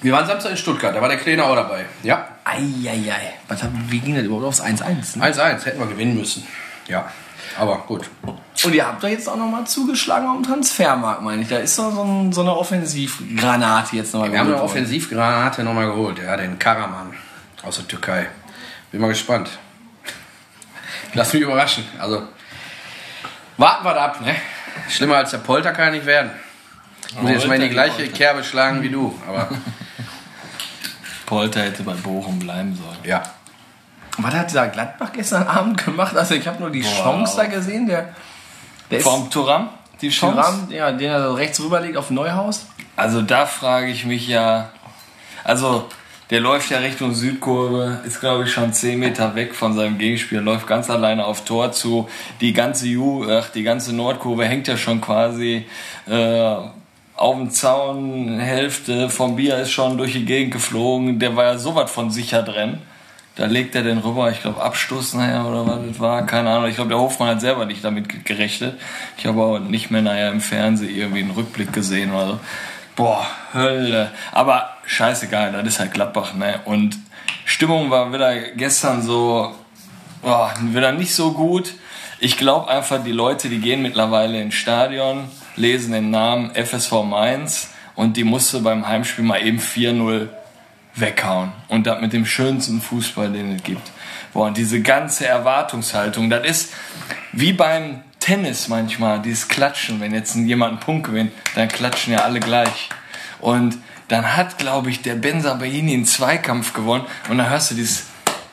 Wir 0.02 0.12
waren 0.14 0.26
Samstag 0.26 0.52
in 0.52 0.58
Stuttgart, 0.58 0.96
da 0.96 1.02
war 1.02 1.10
der 1.10 1.18
Kleine 1.18 1.44
auch 1.44 1.56
dabei. 1.56 1.86
Ja, 2.04 2.28
Eieiei. 2.44 3.34
Was 3.48 3.64
hab, 3.64 3.72
wie 3.90 4.00
ging 4.00 4.16
das 4.16 4.24
überhaupt 4.24 4.46
aufs 4.46 4.62
1-1? 4.62 5.18
Ne? 5.18 5.26
1-1, 5.26 5.66
hätten 5.66 5.80
wir 5.80 5.88
gewinnen 5.88 6.16
müssen. 6.16 6.48
Ja, 6.88 7.12
aber 7.58 7.80
gut. 7.80 8.10
Und 8.24 8.74
ihr 8.74 8.88
habt 8.88 9.04
doch 9.04 9.10
jetzt 9.10 9.28
auch 9.28 9.36
nochmal 9.36 9.66
zugeschlagen 9.66 10.28
am 10.28 10.44
Transfermarkt, 10.44 11.22
meine 11.22 11.42
ich. 11.42 11.48
Da 11.50 11.58
ist 11.58 11.78
doch 11.78 11.92
so, 11.92 12.04
ein, 12.04 12.32
so 12.32 12.42
eine 12.42 12.56
Offensivgranate 12.56 13.96
jetzt 13.96 14.14
nochmal 14.14 14.32
Wir 14.32 14.40
haben 14.40 14.48
eine 14.48 14.56
geholt 14.56 14.70
worden. 14.70 14.82
Offensivgranate 14.84 15.64
nochmal 15.64 15.88
geholt. 15.88 16.20
Ja, 16.20 16.38
den 16.38 16.58
Karaman 16.58 17.14
aus 17.64 17.78
der 17.78 17.88
Türkei. 17.88 18.28
Bin 18.92 19.02
mal 19.02 19.08
gespannt. 19.08 19.50
Lass 21.14 21.34
mich 21.34 21.42
überraschen. 21.42 21.86
Also, 22.00 22.24
warten 23.58 23.86
wir 23.86 23.96
ab, 24.02 24.22
ne? 24.22 24.36
Schlimmer 24.90 25.18
als 25.18 25.32
der 25.32 25.40
Polter 25.40 25.72
kann 25.72 25.86
er 25.86 25.92
nicht 25.92 26.06
werden. 26.06 26.32
Muss 27.22 27.32
jetzt 27.32 27.48
mal 27.48 27.56
in 27.56 27.62
die 27.62 27.70
gleiche 27.70 28.08
Kerbe 28.10 28.44
schlagen 28.44 28.82
wie 28.82 28.90
du. 28.90 29.18
Aber 29.28 29.50
Polter 31.26 31.62
hätte 31.62 31.84
bei 31.84 31.94
Bochum 31.94 32.40
bleiben 32.40 32.76
sollen. 32.76 32.98
ja. 33.04 33.24
Was 34.20 34.34
hat 34.34 34.50
dieser 34.50 34.68
Gladbach 34.70 35.12
gestern 35.14 35.48
Abend 35.48 35.84
gemacht? 35.86 36.18
Also 36.18 36.34
ich 36.34 36.48
habe 36.48 36.60
nur 36.60 36.72
die 36.72 36.82
Chance 36.82 37.36
da 37.38 37.46
gesehen. 37.46 37.86
Der, 37.86 38.10
der 38.90 39.00
Vom 39.00 39.30
Turam? 39.30 39.70
Die 40.02 40.10
Chance? 40.10 40.36
Thuram, 40.42 40.72
ja, 40.72 40.92
den 40.92 41.12
er 41.12 41.22
so 41.22 41.34
rechts 41.36 41.60
rüberlegt 41.62 41.98
auf 41.98 42.10
Neuhaus. 42.10 42.66
Also 42.96 43.22
da 43.22 43.46
frage 43.46 43.88
ich 43.88 44.06
mich 44.06 44.28
ja, 44.28 44.70
also 45.44 45.88
der 46.30 46.42
läuft 46.42 46.70
ja 46.72 46.80
Richtung 46.80 47.14
Südkurve, 47.14 48.02
ist 48.06 48.20
glaube 48.20 48.44
ich 48.44 48.52
schon 48.52 48.74
10 48.74 49.00
Meter 49.00 49.34
weg 49.36 49.56
von 49.56 49.74
seinem 49.74 49.98
Gegenspieler, 49.98 50.42
läuft 50.42 50.68
ganz 50.68 50.90
alleine 50.90 51.26
auf 51.26 51.46
Tor 51.46 51.72
zu. 51.72 52.10
Die 52.42 52.54
ganze 52.54 52.88
Ju, 52.88 53.26
ach, 53.30 53.50
die 53.50 53.64
ganze 53.64 53.96
Nordkurve 53.96 54.46
hängt 54.46 54.68
ja 54.68 54.76
schon 54.78 55.00
quasi 55.00 55.66
äh, 56.10 56.56
auf 57.16 57.36
dem 57.36 57.50
Zaun, 57.50 58.40
Hälfte 58.40 59.10
vom 59.10 59.36
Bier 59.38 59.58
ist 59.58 59.72
schon 59.72 59.98
durch 59.98 60.14
die 60.14 60.26
Gegend 60.26 60.54
geflogen, 60.54 61.18
der 61.20 61.36
war 61.36 61.46
ja 61.46 61.58
so 61.58 61.76
was 61.76 61.90
von 61.90 62.12
sicher 62.12 62.44
drin. 62.44 62.80
Da 63.36 63.46
legt 63.46 63.76
er 63.76 63.84
den 63.84 64.00
rüber, 64.00 64.32
ich 64.32 64.42
glaube 64.42 64.62
Abstoß 64.64 65.14
nachher 65.14 65.46
oder 65.46 65.66
was 65.68 65.80
das 65.88 66.00
war, 66.00 66.26
keine 66.26 66.50
Ahnung. 66.50 66.70
Ich 66.70 66.76
glaube, 66.76 66.90
der 66.90 66.98
Hofmann 67.00 67.30
hat 67.30 67.42
selber 67.42 67.66
nicht 67.68 67.84
damit 67.84 68.10
ge- 68.10 68.20
gerechnet. 68.24 68.80
Ich 69.18 69.28
habe 69.28 69.40
auch 69.44 69.60
nicht 69.60 69.92
mehr 69.92 70.02
nachher 70.02 70.32
im 70.32 70.42
Fernsehen 70.42 70.96
irgendwie 70.96 71.20
einen 71.22 71.30
Rückblick 71.32 71.72
gesehen 71.72 72.12
oder 72.12 72.28
so. 72.28 72.40
Boah, 72.98 73.28
Hölle. 73.54 74.12
Aber 74.32 74.72
scheißegal, 74.88 75.52
das 75.52 75.68
ist 75.68 75.80
halt 75.80 75.94
Gladbach, 75.94 76.34
ne? 76.34 76.62
Und 76.66 76.98
Stimmung 77.46 77.92
war 77.92 78.12
wieder 78.12 78.36
gestern 78.56 79.04
so, 79.04 79.54
boah, 80.24 80.52
wieder 80.60 80.92
nicht 80.92 81.14
so 81.14 81.32
gut. 81.32 81.76
Ich 82.20 82.38
glaube 82.38 82.72
einfach, 82.72 83.04
die 83.04 83.12
Leute, 83.12 83.50
die 83.50 83.60
gehen 83.60 83.84
mittlerweile 83.84 84.42
ins 84.42 84.56
Stadion, 84.56 85.30
lesen 85.56 85.92
den 85.92 86.10
Namen 86.10 86.56
FSV 86.56 87.04
Mainz 87.04 87.70
und 87.94 88.18
die 88.18 88.24
musste 88.24 88.62
beim 88.62 88.88
Heimspiel 88.88 89.24
mal 89.24 89.46
eben 89.46 89.60
4-0 89.60 90.30
weghauen. 90.96 91.52
Und 91.68 91.86
das 91.86 92.02
mit 92.02 92.14
dem 92.14 92.26
schönsten 92.26 92.82
Fußball, 92.82 93.32
den 93.32 93.58
es 93.58 93.64
gibt. 93.64 93.92
Boah, 94.34 94.48
und 94.48 94.58
diese 94.58 94.82
ganze 94.82 95.28
Erwartungshaltung, 95.28 96.32
das 96.32 96.48
ist 96.48 96.74
wie 97.32 97.54
beim 97.54 98.02
Tennis 98.28 98.68
manchmal, 98.68 99.22
dieses 99.22 99.48
Klatschen, 99.48 100.02
wenn 100.02 100.14
jetzt 100.14 100.36
jemand 100.36 100.72
einen 100.72 100.80
Punkt 100.82 101.08
gewinnt, 101.08 101.32
dann 101.56 101.70
klatschen 101.70 102.12
ja 102.12 102.26
alle 102.26 102.42
gleich. 102.42 102.90
Und 103.40 103.78
dann 104.10 104.36
hat, 104.36 104.58
glaube 104.58 104.90
ich, 104.90 105.02
der 105.02 105.16
Benza 105.16 105.54
Baini 105.54 105.94
einen 105.94 106.06
Zweikampf 106.06 106.74
gewonnen 106.74 107.06
und 107.30 107.38
dann 107.38 107.50
hörst 107.50 107.72
du 107.72 107.76
dieses, 107.76 108.08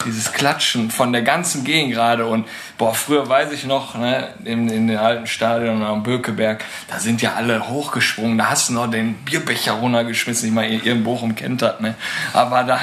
dieses 0.07 0.33
Klatschen 0.33 0.93
von 0.93 1.13
der 1.13 1.23
ganzen 1.23 1.65
Gegend 1.65 1.93
gerade 1.93 2.25
und 2.25 2.47
boah, 2.79 2.95
früher 2.95 3.29
weiß 3.29 3.51
ich 3.51 3.65
noch, 3.65 3.97
ne, 3.97 4.29
in, 4.45 4.69
in 4.69 4.87
den 4.87 4.97
alten 4.97 5.27
Stadion 5.27 5.83
am 5.83 6.05
Bökeberg, 6.05 6.65
da 6.87 7.01
sind 7.01 7.21
ja 7.21 7.35
alle 7.35 7.69
hochgesprungen, 7.69 8.39
da 8.39 8.51
hast 8.51 8.69
du 8.69 8.75
noch 8.75 8.89
den 8.89 9.15
Bierbecher 9.25 9.73
runtergeschmissen, 9.73 10.51
ich 10.51 10.55
meine, 10.55 10.73
ihr 10.73 10.93
in 10.93 11.03
Bochum 11.03 11.35
kennt 11.35 11.63
das, 11.63 11.81
ne, 11.81 11.97
aber 12.33 12.63
da 12.63 12.79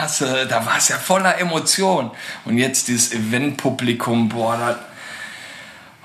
da 0.50 0.66
war 0.66 0.78
es 0.78 0.90
ja 0.90 0.98
voller 0.98 1.40
Emotion 1.40 2.12
und 2.44 2.58
jetzt 2.58 2.90
dieses 2.90 3.14
Eventpublikum, 3.14 4.28
boah, 4.28 4.58
das 4.58 4.91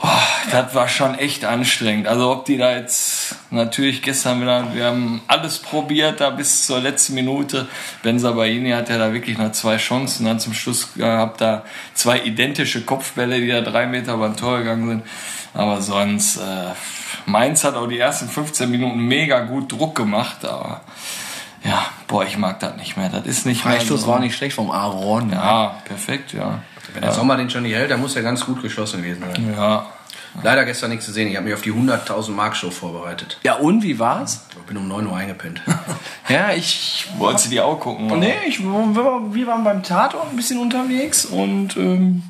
Oh, 0.03 0.09
das 0.51 0.75
war 0.75 0.89
schon 0.89 1.15
echt 1.15 1.45
anstrengend. 1.45 2.07
Also 2.07 2.31
ob 2.31 2.45
die 2.45 2.59
da 2.59 2.77
jetzt 2.77 3.35
natürlich 3.51 4.03
gestern 4.03 4.43
wieder, 4.43 4.75
wir 4.75 4.87
haben 4.87 5.23
alles 5.27 5.59
probiert 5.59 6.21
da 6.21 6.31
bis 6.31 6.67
zur 6.67 6.81
letzten 6.81 7.15
Minute. 7.15 7.67
Ben 8.03 8.19
Sabaini 8.19 8.71
hat 8.71 8.91
ja 8.91 8.99
da 8.99 9.13
wirklich 9.13 9.39
noch 9.39 9.53
zwei 9.53 9.79
Chancen 9.79 10.27
dann 10.27 10.39
zum 10.39 10.53
Schluss 10.53 10.93
gehabt, 10.95 11.41
da 11.41 11.65
zwei 11.95 12.21
identische 12.21 12.83
Kopfbälle, 12.83 13.41
die 13.41 13.49
da 13.49 13.63
drei 13.63 13.87
Meter 13.87 14.19
beim 14.19 14.37
Tor 14.37 14.59
gegangen 14.59 14.89
sind. 14.89 15.03
Aber 15.55 15.81
sonst, 15.81 16.37
äh, 16.37 16.75
Mainz 17.25 17.65
hat 17.65 17.75
auch 17.75 17.87
die 17.87 17.99
ersten 17.99 18.29
15 18.29 18.71
Minuten 18.71 19.01
mega 19.01 19.41
gut 19.41 19.73
Druck 19.73 19.95
gemacht, 19.95 20.45
aber 20.45 20.83
ja, 21.65 21.87
boah, 22.07 22.25
ich 22.25 22.37
mag 22.37 22.61
das 22.61 22.77
nicht 22.77 22.97
mehr. 22.97 23.09
Das 23.09 23.27
ist 23.27 23.47
nicht 23.47 23.65
mehr 23.65 23.75
Freistoß 23.75 24.03
so. 24.03 24.07
war 24.07 24.21
nicht 24.21 24.37
schlecht 24.37 24.55
vom 24.55 24.71
Aaron. 24.71 25.33
Ja, 25.33 25.79
perfekt, 25.85 26.33
ja. 26.33 26.61
Wenn 26.95 27.03
der 27.03 27.13
Sommer 27.13 27.37
den 27.37 27.51
schon 27.51 27.63
nicht 27.63 27.75
hält, 27.75 27.91
dann 27.91 28.01
muss 28.01 28.17
er 28.17 28.23
ganz 28.23 28.45
gut 28.45 28.63
geschossen 28.63 29.03
gewesen 29.03 29.23
sein. 29.35 29.55
Ja, 29.57 29.87
Leider 30.43 30.67
gestern 30.67 30.91
nichts 30.91 31.07
zu 31.07 31.13
sehen. 31.13 31.29
Ich 31.29 31.37
habe 31.37 31.47
mich 31.47 31.55
auf 31.55 31.63
die 31.63 31.73
100.000 31.73 32.31
Mark 32.33 32.55
Show 32.57 32.71
vorbereitet. 32.71 33.39
Ja, 33.43 33.55
und 33.55 33.83
wie 33.83 33.99
war's? 33.99 34.45
Ich 34.51 34.63
bin 34.67 34.77
um 34.77 34.87
9 34.87 35.07
Uhr 35.07 35.17
eingepennt. 35.17 35.63
Ja, 36.29 36.51
ich. 36.53 37.07
wolltest 37.19 37.47
du 37.47 37.51
die 37.51 37.61
auch 37.61 37.79
gucken? 37.79 38.07
oder? 38.11 38.17
Nee, 38.17 38.35
ich, 38.49 38.61
wir, 38.61 38.69
waren- 38.73 39.33
wir 39.33 39.47
waren 39.47 39.63
beim 39.65 39.83
Tatort 39.85 40.29
ein 40.31 40.37
bisschen 40.37 40.59
unterwegs 40.59 41.25
und. 41.25 41.77
Ähm, 41.77 42.25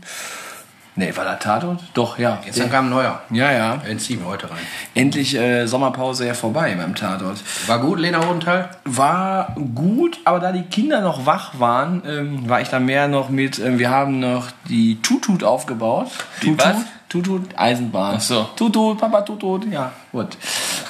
nee, 0.96 1.16
war 1.16 1.24
der 1.24 1.38
Tatort? 1.38 1.80
Doch, 1.94 2.18
ja. 2.18 2.38
Gestern 2.44 2.70
kam 2.70 2.86
ein 2.86 2.90
neuer. 2.90 3.22
ja, 3.30 3.52
ja. 3.52 3.76
Den 3.76 3.98
ziehen 3.98 4.20
wir 4.20 4.26
heute 4.26 4.50
rein. 4.50 4.58
Endlich 4.94 5.34
äh, 5.36 5.66
Sommerpause 5.66 6.26
ja 6.26 6.34
vorbei 6.34 6.74
beim 6.74 6.94
Tatort. 6.94 7.38
War 7.66 7.78
gut, 7.78 8.00
Lena 8.00 8.18
Rodenthal? 8.18 8.70
War 8.84 9.54
gut, 9.74 10.18
aber 10.24 10.40
da 10.40 10.52
die 10.52 10.62
Kinder 10.62 11.00
noch 11.00 11.26
wach 11.26 11.58
waren, 11.58 12.02
ähm, 12.06 12.48
war 12.48 12.60
ich 12.60 12.68
da 12.68 12.80
mehr 12.80 13.08
noch 13.08 13.28
mit. 13.28 13.58
Ähm, 13.58 13.78
wir 13.78 13.90
haben 13.90 14.20
noch 14.20 14.48
die 14.68 15.00
Tutut 15.02 15.44
aufgebaut. 15.44 16.08
Die 16.42 16.46
Tutut, 16.46 16.64
was? 16.64 16.76
Tutut, 17.08 17.42
Eisenbahn. 17.56 18.14
Ach 18.16 18.20
so. 18.20 18.48
Tutut, 18.56 18.98
Papa 18.98 19.22
Tutut, 19.22 19.70
ja, 19.70 19.92
gut. 20.12 20.36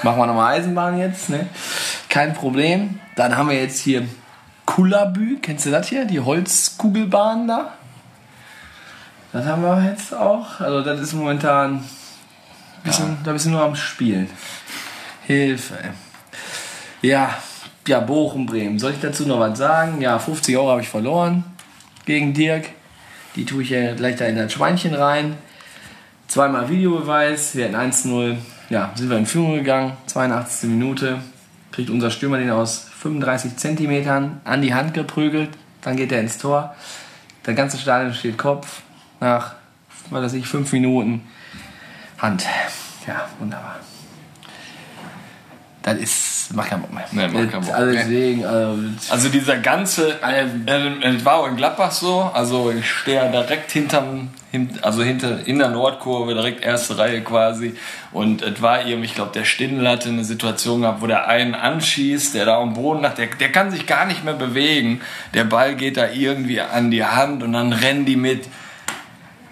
Machen 0.02 0.18
wir 0.18 0.26
nochmal 0.26 0.54
Eisenbahn 0.54 0.98
jetzt, 0.98 1.28
ne? 1.28 1.46
Kein 2.08 2.32
Problem. 2.32 3.00
Dann 3.16 3.36
haben 3.36 3.50
wir 3.50 3.60
jetzt 3.60 3.80
hier 3.80 4.06
Kullabü, 4.64 5.38
kennst 5.40 5.66
du 5.66 5.70
das 5.70 5.88
hier? 5.88 6.04
Die 6.04 6.20
Holzkugelbahn 6.20 7.46
da? 7.48 7.74
Das 9.36 9.46
haben 9.46 9.62
wir 9.62 9.84
jetzt 9.90 10.14
auch. 10.14 10.60
Also 10.60 10.82
das 10.82 11.00
ist 11.00 11.12
momentan 11.12 11.76
ein 11.76 11.84
bisschen, 12.84 13.18
da 13.24 13.32
bist 13.32 13.46
du 13.46 13.50
nur 13.50 13.62
am 13.62 13.76
Spielen. 13.76 14.28
Hilfe. 15.26 15.76
Ja, 17.02 17.34
ja, 17.86 18.00
Bochum, 18.00 18.46
Bremen. 18.46 18.78
Soll 18.78 18.92
ich 18.92 19.00
dazu 19.00 19.26
noch 19.26 19.40
was 19.40 19.58
sagen? 19.58 20.00
Ja, 20.00 20.18
50 20.18 20.56
Euro 20.56 20.70
habe 20.70 20.80
ich 20.80 20.88
verloren 20.88 21.44
gegen 22.04 22.32
Dirk. 22.32 22.70
Die 23.34 23.44
tue 23.44 23.62
ich 23.62 23.70
ja 23.70 23.94
gleich 23.94 24.16
da 24.16 24.24
in 24.24 24.36
das 24.36 24.52
Schweinchen 24.52 24.94
rein. 24.94 25.36
Zweimal 26.28 26.68
Videobeweis. 26.68 27.54
Wir 27.54 27.66
hatten 27.66 27.76
1-0 27.76 28.38
ja, 28.68 28.92
sind 28.94 29.10
wir 29.10 29.18
in 29.18 29.26
Führung 29.26 29.54
gegangen, 29.54 29.92
82. 30.06 30.70
Minute, 30.70 31.18
kriegt 31.72 31.90
unser 31.90 32.10
Stürmer 32.10 32.38
den 32.38 32.50
aus 32.50 32.86
35 33.00 33.56
Zentimetern 33.56 34.40
an 34.44 34.62
die 34.62 34.74
Hand 34.74 34.94
geprügelt, 34.94 35.50
dann 35.82 35.96
geht 35.96 36.12
er 36.12 36.20
ins 36.20 36.38
Tor, 36.38 36.74
der 37.44 37.54
ganze 37.54 37.78
Stadion 37.78 38.12
steht 38.12 38.38
Kopf, 38.38 38.82
nach, 39.20 39.54
was 40.10 40.22
weiß 40.24 40.32
ich, 40.34 40.46
fünf 40.46 40.72
Minuten 40.72 41.22
Hand. 42.18 42.46
Ja, 43.06 43.28
wunderbar. 43.38 43.76
Das 45.82 45.98
ist, 45.98 46.52
macht 46.56 46.70
keinen 46.70 46.82
Bock 46.82 46.92
mehr. 46.92 47.04
Nee, 47.12 47.28
macht 47.28 47.52
keinen 47.52 47.64
Bock. 47.64 47.72
Also 47.72 47.92
deswegen, 47.92 48.44
also, 48.44 48.82
Also 49.08 49.28
dieser 49.28 49.58
ganze, 49.58 50.18
es 50.20 51.24
war 51.24 51.34
auch 51.34 51.46
in 51.46 51.54
Gladbach 51.54 51.92
so, 51.92 52.28
also 52.34 52.72
ich 52.72 52.90
stehe 52.90 53.18
ja 53.18 53.28
direkt 53.30 53.70
hinterm, 53.70 54.30
hint, 54.50 54.82
also 54.82 55.04
hinter, 55.04 55.46
in 55.46 55.60
der 55.60 55.68
Nordkurve, 55.68 56.34
direkt 56.34 56.64
erste 56.64 56.98
Reihe 56.98 57.22
quasi 57.22 57.76
und 58.10 58.42
es 58.42 58.60
war 58.60 58.84
irgendwie, 58.84 59.04
ich 59.04 59.14
glaube 59.14 59.30
der 59.32 59.44
Stindl 59.44 59.88
hatte 59.88 60.08
eine 60.08 60.24
Situation 60.24 60.80
gehabt, 60.80 61.02
wo 61.02 61.06
der 61.06 61.28
einen 61.28 61.54
anschießt, 61.54 62.34
der 62.34 62.46
da 62.46 62.58
am 62.58 62.74
Boden 62.74 63.02
lag, 63.02 63.14
der, 63.14 63.28
der 63.28 63.52
kann 63.52 63.70
sich 63.70 63.86
gar 63.86 64.06
nicht 64.06 64.24
mehr 64.24 64.34
bewegen, 64.34 65.02
der 65.34 65.44
Ball 65.44 65.76
geht 65.76 65.98
da 65.98 66.10
irgendwie 66.10 66.60
an 66.60 66.90
die 66.90 67.04
Hand 67.04 67.44
und 67.44 67.52
dann 67.52 67.72
rennen 67.72 68.06
die 68.06 68.16
mit 68.16 68.48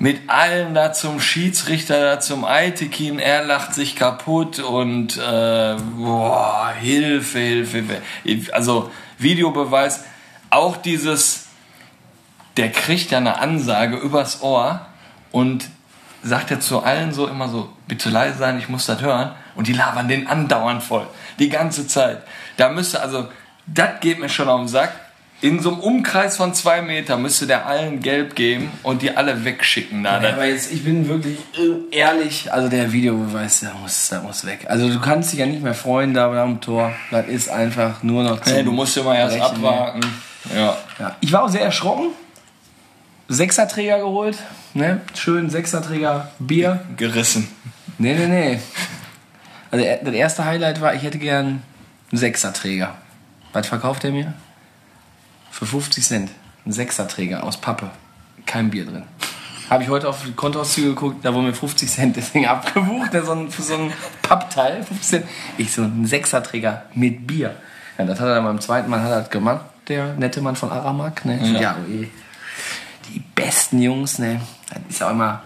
mit 0.05 0.29
allen 0.29 0.75
da 0.75 0.93
zum 0.93 1.19
Schiedsrichter, 1.19 1.99
da 1.99 2.21
zum 2.21 2.45
Aitekin, 2.45 3.19
er 3.19 3.43
lacht 3.43 3.73
sich 3.73 3.97
kaputt 3.97 4.59
und 4.59 5.17
äh, 5.17 5.77
boah, 5.97 6.75
Hilfe, 6.79 7.39
Hilfe, 7.39 8.03
Hilfe. 8.23 8.55
Also 8.55 8.91
Videobeweis, 9.17 10.05
auch 10.51 10.77
dieses, 10.77 11.47
der 12.59 12.71
kriegt 12.71 13.13
ja 13.13 13.17
eine 13.17 13.39
Ansage 13.39 13.97
übers 13.97 14.43
Ohr 14.43 14.85
und 15.33 15.71
sagt 16.23 16.51
er 16.51 16.61
zu 16.61 16.83
allen 16.83 17.15
so 17.15 17.27
immer 17.27 17.49
so, 17.49 17.71
bitte 17.89 18.11
leise 18.11 18.37
sein, 18.37 18.59
ich 18.59 18.69
muss 18.69 18.85
das 18.85 19.01
hören. 19.01 19.33
Und 19.55 19.69
die 19.69 19.73
labern 19.73 20.07
den 20.07 20.27
andauernd 20.27 20.83
voll. 20.83 21.07
Die 21.39 21.49
ganze 21.49 21.87
Zeit. 21.87 22.25
Da 22.59 22.69
müsste, 22.69 23.01
also, 23.01 23.29
das 23.67 24.01
geht 24.01 24.19
mir 24.19 24.29
schon 24.29 24.51
auf 24.51 24.61
den 24.61 24.69
Sack. 24.69 25.04
In 25.45 25.61
so 25.61 25.73
einem 25.73 25.81
Umkreis 25.81 26.39
von 26.39 26.55
zwei 26.55 26.81
Metern 26.81 27.21
müsste 27.21 27.47
der 27.47 27.67
allen 27.67 28.01
gelb 28.01 28.35
geben 28.35 28.71
und 28.83 29.03
die 29.03 29.15
alle 29.15 29.45
wegschicken. 29.45 30.03
Da. 30.03 30.23
Ja, 30.23 30.33
aber 30.33 30.47
jetzt, 30.47 30.73
ich 30.73 30.85
bin 30.85 31.07
wirklich 31.07 31.37
äh, 31.55 31.95
ehrlich, 31.95 32.51
also 32.51 32.71
der 32.71 32.91
Videobeweis, 32.93 33.61
der 33.61 33.75
muss, 33.75 34.09
der 34.09 34.21
muss 34.23 34.47
weg. 34.47 34.65
Also 34.69 34.89
du 34.89 34.99
kannst 35.01 35.33
dich 35.33 35.41
ja 35.41 35.45
nicht 35.47 35.63
mehr 35.63 35.75
freuen 35.75 36.15
da 36.15 36.33
am 36.43 36.63
Tor. 36.63 36.93
Das 37.11 37.27
ist 37.27 37.51
einfach 37.51 38.03
nur 38.03 38.23
noch 38.23 38.43
Nee, 38.47 38.55
zum 38.57 38.65
du 38.65 38.73
musst 38.73 38.97
immer 38.97 39.15
erst 39.19 39.37
ne? 39.37 39.45
abwarten. 39.45 40.01
Ja. 40.57 40.79
Ja. 40.99 41.17
Ich 41.21 41.31
war 41.31 41.43
auch 41.45 41.51
sehr 41.51 41.61
erschrocken. 41.63 42.07
Sechserträger 43.29 43.99
geholt, 43.99 44.39
ne? 44.73 45.03
Schön 45.15 45.51
Sechserträger 45.51 46.31
Bier. 46.39 46.81
Gerissen. 46.97 47.49
Nee, 47.99 48.15
nee, 48.15 48.27
nee. 48.29 48.61
Also 49.71 49.85
er- 49.85 49.99
das 50.05 50.15
erste 50.15 50.45
Highlight 50.47 50.81
war, 50.81 50.95
ich 50.95 51.03
hätte 51.03 51.19
gern 51.19 51.47
einen 51.47 52.19
Sechserträger. 52.19 52.95
Was 53.53 53.67
verkauft 53.67 54.05
er 54.05 54.11
mir? 54.13 54.33
Für 55.55 55.67
50 55.67 56.05
Cent. 56.05 56.31
Ein 56.67 56.73
Sechserträger 56.73 57.45
aus 57.45 57.59
Pappe. 57.59 57.89
Kein 58.45 58.71
Bier 58.71 58.87
drin. 58.87 59.05
Habe 59.71 59.85
ich 59.85 59.89
heute 59.89 60.09
auf 60.09 60.25
die 60.27 60.33
Kontoauszüge 60.33 60.89
geguckt, 60.89 61.25
da 61.25 61.33
wurden 61.33 61.47
mir 61.47 61.55
50 61.55 61.89
Cent 61.89 62.17
deswegen 62.17 62.47
abgebucht, 62.49 63.13
ne, 63.13 63.25
so 63.25 63.31
ein, 63.31 63.49
für 63.53 63.63
so 63.63 63.75
ein 63.75 63.93
Pappteil. 64.23 64.83
50 64.83 65.03
Cent. 65.03 65.27
Ich 65.57 65.73
so, 65.73 65.83
ein 65.83 66.07
Sechserträger 66.07 66.87
mit 66.95 67.29
Bier. 67.29 67.55
Ja, 67.97 68.05
das 68.05 68.19
hat 68.19 68.27
er 68.27 68.35
dann 68.35 68.45
beim 68.45 68.61
zweiten 68.61 68.91
Mal 68.91 69.01
hat 69.01 69.11
er 69.11 69.21
das 69.21 69.31
gemacht, 69.31 69.65
der 69.87 70.15
nette 70.15 70.41
Mann 70.41 70.57
von 70.57 70.73
Aramak. 70.73 71.25
Ne? 71.25 71.39
Ja. 71.53 71.61
Ja, 71.61 71.77
oh 71.79 71.89
die 71.89 73.23
besten 73.37 73.81
Jungs, 73.81 74.19
ne? 74.19 74.41
Das 74.71 74.81
ist 74.89 75.03
auch 75.05 75.11
immer 75.11 75.45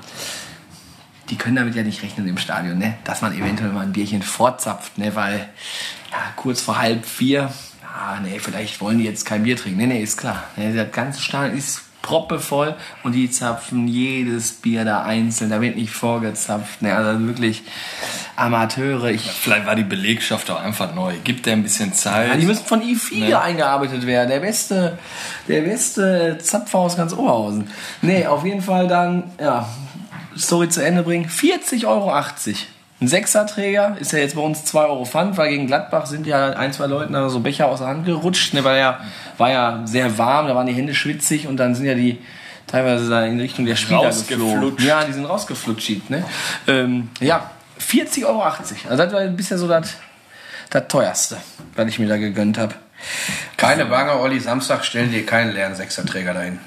die 1.30 1.36
können 1.36 1.56
damit 1.56 1.74
ja 1.74 1.82
nicht 1.82 2.02
rechnen 2.02 2.26
im 2.26 2.38
Stadion, 2.38 2.78
ne? 2.78 2.94
dass 3.04 3.22
man 3.22 3.36
eventuell 3.36 3.70
mal 3.70 3.82
ein 3.82 3.92
Bierchen 3.92 4.22
vorzapft, 4.22 4.96
ne? 4.98 5.14
weil 5.14 5.48
ja, 6.10 6.18
kurz 6.36 6.62
vor 6.62 6.78
halb 6.78 7.04
vier, 7.04 7.52
ah, 7.98 8.20
nee, 8.20 8.38
vielleicht 8.38 8.80
wollen 8.80 8.98
die 8.98 9.04
jetzt 9.04 9.26
kein 9.26 9.42
Bier 9.42 9.56
trinken. 9.56 9.78
Nee, 9.78 9.86
nee, 9.86 10.02
ist 10.02 10.16
klar. 10.16 10.44
Das 10.56 10.92
ganze 10.92 11.20
Stadion 11.20 11.56
ist 11.58 11.82
proppevoll 12.00 12.74
und 13.02 13.12
die 13.12 13.30
zapfen 13.30 13.86
jedes 13.88 14.52
Bier 14.52 14.84
da 14.84 15.02
einzeln, 15.02 15.50
da 15.50 15.60
wird 15.60 15.76
nicht 15.76 15.90
vorgezapft. 15.90 16.80
Ne? 16.80 16.94
Also 16.94 17.26
wirklich 17.26 17.62
Amateure. 18.36 19.10
Ich, 19.10 19.22
Vielleicht 19.22 19.66
war 19.66 19.74
die 19.74 19.82
Belegschaft 19.82 20.50
auch 20.50 20.60
einfach 20.60 20.94
neu. 20.94 21.14
Gibt 21.24 21.44
der 21.44 21.54
ein 21.54 21.62
bisschen 21.62 21.92
Zeit. 21.92 22.28
ja, 22.28 22.36
die 22.36 22.46
müssen 22.46 22.64
von 22.64 22.80
I4 22.80 23.34
eingearbeitet 23.40 24.06
werden. 24.06 24.30
Der 24.30 24.40
beste, 24.40 24.98
der 25.48 25.62
beste 25.62 26.38
Zapfer 26.40 26.78
aus 26.78 26.96
ganz 26.96 27.12
Oberhausen. 27.12 27.68
Nee, 28.00 28.26
auf 28.26 28.44
jeden 28.44 28.62
Fall 28.62 28.88
dann, 28.88 29.24
ja, 29.40 29.68
Story 30.36 30.68
zu 30.68 30.82
Ende 30.82 31.02
bringen. 31.02 31.28
40,80 31.28 31.86
Euro. 31.86 32.12
Ein 33.00 33.08
Sechserträger 33.08 33.96
ist 34.00 34.12
ja 34.12 34.18
jetzt 34.18 34.34
bei 34.34 34.40
uns 34.40 34.64
2 34.64 34.86
Euro 34.86 35.04
Pfand, 35.04 35.36
weil 35.36 35.50
gegen 35.50 35.66
Gladbach 35.66 36.06
sind 36.06 36.26
ja 36.26 36.50
ein, 36.50 36.72
zwei 36.72 36.86
Leuten 36.86 37.12
da 37.12 37.28
so 37.28 37.40
Becher 37.40 37.68
aus 37.68 37.78
der 37.78 37.88
Hand 37.88 38.04
gerutscht. 38.04 38.54
Ne, 38.54 38.64
weil 38.64 38.78
ja, 38.78 39.00
war 39.36 39.50
ja 39.50 39.82
sehr 39.84 40.18
warm, 40.18 40.48
da 40.48 40.56
waren 40.56 40.66
die 40.66 40.72
Hände 40.72 40.94
schwitzig 40.94 41.46
und 41.46 41.56
dann 41.58 41.74
sind 41.74 41.86
ja 41.86 41.94
die 41.94 42.18
teilweise 42.66 43.08
da 43.08 43.24
in 43.24 43.38
Richtung 43.38 43.66
der 43.66 43.76
Spieler 43.76 44.08
geflogen. 44.08 44.44
Rausgeflutscht. 44.46 44.86
Ja, 44.86 45.04
die 45.04 45.12
sind 45.12 45.24
rausgeflutscht. 45.26 46.10
Ne? 46.10 46.24
Ähm, 46.66 47.10
ja, 47.20 47.50
40,80 47.80 48.26
Euro. 48.26 48.42
Also 48.42 48.96
das 48.96 49.12
war 49.12 49.20
bisher 49.28 49.58
so 49.58 49.68
das 49.68 49.94
das 50.70 50.88
teuerste, 50.88 51.38
was 51.76 51.88
ich 51.88 51.98
mir 51.98 52.08
da 52.08 52.16
gegönnt 52.16 52.58
habe. 52.58 52.74
Keine 53.56 53.86
Bange, 53.86 54.18
Olli, 54.18 54.40
Samstag 54.40 54.84
stellen 54.84 55.10
dir 55.10 55.24
keinen 55.24 55.52
leeren 55.52 55.74
Sechserträger 55.74 56.34
dahin. 56.34 56.58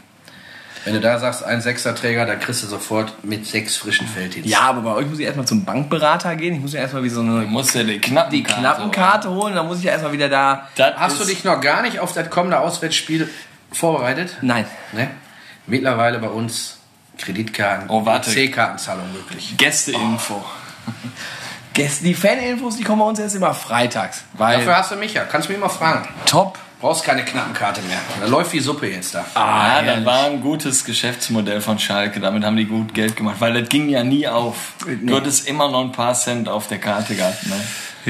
Wenn 0.86 0.94
du 0.96 1.00
da 1.00 1.20
sagst, 1.20 1.44
ein 1.44 1.62
Sechserträger, 1.62 2.26
dann 2.26 2.40
kriegst 2.40 2.64
du 2.64 2.68
sofort 2.68 3.24
mit 3.24 3.46
sechs 3.46 3.78
frischen 3.78 4.08
Feldhits. 4.08 4.48
Ja, 4.50 4.62
aber 4.62 4.82
bei 4.82 4.94
euch 4.94 5.08
muss 5.08 5.20
ich 5.20 5.26
erstmal 5.26 5.46
zum 5.46 5.64
Bankberater 5.64 6.36
gehen. 6.36 6.56
Ich 6.56 6.62
muss 6.62 6.74
ja 6.74 6.80
erstmal 6.82 7.04
wie 7.04 7.10
so 7.10 7.22
eine 7.22 7.42
Du 7.42 7.48
musst 7.48 7.76
ja 7.76 7.84
die 7.84 8.00
Knappen 8.00 8.32
die 8.32 8.42
Knappenkarte 8.44 9.30
holen. 9.30 9.54
Dann 9.56 9.68
muss 9.68 9.78
ich 9.78 9.84
ja 9.84 9.92
erstmal 9.92 10.12
wieder 10.14 10.28
da. 10.30 10.68
Das 10.76 10.96
Hast 10.98 11.20
du 11.20 11.26
dich 11.26 11.44
noch 11.44 11.62
gar 11.62 11.82
nicht 11.84 12.00
auf 12.00 12.14
das 12.14 12.30
kommende 12.32 12.60
Auswärtsspiel 12.60 13.30
vorbereitet? 13.72 14.38
Nein. 14.42 14.66
Ne? 14.94 15.10
Mittlerweile 15.68 16.18
bei 16.20 16.30
uns 16.30 16.78
Kreditkarten, 17.20 17.88
Oh, 17.90 18.04
warte. 18.06 18.32
C-Kartenzahlung 18.32 19.12
möglich. 19.14 19.54
Gästeinfo. 19.58 20.44
Gäste- 21.76 22.04
Die 22.04 22.16
Faninfos, 22.16 22.78
die 22.78 22.84
kommen 22.84 23.00
bei 23.00 23.06
uns 23.06 23.20
erst 23.20 23.36
immer 23.36 23.54
freitags. 23.54 24.24
Weil 24.34 24.58
Dafür 24.58 24.78
hast 24.78 24.92
du 24.92 24.96
mich 24.96 25.14
ja. 25.14 25.24
Kannst 25.26 25.48
du 25.48 25.52
mich 25.54 25.60
immer 25.60 25.70
fragen. 25.70 26.08
top. 26.26 26.58
Brauchst 26.82 27.04
keine 27.04 27.24
Knappenkarte 27.24 27.82
mehr. 27.84 28.00
Da 28.20 28.26
läuft 28.26 28.54
die 28.54 28.60
Suppe 28.60 28.90
jetzt 28.90 29.14
da. 29.14 29.24
Ah, 29.36 29.84
das 29.84 30.04
war 30.04 30.26
ein 30.26 30.42
gutes 30.42 30.84
Geschäftsmodell 30.84 31.62
von 31.62 31.78
Schalke. 31.78 32.20
Damit 32.20 32.44
haben 32.44 32.58
die 32.58 32.66
gut 32.66 32.96
Geld 32.96 33.16
gemacht, 33.16 33.36
weil 33.40 33.54
das 33.54 33.70
ging 33.70 33.88
ja 33.88 34.04
nie 34.04 34.28
auf. 34.28 34.74
Du 35.04 35.16
hattest 35.16 35.48
immer 35.48 35.70
noch 35.70 35.82
ein 35.82 35.92
paar 35.92 36.16
Cent 36.16 36.50
auf 36.50 36.68
der 36.68 36.80
Karte 36.80 37.14
gehabt. 37.16 37.46
Ne? 37.46 37.54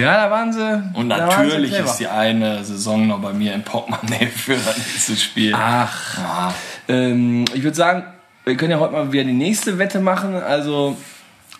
Ja, 0.02 0.16
da 0.24 0.32
waren 0.32 0.54
sie. 0.54 0.84
Und 0.94 1.10
sie 1.12 1.18
natürlich 1.18 1.72
clever. 1.72 1.84
ist 1.86 1.98
die 1.98 2.08
eine 2.08 2.64
Saison 2.64 3.08
noch 3.08 3.20
bei 3.22 3.34
mir 3.34 3.54
im 3.54 3.64
Portemonnaie 3.64 4.28
für 4.36 4.56
das 4.56 4.78
nächste 4.78 5.18
Spiel. 5.18 5.54
Ach. 5.54 6.18
Ah, 6.18 6.54
Ähm, 6.88 7.44
ich 7.54 7.64
würde 7.64 7.76
sagen, 7.76 8.06
wir 8.46 8.56
können 8.56 8.72
ja 8.72 8.80
heute 8.80 8.94
mal 8.94 9.12
wieder 9.12 9.26
die 9.26 9.34
nächste 9.34 9.80
Wette 9.80 10.00
machen. 10.00 10.34
Also, 10.36 10.96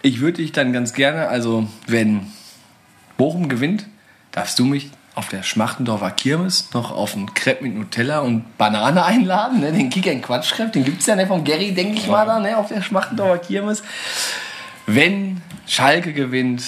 ich 0.02 0.22
würde 0.22 0.38
dich 0.38 0.54
dann 0.54 0.72
ganz 0.72 0.94
gerne, 0.94 1.28
also, 1.28 1.68
wenn 1.88 2.32
Bochum 3.18 3.50
gewinnt, 3.50 3.86
darfst 4.32 4.58
du 4.60 4.66
mich 4.66 4.90
auf 5.16 5.28
der 5.28 5.44
Schmachtendorfer 5.44 6.12
Kirmes 6.12 6.70
noch 6.74 6.92
auf 6.92 7.16
einen 7.16 7.34
Crepe 7.34 7.64
mit 7.64 7.76
Nutella 7.76 8.20
und 8.20 8.58
Banane 8.58 9.04
einladen. 9.04 9.60
Ne? 9.60 9.72
Den 9.72 9.90
Kick 9.90 10.08
and 10.08 10.24
Quatsch 10.24 10.54
Crepe, 10.54 10.72
den 10.72 10.86
gibt 10.86 11.02
es 11.02 11.08
ja 11.08 11.16
ne, 11.16 11.28
von 11.28 11.44
Gary, 11.44 11.74
denke 11.74 11.98
ich 11.98 12.08
mal, 12.08 12.26
da 12.26 12.40
ne, 12.40 12.58
auf 12.58 12.70
der 12.70 12.82
Schmachtendorfer 12.82 13.40
Kirmes. 13.40 13.84
Wenn 14.88 15.42
Schalke 15.68 16.14
gewinnt, 16.14 16.64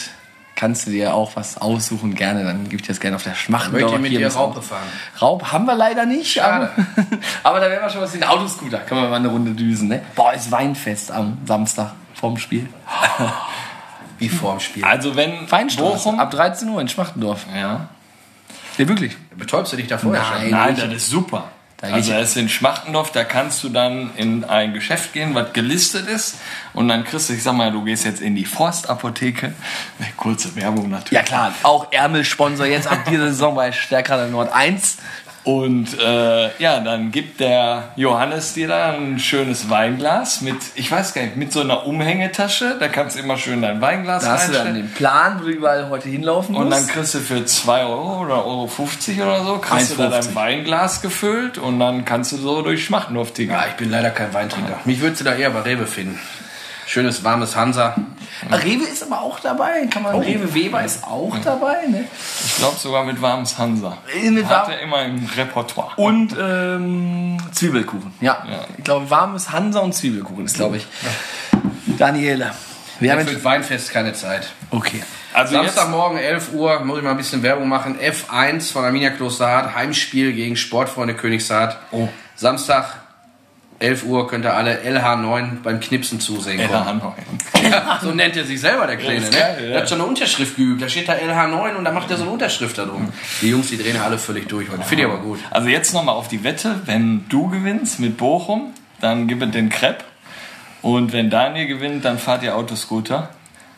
kannst 0.56 0.88
du 0.88 0.92
dir 0.92 1.14
auch 1.14 1.36
was 1.36 1.58
aussuchen, 1.58 2.16
gerne. 2.16 2.44
Dann 2.44 2.66
gebe 2.66 2.82
ich 2.82 2.88
das 2.88 3.00
gerne 3.00 3.16
auf 3.16 3.24
der 3.24 3.32
Möchte 3.32 3.46
Schmachtendorfer 3.46 3.96
ich 3.96 4.02
mit 4.02 4.12
dir 4.12 4.20
Kirmes. 4.20 4.36
Raupe 4.36 4.62
fahren. 4.62 4.88
Raub 5.22 5.52
haben 5.52 5.66
wir 5.66 5.76
leider 5.76 6.06
nicht. 6.06 6.34
Schade. 6.34 6.70
Aber, 6.76 7.18
aber 7.44 7.60
da 7.62 7.70
wären 7.70 7.82
wir 7.82 7.90
schon 7.90 8.02
was 8.02 8.14
in 8.14 8.22
den 8.22 8.30
Autoscooter. 8.30 8.80
Können 8.80 9.02
wir 9.02 9.10
mal 9.10 9.16
eine 9.16 9.30
Runde 9.30 9.52
düsen. 9.52 9.88
Ne? 9.88 10.02
Boah, 10.16 10.34
ist 10.34 10.52
Weinfest 10.52 11.12
am 11.12 11.38
Samstag 11.46 11.94
vorm 12.14 12.38
Spiel. 12.38 12.68
Wie 14.20 14.30
vorm 14.30 14.60
Spiel. 14.60 14.84
also 14.84 15.16
wenn 15.16 15.50
Weinstraße. 15.50 16.04
Bochum... 16.04 16.20
Ab 16.20 16.32
13 16.32 16.70
Uhr 16.70 16.80
in 16.80 16.88
Schmachtendorf. 16.88 17.46
Ja. 17.54 17.88
Ja, 18.78 18.88
wirklich. 18.88 19.16
Betäubst 19.36 19.74
du 19.74 19.78
dich 19.78 19.88
da 19.88 19.98
vorher 19.98 20.22
Nein. 20.22 20.42
schon? 20.42 20.52
Nein, 20.52 20.76
das 20.76 20.94
ist 20.94 21.10
super. 21.10 21.52
Da 21.84 21.90
Also 21.90 22.14
er 22.14 22.22
ist 22.22 22.38
in 22.38 22.48
Schmachtendorf, 22.48 23.12
da 23.12 23.26
kannst 23.26 23.62
du 23.62 23.68
dann 23.68 24.12
in 24.16 24.46
ein 24.46 24.74
Geschäft 24.74 25.12
gehen, 25.12 25.36
was 25.36 25.52
gelistet 25.52 26.08
ist 26.08 26.38
und 26.72 26.88
dann 26.88 27.04
kriegst 27.04 27.28
du, 27.28 27.34
ich 27.34 27.44
sag 27.44 27.56
mal, 27.56 27.74
du 27.74 27.84
gehst 27.84 28.06
jetzt 28.06 28.22
in 28.22 28.36
die 28.36 28.46
Forstapotheke, 28.46 29.54
kurze 30.18 30.56
Werbung 30.56 30.90
natürlich. 30.90 31.12
Ja 31.12 31.24
klar, 31.24 31.54
auch 31.64 31.92
Ärmelsponsor 31.92 32.68
jetzt 32.68 32.88
ab 32.88 33.00
dieser 33.10 33.28
Saison 33.28 33.56
bei 33.56 33.74
Stärkrade 33.74 34.32
Nord 34.32 34.54
1. 34.54 34.98
Und 35.44 36.00
äh, 36.00 36.58
ja, 36.58 36.80
dann 36.80 37.12
gibt 37.12 37.42
der 37.42 37.90
Johannes 37.98 38.54
dir 38.54 38.70
da 38.70 38.94
ein 38.94 39.20
schönes 39.20 39.70
Weinglas 39.70 40.40
mit, 40.40 40.56
ich 40.76 40.90
weiß 40.90 41.14
gar 41.14 41.24
nicht, 41.24 41.36
mit 41.36 41.52
so 41.52 41.60
einer 41.60 41.86
Umhängetasche, 41.86 42.78
da 42.80 42.88
kannst 42.88 43.18
du 43.18 43.20
immer 43.22 43.36
schön 43.36 43.62
dein 43.62 43.82
Weinglas 43.82 44.24
Da 44.24 44.32
hast 44.34 44.48
du 44.48 44.54
dann 44.54 44.62
reinstellen. 44.68 44.88
den 44.88 44.94
Plan, 44.94 45.40
wo 45.40 45.44
du 45.46 45.52
überall 45.52 45.90
heute 45.90 46.08
hinlaufen 46.08 46.56
musst. 46.56 46.64
Und 46.64 46.72
dann 46.72 46.88
kriegst 46.88 47.14
du 47.16 47.20
für 47.20 47.44
2 47.44 47.84
Euro 47.84 48.22
oder 48.22 48.46
Euro 48.46 48.68
50 48.68 49.22
oder 49.22 49.44
so, 49.44 49.58
kriegst 49.58 49.92
du 49.92 49.96
da 49.98 50.10
1,50. 50.10 50.10
dein 50.12 50.36
Weinglas 50.36 51.02
gefüllt 51.02 51.58
und 51.58 51.78
dann 51.80 52.06
kannst 52.06 52.32
du 52.32 52.38
so 52.38 52.62
durch 52.62 52.86
Schmachtendorf 52.86 53.34
tingern. 53.34 53.60
Ja, 53.60 53.68
ich 53.68 53.76
bin 53.76 53.90
leider 53.92 54.12
kein 54.12 54.34
Weintrinker. 54.34 54.80
Mich 54.86 55.02
würdest 55.02 55.22
du 55.22 55.26
da 55.26 55.36
eher 55.36 55.50
bei 55.50 55.60
Rewe 55.62 55.88
finden. 55.88 56.20
Schönes 56.86 57.24
warmes 57.26 57.56
Hansa. 57.58 57.96
Rewe 58.52 58.84
ist 58.84 59.04
aber 59.04 59.22
auch 59.22 59.40
dabei. 59.40 59.86
Kann 59.88 60.04
man, 60.04 60.20
Rewe 60.20 60.54
Weber 60.54 60.84
ist 60.84 61.04
auch 61.04 61.38
dabei. 61.44 61.86
Ne? 61.88 62.06
Ich 62.46 62.58
glaube 62.58 62.78
sogar 62.78 63.04
mit 63.04 63.22
warmes 63.22 63.58
Hansa. 63.58 63.98
Mit 64.22 64.46
Hat 64.46 64.70
er 64.70 64.82
immer 64.82 65.04
im 65.04 65.30
Repertoire. 65.36 65.92
Und 65.98 66.36
ähm, 66.40 67.38
Zwiebelkuchen. 67.52 68.14
Ja. 68.22 68.44
Ja. 68.50 68.66
Ich 68.78 68.84
glaube, 68.84 69.10
warmes 69.10 69.52
Hansa 69.52 69.80
und 69.80 69.94
Zwiebelkuchen 69.94 70.46
ist, 70.46 70.56
glaube 70.56 70.78
ich. 70.78 70.88
Daniela. 71.98 72.54
Wir 73.00 73.12
haben 73.12 73.28
Für 73.28 73.44
Weinfest 73.44 73.92
keine 73.92 74.14
Zeit. 74.14 74.54
okay. 74.72 75.04
Also 75.34 75.56
Samstagmorgen 75.56 76.20
11 76.20 76.54
Uhr, 76.54 76.80
muss 76.82 77.00
ich 77.00 77.04
mal 77.04 77.12
ein 77.12 77.18
bisschen 77.18 77.42
Werbung 77.42 77.68
machen. 77.68 77.98
F1 78.00 78.72
von 78.72 78.86
Arminia 78.86 79.10
Klosterhardt, 79.10 79.74
Heimspiel 79.74 80.32
gegen 80.34 80.56
Sportfreunde 80.56 81.16
Königshardt. 81.16 81.78
Oh. 81.92 82.08
Samstag 82.36 83.03
11 83.84 84.06
Uhr 84.06 84.28
könnt 84.28 84.46
ihr 84.46 84.54
alle 84.54 84.82
LH9 84.82 85.62
beim 85.62 85.80
Knipsen 85.80 86.20
zusehen. 86.22 86.60
LH 86.60 87.00
kommen. 87.00 87.16
9. 87.54 87.72
Ja, 87.72 88.00
so 88.02 88.12
nennt 88.12 88.38
er 88.38 88.46
sich 88.46 88.60
selber, 88.62 88.88
der 88.88 88.98
Kleine. 88.98 89.26
Ja, 89.26 89.30
ne? 89.30 89.38
geil, 89.38 89.58
ja. 89.62 89.70
Der 89.70 89.82
hat 89.82 89.90
schon 89.90 90.00
eine 90.00 90.08
Unterschrift 90.08 90.56
geübt. 90.56 90.82
Da 90.82 90.88
steht 90.88 91.10
da 91.10 91.14
LH9 91.14 91.76
und 91.76 91.84
da 91.84 91.92
macht 91.92 92.10
er 92.10 92.18
so 92.18 92.24
eine 92.24 92.32
Unterschrift 92.32 92.78
da 92.78 92.86
drum. 92.86 93.10
Die 93.42 93.50
Jungs, 93.50 93.68
die 93.68 93.78
drehen 93.78 93.96
ja 93.96 94.06
alle 94.06 94.18
völlig 94.18 94.48
durch 94.48 94.70
heute. 94.70 94.84
Finde 94.84 95.04
ich 95.04 95.10
aber 95.10 95.20
gut. 95.20 95.40
Also 95.52 95.68
jetzt 95.68 95.94
nochmal 95.94 96.16
auf 96.16 96.30
die 96.30 96.44
Wette. 96.44 96.82
Wenn 96.86 97.26
du 97.28 97.50
gewinnst 97.50 98.00
mit 98.00 98.18
Bochum, 98.18 98.74
dann 99.02 99.28
gib 99.28 99.42
es 99.42 99.52
den 99.52 99.70
Crepe. 99.70 100.06
Und 100.82 101.12
wenn 101.12 101.30
Daniel 101.30 101.68
gewinnt, 101.68 102.06
dann 102.06 102.18
fahrt 102.18 102.44
ihr 102.44 102.56
Autoscooter. 102.56 103.30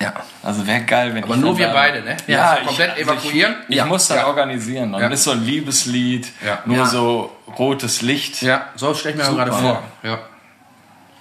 Ja. 0.01 0.13
Also 0.43 0.67
wäre 0.67 0.81
geil, 0.81 1.13
wenn 1.15 1.23
Aber 1.23 1.35
ich 1.35 1.39
nur 1.41 1.51
dann 1.51 1.57
wir 1.59 1.67
da- 1.67 1.73
beide, 1.73 2.01
ne? 2.01 2.17
Ja, 2.27 2.49
Also 2.51 2.65
komplett 2.65 2.97
ich, 2.97 3.07
also 3.07 3.13
evakuieren. 3.25 3.55
Ich, 3.69 3.77
ich 3.77 3.85
muss 3.85 4.07
das 4.09 4.17
Ja. 4.17 4.27
organisieren. 4.27 4.91
Dann 4.91 5.01
Ja. 5.01 5.07
ist 5.07 5.23
so 5.23 5.31
ein 5.31 5.43
Liebeslied, 5.43 6.27
Ja. 6.45 6.59
nur 6.65 6.77
Ja. 6.77 6.85
so 6.85 7.31
rotes 7.57 8.01
Licht. 8.01 8.41
Ja, 8.41 8.65
so 8.75 8.93
stelle 8.93 9.21
ich 9.21 9.29
mir 9.29 9.35
gerade 9.35 9.51
vor. 9.53 9.83
Ja. 10.03 10.19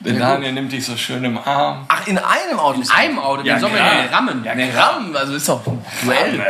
Der 0.00 0.14
Daniel 0.14 0.52
nimmt 0.52 0.72
dich 0.72 0.84
so 0.84 0.96
schön 0.96 1.24
im 1.24 1.38
Arm. 1.38 1.86
Ach, 1.88 2.06
in 2.06 2.18
einem 2.18 2.58
Auto? 2.58 2.80
In 2.80 2.90
einem 2.90 3.18
Auto, 3.18 3.38
den 3.42 3.46
Ja, 3.46 3.58
sollen 3.58 3.72
wir 3.74 3.80
klar. 3.80 3.94
denn 4.02 4.12
rammen. 4.12 4.42
Ne, 4.42 4.70
Rammen, 4.76 5.16
also 5.16 5.34
ist 5.34 5.48
doch 5.48 5.66
ein 5.66 5.82
Duell. 6.04 6.40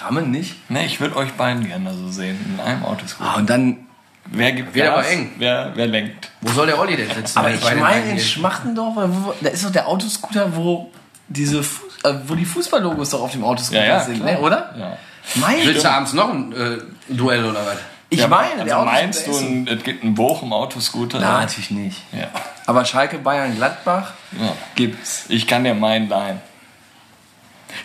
Rammen 0.00 0.30
nicht? 0.30 0.70
Ne, 0.70 0.86
ich 0.86 1.00
würde 1.00 1.16
euch 1.16 1.32
beiden 1.34 1.66
gerne 1.66 1.92
so 1.92 2.08
sehen. 2.08 2.38
In 2.56 2.60
einem 2.64 2.84
Autoscooter. 2.84 3.30
Ah, 3.30 3.34
und 3.36 3.50
dann. 3.50 3.78
Wer 4.26 4.52
gibt 4.52 4.74
Wird 4.74 4.88
aber 4.88 5.06
eng. 5.06 5.32
Wer, 5.36 5.72
wer 5.74 5.86
lenkt? 5.86 6.30
Wo 6.40 6.50
soll 6.52 6.66
der 6.66 6.78
Olli 6.78 6.96
denn 6.96 7.10
sitzen? 7.10 7.36
Aber 7.38 7.50
ich 7.50 7.62
meine, 7.78 8.12
in? 8.12 8.18
Schmachtendorf, 8.18 8.94
da 9.42 9.48
ist 9.50 9.64
doch 9.66 9.70
der 9.70 9.86
Autoscooter, 9.86 10.56
wo 10.56 10.90
diese 11.28 11.58
äh, 11.60 12.14
wo 12.26 12.34
die 12.34 12.44
Fußballlogos 12.44 13.10
doch 13.10 13.22
auf 13.22 13.32
dem 13.32 13.44
Autoscooter 13.44 13.80
Ja, 13.86 13.94
ja, 13.98 14.00
sind, 14.04 14.20
klar. 14.20 14.32
ne? 14.32 14.40
oder? 14.40 14.74
Ja. 14.78 14.96
Mein 15.36 15.56
Willst 15.64 15.84
du 15.84 15.90
abends 15.90 16.12
noch 16.12 16.30
ein 16.30 16.52
äh, 16.52 16.78
Duell 17.08 17.44
oder 17.44 17.64
was? 17.64 17.76
Ich 18.10 18.20
Ja, 18.20 18.28
meine, 18.28 18.64
der 18.64 18.76
also 18.76 18.88
Autoscooter 18.88 19.02
meinst 19.02 19.26
du, 19.26 19.36
ein- 19.38 19.66
es 19.68 19.82
gibt 19.82 20.02
einen 20.04 20.14
Bochum-Autoscooter? 20.14 21.18
Na, 21.20 21.40
natürlich 21.40 21.70
nicht. 21.70 22.02
Ja. 22.12 22.28
Aber 22.66 22.84
Schalke, 22.84 23.18
Bayern, 23.18 23.56
Gladbach 23.56 24.12
ja. 24.38 24.52
gibt's. 24.74 25.24
Ich 25.28 25.46
kann 25.46 25.64
dir 25.64 25.74
meinen 25.74 26.08
leihen. 26.08 26.40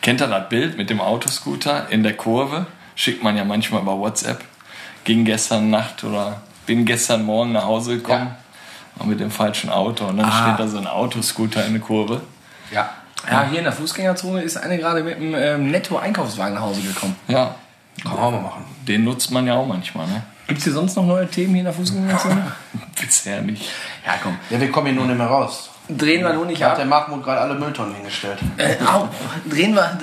Kennt 0.01 0.21
ihr 0.21 0.27
das 0.27 0.49
Bild 0.49 0.77
mit 0.77 0.89
dem 0.89 1.01
Autoscooter 1.01 1.87
in 1.89 2.03
der 2.03 2.15
Kurve? 2.15 2.67
Schickt 2.95 3.23
man 3.23 3.35
ja 3.37 3.43
manchmal 3.45 3.81
über 3.81 3.97
WhatsApp. 3.97 4.41
Ging 5.03 5.25
gestern 5.25 5.69
Nacht 5.69 6.03
oder 6.03 6.41
bin 6.65 6.85
gestern 6.85 7.23
Morgen 7.25 7.53
nach 7.53 7.63
Hause 7.65 7.95
gekommen. 7.97 8.35
Und 8.99 9.07
mit 9.07 9.19
dem 9.21 9.31
falschen 9.31 9.69
Auto. 9.69 10.05
Und 10.05 10.17
dann 10.17 10.29
Ah. 10.29 10.43
steht 10.43 10.59
da 10.59 10.67
so 10.67 10.77
ein 10.77 10.85
Autoscooter 10.85 11.65
in 11.65 11.71
der 11.73 11.81
Kurve. 11.81 12.21
Ja. 12.71 12.89
Ja, 13.32 13.47
hier 13.49 13.59
in 13.59 13.63
der 13.65 13.73
Fußgängerzone 13.73 14.41
ist 14.41 14.57
eine 14.57 14.77
gerade 14.77 15.03
mit 15.03 15.17
einem 15.17 15.36
ähm, 15.36 15.71
Netto-Einkaufswagen 15.71 16.55
nach 16.55 16.61
Hause 16.61 16.82
gekommen. 16.82 17.15
Ja, 17.27 17.55
Kann 18.03 18.13
man 18.13 18.19
auch 18.23 18.32
mal 18.32 18.41
machen. 18.41 18.65
den 18.88 19.03
nutzt 19.03 19.32
man 19.32 19.45
ja 19.47 19.55
auch 19.55 19.67
manchmal, 19.67 20.07
ne? 20.07 20.23
Gibt's 20.47 20.63
hier 20.63 20.73
sonst 20.73 20.95
noch 20.95 21.05
neue 21.05 21.27
Themen 21.27 21.49
hier 21.51 21.59
in 21.59 21.65
der 21.65 21.73
Fußgängerzone? 21.73 22.51
Bisher 22.99 23.41
nicht. 23.41 23.69
ja, 24.05 24.13
komm. 24.23 24.36
Ja, 24.49 24.59
wir 24.59 24.71
kommen 24.71 24.88
hier 24.88 24.95
nur 24.95 25.05
nicht 25.05 25.17
mehr 25.17 25.27
raus. 25.27 25.69
Drehen 25.89 26.23
wir 26.23 26.33
nur 26.33 26.45
nicht 26.45 26.61
Da 26.61 26.65
hat 26.67 26.71
ab. 26.73 26.77
der 26.77 26.85
Mahmoud 26.85 27.23
gerade 27.23 27.41
alle 27.41 27.55
Mülltonnen 27.55 27.95
hingestellt. 27.95 28.37
Äh, 28.57 28.75
au, 28.85 29.07
drehen, 29.49 29.73
wir, 29.73 29.97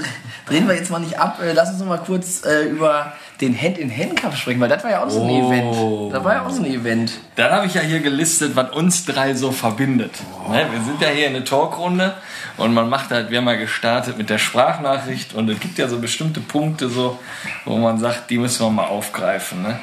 drehen 0.49 0.66
wir 0.66 0.74
jetzt 0.74 0.91
mal 0.91 0.99
nicht 0.99 1.18
ab. 1.18 1.39
Äh, 1.43 1.53
lass 1.53 1.70
uns 1.70 1.78
noch 1.78 1.87
mal 1.87 1.99
kurz 1.99 2.45
äh, 2.45 2.64
über 2.64 3.12
den 3.41 3.55
Hand-in-Hand-Cup 3.61 4.34
sprechen, 4.37 4.61
weil 4.61 4.68
das 4.68 4.82
war 4.82 4.91
ja 4.91 5.05
auch 5.05 5.11
so 5.11 5.22
ein 5.22 5.28
Oh. 5.30 5.53
Event. 5.53 6.14
Das 6.14 6.24
war 6.24 6.34
ja 6.34 6.43
auch 6.47 6.51
so 6.51 6.62
ein 6.62 6.66
Event. 6.72 7.12
Dann 7.37 7.53
habe 7.53 7.66
ich 7.66 7.74
ja 7.74 7.82
hier 7.82 8.01
gelistet, 8.01 8.57
was 8.57 8.70
uns 8.72 9.05
drei 9.05 9.34
so 9.34 9.53
verbindet. 9.53 10.12
Ne, 10.51 10.66
wir 10.72 10.80
sind 10.82 11.01
ja 11.01 11.09
hier 11.09 11.26
in 11.28 11.34
der 11.34 11.45
Talkrunde 11.45 12.14
und 12.57 12.72
man 12.74 12.89
macht 12.89 13.11
halt, 13.11 13.30
wir 13.30 13.39
haben 13.39 13.45
mal 13.45 13.59
gestartet 13.59 14.16
mit 14.18 14.28
der 14.30 14.39
Sprachnachricht 14.39 15.34
und 15.34 15.49
es 15.51 15.61
gibt 15.61 15.76
ja 15.78 15.87
so 15.87 15.99
bestimmte 15.99 16.41
Punkte, 16.41 16.89
so, 16.89 17.18
wo 17.64 17.76
man 17.76 17.99
sagt, 18.01 18.30
die 18.30 18.39
müssen 18.39 18.64
wir 18.66 18.70
mal 18.70 18.87
aufgreifen. 18.87 19.62
Ne? 19.62 19.78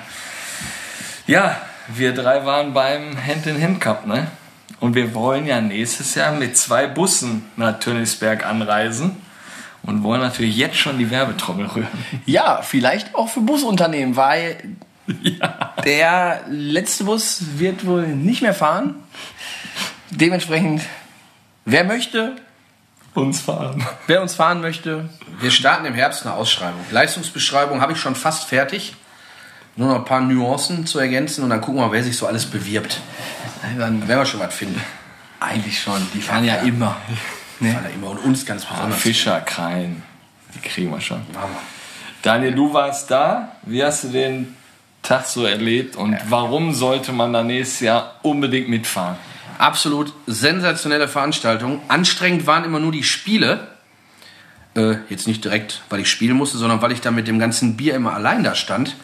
Ja, 1.27 1.55
wir 1.87 2.13
drei 2.13 2.45
waren 2.45 2.73
beim 2.73 3.15
Hand-in-Hand-Cup, 3.23 4.07
ne? 4.07 4.27
Und 4.83 4.95
wir 4.95 5.13
wollen 5.13 5.45
ja 5.45 5.61
nächstes 5.61 6.13
Jahr 6.13 6.33
mit 6.33 6.57
zwei 6.57 6.87
Bussen 6.87 7.49
nach 7.55 7.79
Tönisberg 7.79 8.45
anreisen 8.45 9.15
und 9.83 10.03
wollen 10.03 10.19
natürlich 10.19 10.57
jetzt 10.57 10.75
schon 10.75 10.97
die 10.97 11.09
Werbetrommel 11.09 11.67
rühren. 11.67 11.87
Ja, 12.25 12.61
vielleicht 12.63 13.15
auch 13.15 13.29
für 13.29 13.39
Busunternehmen, 13.39 14.17
weil 14.17 14.57
der 15.85 16.41
letzte 16.49 17.05
Bus 17.05 17.43
wird 17.55 17.85
wohl 17.85 18.07
nicht 18.07 18.41
mehr 18.41 18.53
fahren. 18.53 18.95
Dementsprechend, 20.09 20.81
wer 21.63 21.85
möchte, 21.85 22.35
Uns 23.13 23.39
fahren. 23.39 23.87
wer 24.07 24.21
uns 24.21 24.35
fahren 24.35 24.59
möchte, 24.59 25.07
Wir 25.39 25.51
starten 25.51 25.85
im 25.85 25.93
Herbst 25.93 26.25
eine 26.25 26.35
Ausschreibung. 26.35 26.81
Leistungsbeschreibung 26.91 27.79
habe 27.79 27.93
ich 27.93 27.99
schon 27.99 28.15
fast 28.15 28.43
fertig. 28.49 28.95
Nur 29.75 29.87
noch 29.89 29.95
ein 29.95 30.05
paar 30.05 30.21
Nuancen 30.21 30.85
zu 30.85 30.99
ergänzen 30.99 31.43
und 31.43 31.49
dann 31.49 31.61
gucken 31.61 31.81
wir, 31.81 31.91
wer 31.91 32.03
sich 32.03 32.15
so 32.15 32.27
alles 32.27 32.45
bewirbt. 32.45 33.01
dann 33.77 34.01
Da 34.01 34.07
werden 34.07 34.19
wir 34.21 34.25
schon 34.25 34.39
was 34.39 34.53
finden. 34.53 34.79
eigentlich 35.39 35.81
schon. 35.81 36.05
Die 36.13 36.21
fahren 36.21 36.45
ja, 36.45 36.57
Ja. 36.57 36.61
immer. 36.61 36.95
Ne? 37.59 37.73
Weil 37.75 37.85
er 37.85 37.93
immer 37.93 38.09
und 38.11 38.19
uns 38.19 38.45
ganz 38.45 38.65
besonders. 38.65 38.99
Fischer, 38.99 39.41
Krein, 39.41 40.03
die 40.53 40.59
kriegen 40.67 40.91
wir 40.91 41.01
schon. 41.01 41.21
Daniel, 42.21 42.53
du 42.53 42.73
warst 42.73 43.09
da. 43.11 43.53
Wie 43.63 43.83
hast 43.83 44.03
du 44.05 44.09
den 44.09 44.55
Tag 45.01 45.25
so 45.25 45.43
erlebt 45.45 45.95
und 45.95 46.17
warum 46.29 46.73
sollte 46.73 47.11
man 47.11 47.33
da 47.33 47.43
nächstes 47.43 47.81
Jahr 47.81 48.19
unbedingt 48.21 48.69
mitfahren? 48.69 49.17
Absolut 49.57 50.13
sensationelle 50.27 51.07
Veranstaltung. 51.07 51.81
Anstrengend 51.87 52.47
waren 52.47 52.63
immer 52.63 52.79
nur 52.79 52.91
die 52.91 53.03
Spiele. 53.03 53.67
Äh, 54.75 54.95
jetzt 55.09 55.27
nicht 55.27 55.43
direkt, 55.43 55.81
weil 55.89 55.99
ich 55.99 56.09
spielen 56.09 56.35
musste, 56.35 56.57
sondern 56.57 56.81
weil 56.81 56.91
ich 56.91 57.01
da 57.01 57.11
mit 57.11 57.27
dem 57.27 57.37
ganzen 57.39 57.75
Bier 57.77 57.95
immer 57.95 58.13
allein 58.13 58.43
da 58.43 58.55
stand. 58.55 58.95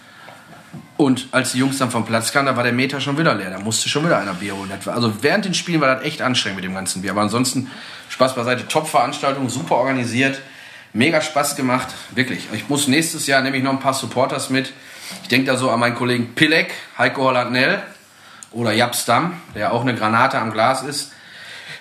Und 0.99 1.29
als 1.31 1.53
die 1.53 1.59
Jungs 1.59 1.77
dann 1.77 1.91
vom 1.91 2.05
Platz 2.05 2.33
kamen, 2.33 2.47
da 2.47 2.57
war 2.57 2.63
der 2.63 2.73
Meter 2.73 2.99
schon 2.99 3.17
wieder 3.17 3.33
leer. 3.33 3.51
Da 3.51 3.59
musste 3.59 3.87
schon 3.87 4.03
wieder 4.03 4.17
einer 4.17 4.33
Bier 4.33 4.53
holen. 4.53 4.69
Also 4.85 5.23
während 5.23 5.45
den 5.45 5.53
Spielen 5.53 5.79
war 5.79 5.95
das 5.95 6.03
echt 6.03 6.21
anstrengend 6.21 6.57
mit 6.57 6.65
dem 6.65 6.75
ganzen 6.75 7.01
Bier. 7.01 7.11
Aber 7.11 7.21
ansonsten 7.21 7.71
Spaß 8.09 8.35
beiseite. 8.35 8.67
Top-Veranstaltung, 8.67 9.47
super 9.47 9.75
organisiert. 9.75 10.41
Mega 10.91 11.21
Spaß 11.21 11.55
gemacht. 11.55 11.87
Wirklich. 12.11 12.49
Ich 12.51 12.67
muss 12.67 12.89
nächstes 12.89 13.27
Jahr 13.27 13.41
nämlich 13.41 13.63
noch 13.63 13.71
ein 13.71 13.79
paar 13.79 13.93
Supporters 13.93 14.49
mit. 14.49 14.73
Ich 15.21 15.29
denke 15.29 15.47
da 15.47 15.55
so 15.55 15.71
an 15.71 15.79
meinen 15.79 15.95
Kollegen 15.95 16.35
Pilek, 16.35 16.73
Heiko 16.97 17.23
Holland-Nell 17.23 17.81
oder 18.51 18.73
Japs 18.73 19.05
Damm, 19.05 19.39
der 19.55 19.71
auch 19.71 19.83
eine 19.83 19.95
Granate 19.95 20.37
am 20.37 20.51
Glas 20.51 20.83
ist. 20.83 21.13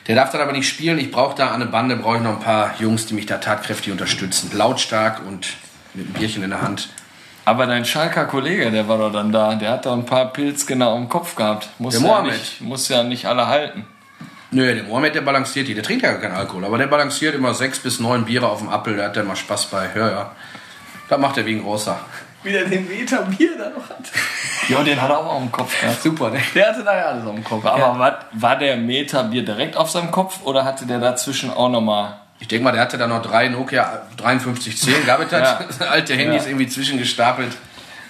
Der 0.07 0.15
darf 0.15 0.31
dann 0.31 0.43
aber 0.43 0.53
nicht 0.53 0.69
spielen. 0.69 0.97
Ich 1.01 1.11
brauche 1.11 1.35
da 1.35 1.59
der 1.59 1.67
Bande, 1.67 1.97
brauche 1.97 2.19
ich 2.19 2.23
noch 2.23 2.39
ein 2.39 2.45
paar 2.45 2.77
Jungs, 2.79 3.07
die 3.07 3.15
mich 3.15 3.27
da 3.27 3.39
tatkräftig 3.39 3.91
unterstützen. 3.91 4.53
Lautstark 4.53 5.27
und 5.27 5.49
mit 5.95 6.07
einem 6.07 6.15
Bierchen 6.15 6.45
in 6.45 6.51
der 6.51 6.63
Hand. 6.63 6.91
Aber 7.49 7.65
dein 7.67 7.87
Schalker 7.87 8.27
Kollege, 8.27 8.71
der 8.71 8.89
war 8.89 8.99
doch 8.99 9.11
dann 9.11 9.33
da, 9.33 9.55
der 9.55 9.71
hat 9.71 9.87
doch 9.87 9.95
ein 9.95 10.05
paar 10.05 10.27
Pilz 10.35 10.67
genau 10.67 10.95
im 10.99 11.09
Kopf 11.09 11.35
gehabt. 11.35 11.71
Muss 11.79 11.95
Der 11.95 12.03
ja 12.03 12.07
Mohammed. 12.09 12.33
nicht, 12.33 12.61
muss 12.61 12.89
ja 12.91 13.03
nicht 13.03 13.25
alle 13.25 13.47
halten. 13.47 13.87
Nö, 14.51 14.75
der 14.75 14.85
Mohammed, 14.85 15.15
der 15.15 15.23
balanciert 15.23 15.67
die. 15.67 15.73
Der 15.75 15.83
trinkt 15.83 16.03
ja 16.03 16.13
gar 16.13 16.21
keinen 16.21 16.37
Alkohol, 16.37 16.67
aber 16.67 16.77
der 16.77 16.89
balanciert 16.89 17.35
immer 17.35 17.55
sechs 17.55 17.79
bis 17.79 18.01
neun 18.01 18.27
Biere 18.27 18.49
auf 18.51 18.59
dem 18.59 18.69
Appel. 18.69 18.97
Der 18.97 19.07
hat 19.07 19.17
dann 19.17 19.27
mal 19.27 19.35
Spaß 19.35 19.65
bei. 19.67 19.89
Ja, 19.95 20.11
ja. 20.11 20.31
Das 21.09 21.19
macht 21.19 21.39
er 21.39 21.47
wie 21.47 21.55
ein 21.55 21.63
großer. 21.63 21.99
Wieder 22.43 22.65
den 22.67 22.87
Meter 22.87 23.23
Bier 23.23 23.57
da 23.57 23.71
noch 23.71 23.89
hat. 23.89 23.99
Ja, 24.69 24.83
den 24.83 25.01
hat 25.01 25.09
er 25.09 25.19
auch 25.19 25.41
im 25.41 25.51
Kopf 25.51 25.81
gehabt. 25.81 26.03
Super, 26.03 26.29
ne? 26.29 26.41
Der 26.55 26.69
hatte 26.69 26.85
da 26.85 26.95
ja 26.95 27.05
alles 27.07 27.27
auf 27.27 27.35
dem 27.35 27.43
Kopf. 27.43 27.65
Aber 27.65 27.99
was, 27.99 28.15
war 28.33 28.57
der 28.59 28.77
Meter 28.77 29.25
Bier 29.25 29.43
direkt 29.43 29.75
auf 29.79 29.91
seinem 29.91 30.11
Kopf 30.11 30.41
oder 30.45 30.67
hatte 30.67 30.85
der 30.85 30.99
dazwischen 30.99 31.51
auch 31.51 31.71
nochmal? 31.71 32.19
Ich 32.41 32.49
denke 32.49 32.65
mal, 32.65 32.73
der 32.73 32.83
hatte 32.83 32.99
da 32.99 33.07
noch 33.07 33.23
drei 33.23 33.49
Nokia 33.49 34.03
5310, 34.17 35.07
gab 35.07 35.21
es 35.21 35.31
das? 35.31 35.81
Alte 35.81 36.15
Handys 36.15 36.43
Ja. 36.45 36.49
irgendwie 36.51 36.69
zwischengestapelt. 36.69 37.57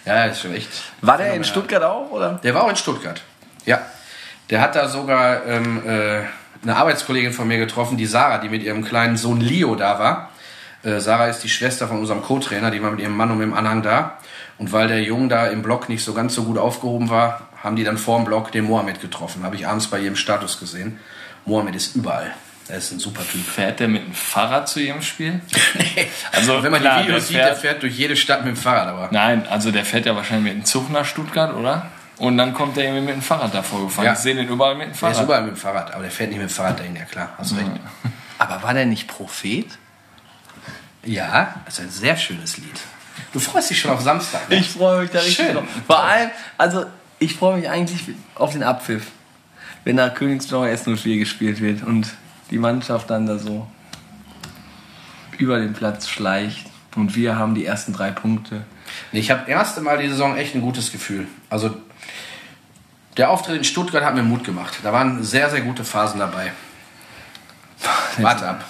Ja, 0.05 0.25
ist 0.27 0.41
schon 0.41 0.55
echt. 0.55 0.69
War 1.01 1.17
der 1.19 1.35
in 1.35 1.45
Stuttgart 1.45 1.83
auch, 1.83 2.11
oder? 2.11 2.41
Der 2.43 2.55
war 2.55 2.65
auch 2.65 2.71
in 2.71 2.77
Stuttgart. 2.77 3.21
Ja. 3.67 3.81
Der 4.51 4.61
hat 4.61 4.75
da 4.77 4.89
sogar 4.89 5.45
ähm, 5.47 5.83
äh, 5.87 6.21
eine 6.63 6.77
Arbeitskollegin 6.77 7.33
von 7.33 7.47
mir 7.49 7.59
getroffen, 7.59 7.97
die 7.97 8.07
Sarah, 8.07 8.39
die 8.39 8.49
mit 8.49 8.63
ihrem 8.63 8.85
kleinen 8.85 9.17
Sohn 9.17 9.41
Leo 9.41 9.75
da 9.75 9.99
war. 9.99 10.31
Äh, 10.83 11.01
Sarah 11.01 11.27
ist 11.27 11.41
die 11.41 11.49
Schwester 11.49 11.89
von 11.89 11.99
unserem 11.99 12.23
Co-Trainer, 12.23 12.71
die 12.71 12.83
war 12.83 12.91
mit 12.91 13.01
ihrem 13.01 13.17
Mann 13.17 13.31
und 13.31 13.39
mit 13.39 13.47
dem 13.47 13.55
Anhang 13.55 13.83
da. 13.83 14.19
Und 14.59 14.73
weil 14.73 14.89
der 14.89 15.03
Junge 15.03 15.29
da 15.29 15.47
im 15.47 15.63
Block 15.63 15.89
nicht 15.89 16.03
so 16.05 16.15
ganz 16.15 16.35
so 16.35 16.45
gut 16.45 16.57
aufgehoben 16.59 17.11
war, 17.11 17.49
haben 17.63 17.77
die 17.77 17.85
dann 17.85 17.99
vor 17.99 18.17
dem 18.19 18.25
Block 18.25 18.51
den 18.53 18.65
Mohammed 18.65 19.01
getroffen. 19.01 19.43
Habe 19.45 19.57
ich 19.57 19.67
abends 19.67 19.89
bei 19.89 19.99
ihrem 20.01 20.17
Status 20.17 20.59
gesehen. 20.59 20.99
Mohammed 21.45 21.75
ist 21.77 21.95
überall. 21.97 22.33
Er 22.69 22.77
ist 22.77 22.93
ein 22.93 22.99
super 22.99 23.23
Typ. 23.27 23.45
Fährt 23.45 23.81
der 23.81 23.89
mit 23.89 24.05
dem 24.05 24.13
Fahrrad 24.13 24.69
zu 24.69 24.81
jedem 24.81 25.03
Spiel? 25.03 25.41
Also 26.33 26.63
Wenn 26.63 26.71
man 26.71 26.81
klar, 26.81 27.03
die 27.03 27.09
Videos 27.09 27.23
der 27.23 27.27
sieht, 27.27 27.37
der 27.37 27.57
fährt, 27.57 27.83
durch 27.83 27.97
jede 27.97 28.15
Stadt 28.17 28.45
mit 28.45 28.55
dem 28.55 28.57
Fahrrad. 28.57 28.89
Aber 28.89 29.09
Nein, 29.11 29.47
also 29.49 29.71
der 29.71 29.85
fährt 29.85 30.07
ja 30.07 30.15
wahrscheinlich 30.15 30.53
mit 30.53 30.63
dem 30.63 30.65
Zug 30.67 30.91
nach 30.91 31.05
Stuttgart, 31.05 31.55
oder? 31.55 31.87
Und 32.19 32.37
dann 32.37 32.53
kommt 32.53 32.77
der 32.77 32.85
irgendwie 32.85 33.07
mit 33.07 33.15
dem 33.15 33.23
Fahrrad 33.23 33.55
davor 33.55 33.85
gefahren. 33.85 34.07
Ja. 34.07 34.13
Ich 34.13 34.19
sehe 34.19 34.35
den 34.35 34.49
überall 34.49 34.75
mit 34.75 34.89
dem 34.89 34.91
der 34.91 34.93
ist 34.93 34.99
Fahrrad. 35.01 35.25
überall 35.25 35.43
mit 35.43 35.51
dem 35.53 35.57
Fahrrad. 35.57 35.93
Aber 35.95 36.03
der 36.03 36.11
fährt 36.11 36.31
nicht 36.31 36.39
mit 36.41 36.49
dem 36.51 36.53
Fahrrad 36.53 36.79
dahin, 36.79 36.95
ja 36.97 37.05
klar. 37.05 37.31
Hast 37.39 37.57
recht. 37.57 37.71
Aber 38.39 38.63
war 38.63 38.75
der 38.75 38.87
nicht 38.87 39.09
Prophet? 39.09 39.67
Ja, 41.05 41.55
das 41.65 41.75
ist 41.79 41.81
ein 41.81 41.91
sehr 41.91 42.17
schönes 42.17 42.59
Lied. 42.59 42.81
Du 43.33 43.41
freust 43.41 43.71
dich 43.71 43.81
schon 43.81 43.91
auf 43.91 44.01
Samstag. 44.01 44.49
Ne? 44.49 44.57
Ich 44.57 44.69
freue 44.69 45.03
mich 45.03 45.11
da 45.11 45.19
richtig 45.21 45.47
Schön. 45.47 45.55
drauf. 45.55 45.65
Vor 45.87 46.03
allem, 46.03 46.31
also 46.57 46.87
ich 47.19 47.35
freue 47.35 47.59
mich 47.59 47.69
eigentlich 47.69 48.01
auf 48.35 48.53
den 48.53 48.63
Abpfiff. 48.63 49.07
Wenn 49.85 49.97
da 49.97 50.09
Königsblau 50.11 50.63
S04 50.65 51.19
gespielt 51.19 51.61
wird 51.61 51.83
und 51.83 52.09
die 52.51 52.59
Mannschaft 52.59 53.11
dann 53.11 53.27
da 53.27 53.39
so 53.39 53.67
über 55.39 55.59
den 55.59 55.73
Platz 55.73 56.09
schleicht 56.09 56.67
und 56.97 57.15
wir 57.15 57.37
haben 57.37 57.55
die 57.55 57.65
ersten 57.65 57.93
drei 57.93 58.11
Punkte. 58.11 58.65
Ich 59.13 59.31
habe 59.31 59.51
erste 59.51 59.81
Mal 59.81 59.99
die 59.99 60.09
Saison 60.09 60.37
echt 60.37 60.55
ein 60.55 60.61
gutes 60.61 60.91
Gefühl. 60.93 61.27
Also 61.51 61.77
der 63.17 63.31
Auftritt 63.31 63.57
in 63.57 63.65
Stuttgart 63.65 64.05
hat 64.05 64.15
mir 64.15 64.23
Mut 64.23 64.45
gemacht. 64.45 64.79
Da 64.83 64.93
waren 64.93 65.23
sehr, 65.23 65.51
sehr 65.51 65.61
gute 65.61 65.85
Phasen 65.85 66.21
dabei. 66.21 66.53
Warte 68.19 68.49
ab. 68.49 68.65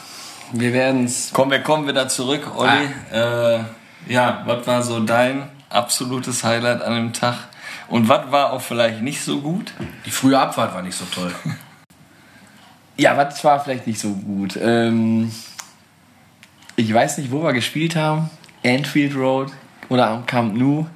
Wir 0.53 0.73
werden 0.73 1.05
es. 1.05 1.31
Komm, 1.33 1.51
wir 1.51 1.63
kommen 1.63 1.87
wieder 1.87 2.09
zurück, 2.09 2.57
Olli. 2.57 2.89
Äh, 3.13 3.61
ja, 4.09 4.43
was 4.47 4.67
war 4.67 4.83
so 4.83 5.01
dein 5.01 5.49
absolutes 5.69 6.45
Highlight 6.45 6.83
an 6.83 6.95
dem 6.95 7.13
Tag? 7.13 7.37
Und 7.89 8.09
was 8.09 8.31
war 8.31 8.53
auch 8.53 8.63
vielleicht 8.63 9.03
nicht 9.03 9.23
so 9.23 9.41
gut? 9.41 9.73
Die 10.07 10.11
frühe 10.11 10.39
Abfahrt 10.39 10.75
war 10.75 10.83
nicht 10.83 10.97
so 10.97 11.05
toll. 11.07 11.35
Ja, 12.99 13.17
was 13.17 13.43
war 13.45 13.61
vielleicht 13.61 13.87
nicht 13.87 14.01
so 14.01 14.11
gut? 14.11 14.59
Ähm, 14.61 15.33
ich 16.77 16.93
weiß 16.93 17.19
nicht, 17.19 17.31
wo 17.31 17.43
wir 17.43 17.53
gespielt 17.53 17.95
haben. 17.95 18.29
Anfield 18.65 19.15
Road 19.15 19.53
oder 19.89 20.09
am 20.09 20.27
Camp 20.27 20.57
Nou. 20.57 20.87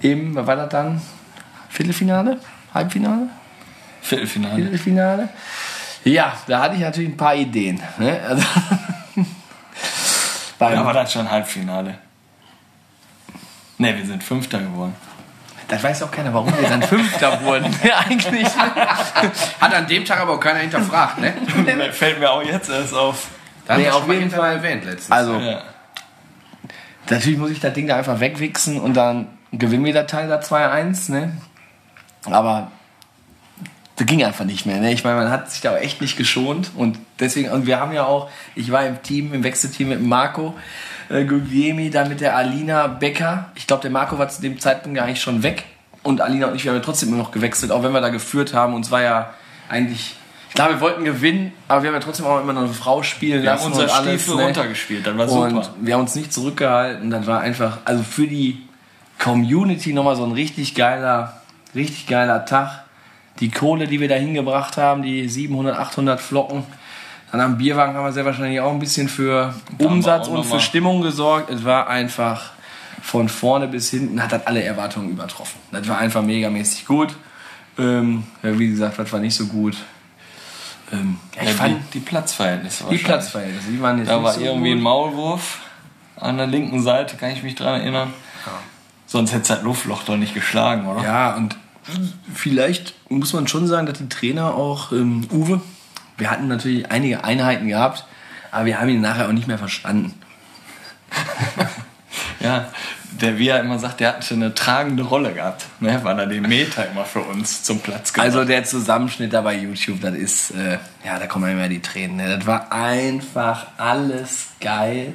Im, 0.00 0.34
was 0.34 0.46
war 0.46 0.56
das 0.56 0.68
dann? 0.70 1.00
Viertelfinale? 1.68 2.38
Halbfinale? 2.74 3.28
Viertelfinale. 4.00 4.56
Viertelfinale? 4.56 5.28
Ja, 6.04 6.36
da 6.48 6.62
hatte 6.62 6.74
ich 6.74 6.80
natürlich 6.80 7.10
ein 7.10 7.16
paar 7.16 7.34
Ideen. 7.36 7.80
Ne? 7.98 8.20
Also, 8.28 8.42
Ja, 10.58 10.84
war 10.84 10.92
das 10.92 11.12
schon 11.12 11.28
Halbfinale? 11.30 11.98
Ne, 13.78 13.96
wir 13.96 14.06
sind 14.06 14.22
Fünfter 14.22 14.60
geworden. 14.60 14.94
Das 15.72 15.82
weiß 15.82 16.02
auch 16.02 16.10
keiner, 16.10 16.34
warum 16.34 16.52
wir 16.60 16.68
dann 16.68 16.82
Fünfter 16.82 17.40
wurden. 17.42 17.74
Ja, 17.82 18.00
eigentlich. 18.00 18.46
Hat 18.46 19.74
an 19.74 19.86
dem 19.86 20.04
Tag 20.04 20.20
aber 20.20 20.34
auch 20.34 20.40
keiner 20.40 20.58
hinterfragt, 20.58 21.18
ne? 21.18 21.32
Fällt 21.92 22.20
mir 22.20 22.30
auch 22.30 22.42
jetzt 22.42 22.68
erst 22.68 22.92
auf. 22.94 23.28
Da 23.66 23.78
Nee, 23.78 23.88
auf 23.88 24.02
auf 24.02 24.12
jeden 24.12 24.30
Fall. 24.30 24.56
erwähnt 24.56 24.84
letztens. 24.84 25.10
Also, 25.10 25.38
Ja. 25.38 25.62
Natürlich 27.08 27.38
muss 27.38 27.50
ich 27.50 27.58
das 27.60 27.72
Ding 27.72 27.88
da 27.88 27.96
einfach 27.96 28.20
wegwichsen 28.20 28.78
und 28.80 28.94
dann 28.94 29.26
gewinnen 29.50 29.84
wir 29.84 29.94
das 29.94 30.06
Teil 30.06 30.28
da 30.28 30.38
2-1, 30.40 31.10
ne? 31.10 31.36
Aber 32.26 32.70
das 33.96 34.06
ging 34.06 34.24
einfach 34.24 34.44
nicht 34.44 34.64
mehr, 34.64 34.78
ne? 34.78 34.92
Ich 34.92 35.04
meine, 35.04 35.16
man 35.16 35.30
hat 35.30 35.50
sich 35.50 35.60
da 35.60 35.72
auch 35.72 35.78
echt 35.78 36.00
nicht 36.00 36.16
geschont 36.16 36.70
und 36.76 36.98
deswegen, 37.20 37.50
und 37.50 37.66
wir 37.66 37.78
haben 37.78 37.92
ja 37.92 38.04
auch, 38.04 38.30
ich 38.54 38.72
war 38.72 38.86
im 38.86 39.02
Team, 39.02 39.34
im 39.34 39.44
Wechselteam 39.44 39.90
mit 39.90 40.02
Marco 40.02 40.54
äh, 41.10 41.24
Guglielmi, 41.24 41.90
dann 41.90 42.08
mit 42.08 42.20
der 42.20 42.36
Alina 42.36 42.86
Becker. 42.86 43.50
Ich 43.54 43.66
glaube, 43.66 43.82
der 43.82 43.90
Marco 43.90 44.18
war 44.18 44.28
zu 44.28 44.40
dem 44.40 44.58
Zeitpunkt 44.58 44.96
gar 44.96 45.06
nicht 45.06 45.20
schon 45.20 45.42
weg 45.42 45.64
und 46.02 46.20
Alina 46.20 46.48
und 46.48 46.56
ich, 46.56 46.64
wir 46.64 46.72
haben 46.72 46.78
ja 46.78 46.84
trotzdem 46.84 47.10
immer 47.10 47.18
noch 47.18 47.30
gewechselt, 47.30 47.70
auch 47.70 47.82
wenn 47.82 47.92
wir 47.92 48.00
da 48.00 48.08
geführt 48.08 48.54
haben. 48.54 48.74
Und 48.74 48.84
es 48.84 48.90
war 48.90 49.02
ja 49.02 49.34
eigentlich, 49.68 50.16
ich 50.48 50.54
glaube, 50.54 50.74
wir 50.74 50.80
wollten 50.80 51.04
gewinnen, 51.04 51.52
aber 51.68 51.82
wir 51.82 51.88
haben 51.88 51.94
ja 51.94 52.00
trotzdem 52.00 52.26
auch 52.26 52.40
immer 52.40 52.52
noch 52.52 52.62
eine 52.62 52.72
Frau 52.72 53.02
spielen 53.02 53.42
Wir 53.42 53.50
haben 53.50 53.58
lassen 53.58 53.72
unser 53.72 53.84
und 53.84 53.90
alles, 53.90 54.22
Stiefel 54.22 54.36
ne? 54.36 54.44
runtergespielt, 54.44 55.06
das 55.06 55.16
war 55.16 55.28
super. 55.28 55.46
Und 55.46 55.70
wir 55.80 55.94
haben 55.94 56.00
uns 56.02 56.14
nicht 56.14 56.32
zurückgehalten. 56.32 57.10
Das 57.10 57.26
war 57.26 57.40
einfach, 57.40 57.78
also 57.84 58.02
für 58.02 58.26
die 58.26 58.62
Community 59.18 59.92
nochmal 59.92 60.16
so 60.16 60.24
ein 60.24 60.32
richtig 60.32 60.74
geiler, 60.74 61.40
richtig 61.74 62.06
geiler 62.06 62.44
Tag. 62.44 62.84
Die 63.40 63.50
Kohle, 63.50 63.86
die 63.86 64.00
wir 64.00 64.08
da 64.08 64.14
hingebracht 64.14 64.76
haben, 64.76 65.02
die 65.02 65.28
700, 65.28 65.78
800 65.78 66.20
Flocken. 66.20 66.64
Dann 67.30 67.40
am 67.40 67.56
Bierwagen 67.58 67.94
haben 67.94 68.04
wir 68.04 68.12
sehr 68.12 68.24
wahrscheinlich 68.26 68.60
auch 68.60 68.72
ein 68.72 68.78
bisschen 68.78 69.08
für 69.08 69.54
Umsatz 69.78 70.28
und 70.28 70.44
für 70.44 70.60
Stimmung 70.60 71.00
gesorgt. 71.00 71.50
Es 71.50 71.64
war 71.64 71.88
einfach 71.88 72.52
von 73.00 73.28
vorne 73.28 73.68
bis 73.68 73.90
hinten, 73.90 74.22
hat 74.22 74.32
das 74.32 74.46
alle 74.46 74.62
Erwartungen 74.62 75.10
übertroffen. 75.10 75.58
Das 75.72 75.88
war 75.88 75.98
einfach 75.98 76.22
megamäßig 76.22 76.84
gut. 76.86 77.16
Ähm, 77.78 78.24
ja, 78.42 78.58
wie 78.58 78.68
gesagt, 78.68 78.98
das 78.98 79.10
war 79.12 79.18
nicht 79.20 79.34
so 79.34 79.46
gut. 79.46 79.76
Ähm, 80.92 81.16
ja, 81.34 81.42
ich 81.42 81.48
Ja, 81.48 81.54
fand 81.54 81.78
die, 81.94 81.98
die 81.98 82.04
Platzverhältnisse 82.04 82.84
die. 82.90 82.98
Platzverhältnisse, 82.98 83.70
die 83.70 83.80
waren 83.80 83.98
jetzt 83.98 84.08
Da 84.10 84.22
war 84.22 84.34
so 84.34 84.40
irgendwie 84.40 84.70
gut. 84.70 84.78
ein 84.78 84.82
Maulwurf 84.82 85.60
an 86.20 86.36
der 86.36 86.46
linken 86.46 86.82
Seite, 86.82 87.16
kann 87.16 87.30
ich 87.30 87.42
mich 87.42 87.54
dran 87.54 87.80
erinnern. 87.80 88.12
Sonst 89.06 89.32
hätte 89.32 89.48
das 89.48 89.62
Luftloch 89.62 90.04
doch 90.04 90.16
nicht 90.16 90.34
geschlagen, 90.34 90.86
oder? 90.86 91.02
Ja, 91.02 91.34
und 91.36 91.56
vielleicht 92.34 92.94
muss 93.10 93.32
man 93.32 93.48
schon 93.48 93.66
sagen, 93.66 93.86
dass 93.86 93.98
die 93.98 94.08
Trainer 94.08 94.54
auch, 94.54 94.92
ähm, 94.92 95.26
Uwe, 95.30 95.60
wir 96.16 96.30
hatten 96.30 96.48
natürlich 96.48 96.90
einige 96.90 97.24
Einheiten 97.24 97.68
gehabt, 97.68 98.06
aber 98.50 98.66
wir 98.66 98.80
haben 98.80 98.88
ihn 98.88 99.00
nachher 99.00 99.28
auch 99.28 99.32
nicht 99.32 99.48
mehr 99.48 99.58
verstanden. 99.58 100.14
Ja, 102.40 102.68
der, 103.20 103.38
wie 103.38 103.48
er 103.48 103.60
immer 103.60 103.78
sagt, 103.78 104.00
der 104.00 104.08
hat 104.08 104.24
schon 104.24 104.42
eine 104.42 104.54
tragende 104.54 105.02
Rolle 105.02 105.32
gehabt, 105.32 105.66
ne? 105.80 106.00
weil 106.02 106.18
er 106.18 106.26
den 106.26 106.42
Meter 106.42 106.88
immer 106.90 107.04
für 107.04 107.20
uns 107.20 107.62
zum 107.62 107.80
Platz 107.80 108.12
gebracht 108.12 108.26
Also 108.26 108.44
der 108.44 108.64
Zusammenschnitt 108.64 109.32
da 109.32 109.42
bei 109.42 109.56
YouTube, 109.56 110.00
das 110.00 110.14
ist, 110.14 110.50
äh, 110.52 110.78
ja, 111.04 111.18
da 111.18 111.26
kommen 111.26 111.50
immer 111.50 111.68
die 111.68 111.80
Tränen. 111.80 112.16
Ne? 112.16 112.36
Das 112.36 112.46
war 112.46 112.72
einfach 112.72 113.68
alles 113.76 114.48
geil. 114.60 115.12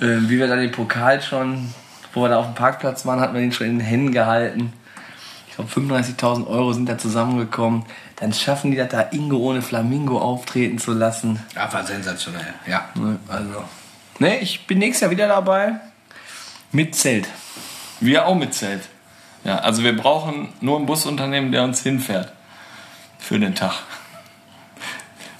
Ähm, 0.00 0.30
wie 0.30 0.38
wir 0.38 0.46
dann 0.46 0.60
den 0.60 0.72
Pokal 0.72 1.20
schon, 1.20 1.74
wo 2.14 2.22
wir 2.22 2.30
da 2.30 2.38
auf 2.38 2.46
dem 2.46 2.54
Parkplatz 2.54 3.04
waren, 3.04 3.20
hatten 3.20 3.34
wir 3.34 3.40
den 3.40 3.52
schon 3.52 3.66
in 3.66 3.78
den 3.78 3.86
Händen 3.86 4.12
gehalten. 4.12 4.72
Glaube 5.58 5.70
35.000 5.96 6.46
Euro 6.46 6.72
sind 6.72 6.88
da 6.88 6.96
zusammengekommen. 6.98 7.84
Dann 8.16 8.32
schaffen 8.32 8.70
die 8.70 8.76
das 8.76 8.88
da 8.90 9.00
Ingo 9.10 9.36
ohne 9.38 9.60
Flamingo 9.60 10.18
auftreten 10.20 10.78
zu 10.78 10.92
lassen. 10.92 11.40
Ja, 11.54 11.72
war 11.72 11.84
sensationell. 11.84 12.54
Ja. 12.66 12.88
Ne, 12.94 13.18
Also. 13.28 13.64
Ne, 14.20 14.38
ich 14.38 14.66
bin 14.66 14.78
nächstes 14.78 15.02
Jahr 15.02 15.10
wieder 15.10 15.28
dabei. 15.28 15.74
Mit 16.72 16.94
Zelt. 16.94 17.28
Wir 18.00 18.26
auch 18.26 18.34
mit 18.36 18.54
Zelt. 18.54 18.82
Ja, 19.44 19.58
also 19.58 19.82
wir 19.82 19.96
brauchen 19.96 20.48
nur 20.60 20.78
ein 20.78 20.86
Busunternehmen, 20.86 21.50
der 21.52 21.64
uns 21.64 21.82
hinfährt. 21.82 22.32
Für 23.18 23.38
den 23.40 23.54
Tag. 23.54 23.74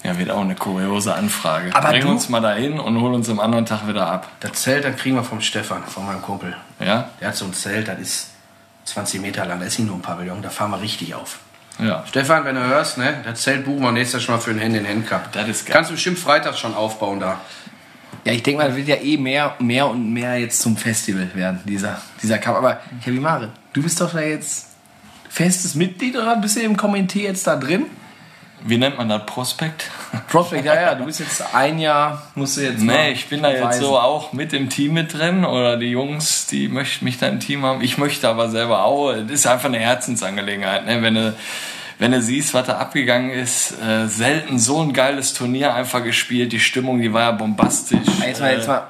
Ja, 0.03 0.17
wird 0.17 0.31
auch 0.31 0.41
eine 0.41 0.55
kuriose 0.55 1.13
Anfrage. 1.13 1.75
Aber 1.75 1.89
Bring 1.89 2.01
du- 2.03 2.09
uns 2.09 2.29
mal 2.29 2.39
dahin 2.41 2.79
und 2.79 2.99
hol 3.01 3.13
uns 3.13 3.29
am 3.29 3.39
anderen 3.39 3.65
Tag 3.65 3.87
wieder 3.87 4.07
ab. 4.07 4.27
Das 4.39 4.53
Zelt, 4.53 4.85
das 4.85 4.95
kriegen 4.95 5.15
wir 5.15 5.23
vom 5.23 5.41
Stefan, 5.41 5.83
von 5.83 6.05
meinem 6.05 6.21
Kumpel. 6.21 6.55
Ja? 6.79 7.09
Der 7.19 7.29
hat 7.29 7.35
so 7.35 7.45
ein 7.45 7.53
Zelt, 7.53 7.87
das 7.89 7.99
ist 7.99 8.28
20 8.89 9.21
Meter 9.21 9.45
lang. 9.45 9.59
Da 9.59 9.65
ist 9.65 9.79
nicht 9.79 9.87
nur 9.87 9.97
ein 9.97 10.01
Pavillon, 10.01 10.41
da 10.41 10.49
fahren 10.49 10.71
wir 10.71 10.81
richtig 10.81 11.15
auf. 11.15 11.39
Ja. 11.79 12.03
Stefan, 12.07 12.43
wenn 12.43 12.55
du 12.55 12.65
hörst, 12.65 12.97
ne, 12.97 13.21
das 13.23 13.41
Zelt 13.41 13.65
buchen 13.65 13.81
wir 13.81 13.91
nächstes 13.91 14.21
Jahr 14.21 14.21
schon 14.21 14.35
mal 14.35 14.41
für 14.41 14.53
den 14.53 14.61
Hand-in-Hand-Cup. 14.61 15.31
Das 15.31 15.47
ist 15.47 15.65
geil. 15.65 15.73
Kannst 15.73 15.89
du 15.89 15.95
bestimmt 15.95 16.19
freitags 16.19 16.59
schon 16.59 16.73
aufbauen 16.73 17.19
da. 17.19 17.39
Ja, 18.25 18.33
ich 18.33 18.43
denke 18.43 18.61
mal, 18.61 18.67
das 18.67 18.75
wird 18.75 18.89
ja 18.89 18.97
eh 18.97 19.17
mehr, 19.17 19.55
mehr 19.59 19.87
und 19.87 20.11
mehr 20.11 20.37
jetzt 20.37 20.61
zum 20.61 20.75
Festival 20.75 21.29
werden, 21.33 21.61
dieser, 21.63 22.01
dieser 22.21 22.37
Cup. 22.37 22.57
Aber, 22.57 22.81
Heavy 22.99 23.19
Mare, 23.19 23.49
du 23.71 23.81
bist 23.81 24.01
doch 24.01 24.11
da 24.11 24.19
jetzt 24.19 24.67
festes 25.29 25.75
Mitglied 25.75 26.17
oder 26.17 26.35
bist 26.35 26.57
du 26.57 26.61
im 26.61 26.75
Komitee 26.75 27.23
jetzt 27.23 27.47
da 27.47 27.55
drin? 27.55 27.85
Wie 28.63 28.77
nennt 28.77 28.97
man 28.97 29.07
das? 29.09 29.25
Prospekt? 29.25 29.89
Prospect, 30.29 30.65
ja, 30.65 30.75
ja, 30.75 30.95
du 30.95 31.05
bist 31.05 31.19
jetzt 31.19 31.43
ein 31.53 31.79
Jahr, 31.79 32.23
musst 32.35 32.57
du 32.57 32.61
jetzt. 32.61 32.81
Nee, 32.81 33.11
ich 33.11 33.27
bin 33.27 33.41
da 33.41 33.49
jetzt 33.51 33.61
beweisen. 33.61 33.81
so 33.81 33.97
auch 33.99 34.33
mit 34.33 34.53
im 34.53 34.69
Team 34.69 34.93
mit 34.93 35.13
drin 35.13 35.45
oder 35.45 35.77
die 35.77 35.87
Jungs, 35.91 36.47
die 36.47 36.67
möchten 36.67 37.05
mich 37.05 37.17
da 37.17 37.27
im 37.27 37.39
Team 37.39 37.63
haben. 37.63 37.81
Ich 37.81 37.97
möchte 37.97 38.27
aber 38.27 38.49
selber 38.49 38.83
auch. 38.83 39.11
Es 39.11 39.29
ist 39.31 39.47
einfach 39.47 39.65
eine 39.69 39.79
Herzensangelegenheit. 39.79 40.85
Ne? 40.85 41.01
Wenn, 41.01 41.15
du, 41.15 41.35
wenn 41.99 42.11
du 42.11 42.21
siehst, 42.21 42.53
was 42.53 42.67
da 42.67 42.77
abgegangen 42.77 43.31
ist, 43.31 43.73
äh, 43.81 44.07
selten 44.07 44.59
so 44.59 44.81
ein 44.81 44.93
geiles 44.93 45.33
Turnier 45.33 45.73
einfach 45.73 46.03
gespielt. 46.03 46.51
Die 46.51 46.59
Stimmung, 46.59 47.01
die 47.01 47.13
war 47.13 47.21
ja 47.21 47.31
bombastisch. 47.31 47.99
Jetzt 48.25 48.39
mal, 48.41 48.51
jetzt 48.53 48.65
Äh, 48.65 48.67
mal 48.71 48.87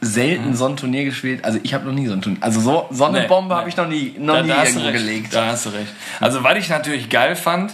selten 0.00 0.54
so 0.54 0.66
ein 0.66 0.76
Turnier 0.76 1.04
gespielt. 1.04 1.44
Also 1.44 1.58
ich 1.62 1.74
habe 1.74 1.84
noch 1.84 1.92
nie 1.92 2.06
so 2.06 2.12
ein 2.12 2.22
Turnier. 2.22 2.38
Also 2.40 2.60
so, 2.60 2.86
so 2.90 3.04
eine 3.06 3.22
Nee, 3.22 3.26
Bombe 3.26 3.54
nee. 3.54 3.58
habe 3.60 3.68
ich 3.68 3.76
noch 3.76 3.88
nie, 3.88 4.14
noch 4.18 4.36
da, 4.36 4.42
nie 4.42 4.48
da 4.82 4.90
gelegt. 4.92 5.34
Da 5.34 5.46
hast 5.46 5.66
du 5.66 5.70
recht. 5.70 5.92
Also, 6.20 6.44
was 6.44 6.56
ich 6.56 6.68
natürlich 6.68 7.10
geil 7.10 7.34
fand, 7.34 7.72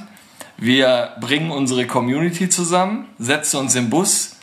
wir 0.57 1.11
bringen 1.21 1.51
unsere 1.51 1.87
Community 1.87 2.49
zusammen, 2.49 3.07
setzen 3.19 3.59
uns 3.59 3.75
im 3.75 3.91
Bus. 3.91 4.37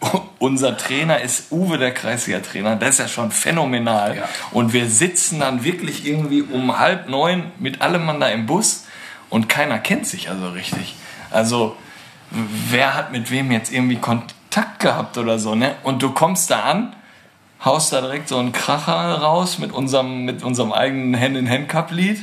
Unser 0.38 0.76
Trainer 0.76 1.20
ist 1.20 1.52
Uwe, 1.52 1.78
der 1.78 1.94
Kreisliga-Trainer. 1.94 2.74
Das 2.74 2.90
ist 2.90 2.98
ja 2.98 3.08
schon 3.08 3.30
phänomenal. 3.30 4.16
Ja. 4.16 4.28
Und 4.50 4.72
wir 4.72 4.88
sitzen 4.88 5.38
dann 5.38 5.62
wirklich 5.62 6.04
irgendwie 6.04 6.42
um 6.42 6.78
halb 6.78 7.08
neun 7.08 7.52
mit 7.60 7.80
allem 7.80 8.04
Mann 8.04 8.18
da 8.18 8.28
im 8.28 8.46
Bus 8.46 8.86
und 9.30 9.48
keiner 9.48 9.78
kennt 9.78 10.06
sich 10.06 10.28
also 10.28 10.48
richtig. 10.48 10.94
Also, 11.30 11.76
wer 12.30 12.94
hat 12.94 13.12
mit 13.12 13.30
wem 13.30 13.50
jetzt 13.52 13.72
irgendwie 13.72 13.96
Kontakt 13.96 14.80
gehabt 14.80 15.16
oder 15.16 15.38
so, 15.38 15.54
ne? 15.54 15.76
Und 15.84 16.02
du 16.02 16.10
kommst 16.10 16.50
da 16.50 16.64
an, 16.64 16.94
haust 17.64 17.92
da 17.92 18.00
direkt 18.00 18.28
so 18.28 18.38
einen 18.38 18.52
Kracher 18.52 18.92
raus 18.92 19.58
mit 19.58 19.72
unserem, 19.72 20.24
mit 20.24 20.42
unserem 20.42 20.72
eigenen 20.72 21.18
Hand-in-Hand-Cup-Lied. 21.18 22.18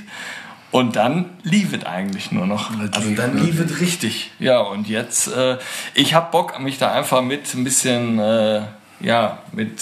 Und 0.71 0.95
dann 0.95 1.31
lief 1.41 1.73
es 1.73 1.83
eigentlich 1.85 2.31
nur 2.31 2.45
noch. 2.45 2.71
Also 2.91 3.11
dann 3.15 3.37
lief 3.43 3.59
es 3.59 3.79
richtig. 3.79 4.31
Ja, 4.37 4.59
und 4.59 4.87
jetzt, 4.87 5.27
äh, 5.27 5.57
ich 5.95 6.13
hab 6.13 6.31
Bock, 6.31 6.59
mich 6.59 6.77
da 6.77 6.91
einfach 6.91 7.23
mit 7.23 7.53
ein 7.55 7.63
bisschen, 7.63 8.19
äh, 8.19 8.61
ja, 8.99 9.39
mit 9.51 9.81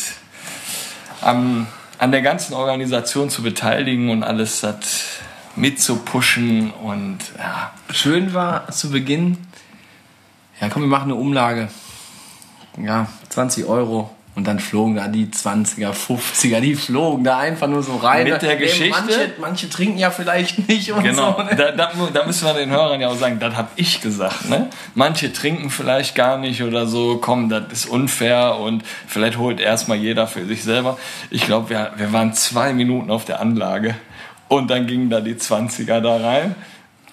am, 1.21 1.67
an 1.97 2.11
der 2.11 2.21
ganzen 2.21 2.53
Organisation 2.53 3.29
zu 3.29 3.43
beteiligen 3.43 4.09
und 4.09 4.23
alles 4.23 4.61
das 4.61 5.19
mitzupushen 5.57 6.71
und 6.71 7.19
ja. 7.37 7.73
Schön 7.91 8.33
war 8.33 8.69
zu 8.71 8.91
Beginn, 8.91 9.37
ja 10.61 10.69
komm, 10.69 10.83
wir 10.83 10.89
machen 10.89 11.11
eine 11.11 11.15
Umlage. 11.15 11.69
Ja, 12.77 13.07
20 13.29 13.65
Euro. 13.65 14.15
Und 14.37 14.45
dann 14.45 14.59
flogen 14.59 14.95
da 14.97 15.07
die 15.07 15.25
20er, 15.25 15.93
50er, 15.93 16.59
die 16.59 16.75
flogen 16.75 17.23
da 17.23 17.39
einfach 17.39 17.67
nur 17.67 17.81
so 17.81 17.95
rein. 17.95 18.29
Mit 18.29 18.39
der 18.43 18.53
Nee, 18.53 18.65
Geschichte? 18.65 18.91
Manche, 18.91 19.33
manche 19.41 19.67
trinken 19.67 19.97
ja 19.97 20.11
vielleicht 20.11 20.69
nicht 20.69 20.91
und 20.91 21.03
Genau, 21.03 21.37
so. 21.39 21.43
Ne? 21.43 21.55
da, 21.55 21.71
da, 21.71 21.91
da 22.13 22.23
müssen 22.23 22.45
wir 22.45 22.53
den 22.53 22.69
Hörern 22.69 23.01
ja 23.01 23.07
auch 23.09 23.17
sagen, 23.17 23.39
das 23.39 23.55
habe 23.55 23.69
ich 23.77 23.99
gesagt. 23.99 24.47
Ne? 24.47 24.69
Manche 24.93 25.33
trinken 25.33 25.71
vielleicht 25.71 26.13
gar 26.13 26.37
nicht 26.37 26.61
oder 26.61 26.85
so, 26.85 27.17
komm, 27.17 27.49
das 27.49 27.63
ist 27.71 27.85
unfair 27.87 28.57
und 28.59 28.83
vielleicht 29.07 29.39
holt 29.39 29.59
erstmal 29.59 29.97
jeder 29.97 30.27
für 30.27 30.45
sich 30.45 30.63
selber. 30.63 30.99
Ich 31.31 31.41
glaube, 31.47 31.71
wir, 31.71 31.93
wir 31.97 32.13
waren 32.13 32.31
zwei 32.33 32.73
Minuten 32.73 33.09
auf 33.09 33.25
der 33.25 33.39
Anlage 33.41 33.95
und 34.49 34.69
dann 34.69 34.85
gingen 34.85 35.09
da 35.09 35.19
die 35.19 35.33
20er 35.33 35.99
da 35.99 36.15
rein. 36.17 36.53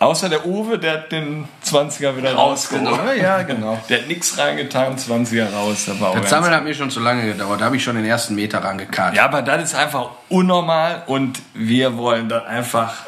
Außer 0.01 0.29
der 0.29 0.45
Uwe, 0.45 0.79
der 0.79 0.93
hat 0.95 1.13
den 1.13 1.47
20er 1.65 2.17
wieder 2.17 2.35
rausgenommen. 2.35 3.17
Ja, 3.17 3.43
genau. 3.43 3.81
Der 3.89 4.01
hat 4.01 4.09
nichts 4.09 4.37
reingetan, 4.37 4.97
20er 4.97 5.53
raus. 5.53 5.87
Das 5.87 5.97
Das 5.99 6.31
Sammeln 6.31 6.53
hat 6.53 6.65
mir 6.65 6.75
schon 6.75 6.91
zu 6.91 7.01
lange 7.01 7.25
gedauert. 7.27 7.61
Da 7.61 7.67
habe 7.67 7.77
ich 7.77 7.85
schon 7.85 7.95
den 7.95 8.05
ersten 8.05 8.35
Meter 8.35 8.59
rangekarrt. 8.63 9.15
Ja, 9.15 9.25
aber 9.25 9.43
das 9.43 9.63
ist 9.63 9.75
einfach 9.77 10.11
unnormal 10.29 11.05
und 11.07 11.41
wir 11.55 11.97
wollen 11.97 12.29
dann 12.29 12.45
einfach 12.45 13.05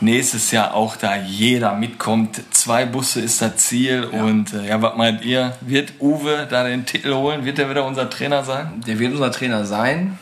nächstes 0.00 0.50
Jahr 0.50 0.74
auch 0.74 0.96
da 0.96 1.16
jeder 1.16 1.74
mitkommt. 1.74 2.42
Zwei 2.50 2.84
Busse 2.84 3.20
ist 3.20 3.40
das 3.40 3.56
Ziel 3.58 4.02
und 4.04 4.52
äh, 4.52 4.68
ja, 4.68 4.82
was 4.82 4.96
meint 4.96 5.24
ihr? 5.24 5.56
Wird 5.60 5.94
Uwe 6.00 6.48
da 6.50 6.64
den 6.64 6.84
Titel 6.84 7.14
holen? 7.14 7.44
Wird 7.44 7.60
er 7.60 7.70
wieder 7.70 7.84
unser 7.84 8.10
Trainer 8.10 8.42
sein? 8.42 8.82
Der 8.86 8.98
wird 8.98 9.12
unser 9.12 9.30
Trainer 9.30 9.64
sein. 9.64 10.18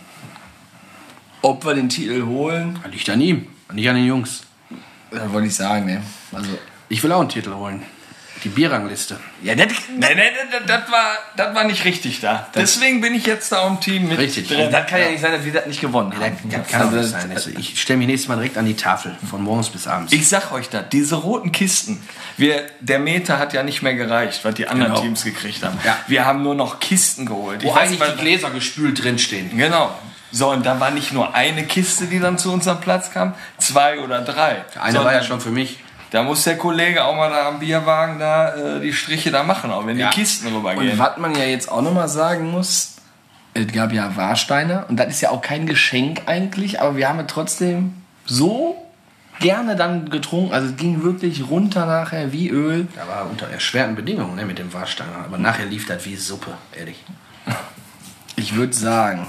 Ob 1.40 1.64
wir 1.64 1.72
den 1.72 1.88
Titel 1.88 2.26
holen, 2.26 2.78
liegt 2.90 3.08
an 3.08 3.20
ihm, 3.22 3.46
nicht 3.72 3.88
an 3.88 3.96
den 3.96 4.04
Jungs. 4.04 4.42
Da 5.10 5.32
wollte 5.32 5.48
ich 5.48 5.54
sagen, 5.54 5.86
ne? 5.86 6.02
Also, 6.32 6.50
Ich 6.88 7.02
will 7.02 7.12
auch 7.12 7.20
einen 7.20 7.28
Titel 7.28 7.52
holen. 7.54 7.82
Die 8.42 8.48
Bierrangliste. 8.48 9.20
ja, 9.42 9.54
das, 9.54 9.68
Nee, 9.94 9.98
nee, 9.98 10.14
nee, 10.14 10.58
das 10.66 10.90
war, 10.90 11.18
das 11.36 11.54
war 11.54 11.64
nicht 11.64 11.84
richtig 11.84 12.20
da. 12.20 12.46
Deswegen 12.54 13.02
bin 13.02 13.14
ich 13.14 13.26
jetzt 13.26 13.52
da 13.52 13.66
im 13.66 13.78
Team 13.80 14.08
mit 14.08 14.16
Richtig. 14.16 14.48
drin. 14.48 14.70
das 14.72 14.86
kann 14.86 14.98
ja 14.98 15.10
nicht 15.10 15.20
sein, 15.20 15.32
dass 15.32 15.44
wir 15.44 15.52
das 15.52 15.66
nicht 15.66 15.82
gewonnen 15.82 16.14
haben. 16.18 16.38
Das 16.50 16.66
kann 16.68 16.90
doch 16.90 16.96
nicht 16.98 17.10
sein. 17.10 17.30
Also 17.34 17.50
ich 17.50 17.78
stelle 17.78 17.98
mich 17.98 18.06
nächstes 18.06 18.28
Mal 18.28 18.36
direkt 18.36 18.56
an 18.56 18.64
die 18.64 18.76
Tafel, 18.76 19.14
von 19.28 19.42
morgens 19.42 19.68
bis 19.68 19.86
abends. 19.86 20.14
Ich 20.14 20.26
sag 20.26 20.52
euch 20.52 20.70
das, 20.70 20.88
diese 20.90 21.16
roten 21.16 21.52
Kisten, 21.52 22.00
wir, 22.38 22.62
der 22.80 22.98
Meter 22.98 23.38
hat 23.38 23.52
ja 23.52 23.62
nicht 23.62 23.82
mehr 23.82 23.94
gereicht, 23.94 24.42
was 24.42 24.54
die 24.54 24.66
anderen 24.68 24.92
Genau. 24.92 25.02
Teams 25.02 25.22
gekriegt 25.24 25.62
haben. 25.62 25.78
Ja. 25.84 25.98
Wir 26.06 26.24
haben 26.24 26.42
nur 26.42 26.54
noch 26.54 26.80
Kisten 26.80 27.26
geholt. 27.26 27.62
Wo 27.62 27.68
Ich 27.68 27.74
weiß 27.74 27.88
eigentlich 27.88 28.00
nicht, 28.00 28.12
die 28.14 28.22
Gläser 28.22 28.50
gespült 28.50 29.04
drinstehen. 29.04 29.54
Genau. 29.54 29.94
So, 30.32 30.50
und 30.50 30.64
da 30.64 30.78
war 30.78 30.90
nicht 30.90 31.12
nur 31.12 31.34
eine 31.34 31.64
Kiste, 31.64 32.06
die 32.06 32.20
dann 32.20 32.38
zu 32.38 32.52
unserem 32.52 32.80
Platz 32.80 33.10
kam, 33.10 33.34
zwei 33.58 33.98
oder 34.00 34.20
drei. 34.22 34.64
Eine 34.80 35.04
war 35.04 35.12
ja 35.12 35.22
schon 35.22 35.40
für 35.40 35.50
mich. 35.50 35.78
Da 36.12 36.22
muss 36.24 36.44
der 36.44 36.56
Kollege 36.58 37.04
auch 37.04 37.14
mal 37.14 37.30
da 37.30 37.48
am 37.48 37.58
Bierwagen 37.60 38.18
da 38.18 38.54
äh, 38.54 38.80
die 38.80 38.92
Striche 38.92 39.30
da 39.30 39.42
machen, 39.44 39.70
auch 39.70 39.86
wenn 39.86 39.96
Ja. 39.98 40.10
die 40.10 40.14
Kisten 40.20 40.48
Und 40.48 40.56
rübergehen. 40.56 40.98
was 40.98 41.16
man 41.18 41.34
ja 41.36 41.44
jetzt 41.44 41.70
auch 41.70 41.82
nochmal 41.82 42.08
sagen 42.08 42.50
muss, 42.50 42.96
es 43.54 43.66
gab 43.72 43.92
ja 43.92 44.14
Warsteiner 44.16 44.86
und 44.88 44.96
das 44.96 45.08
ist 45.08 45.20
ja 45.20 45.30
auch 45.30 45.40
kein 45.42 45.66
Geschenk 45.66 46.22
eigentlich, 46.26 46.80
aber 46.80 46.96
wir 46.96 47.08
haben 47.08 47.18
es 47.20 47.26
trotzdem 47.28 47.94
so 48.24 48.76
gerne 49.40 49.74
dann 49.76 50.10
getrunken. 50.10 50.52
Also 50.52 50.68
es 50.68 50.76
ging 50.76 51.02
wirklich 51.02 51.48
runter 51.48 51.86
nachher 51.86 52.32
wie 52.32 52.48
Öl. 52.48 52.86
Da 52.96 53.06
war 53.08 53.28
unter 53.30 53.48
erschwerten 53.48 53.94
Bedingungen 53.96 54.34
ne, 54.36 54.44
mit 54.44 54.58
dem 54.58 54.72
Warsteiner. 54.72 55.24
Aber 55.24 55.38
nachher 55.38 55.66
lief 55.66 55.86
das 55.86 56.04
wie 56.06 56.16
Suppe, 56.16 56.52
ehrlich. 56.76 57.02
Ich 58.36 58.54
würde 58.54 58.72
sagen. 58.74 59.26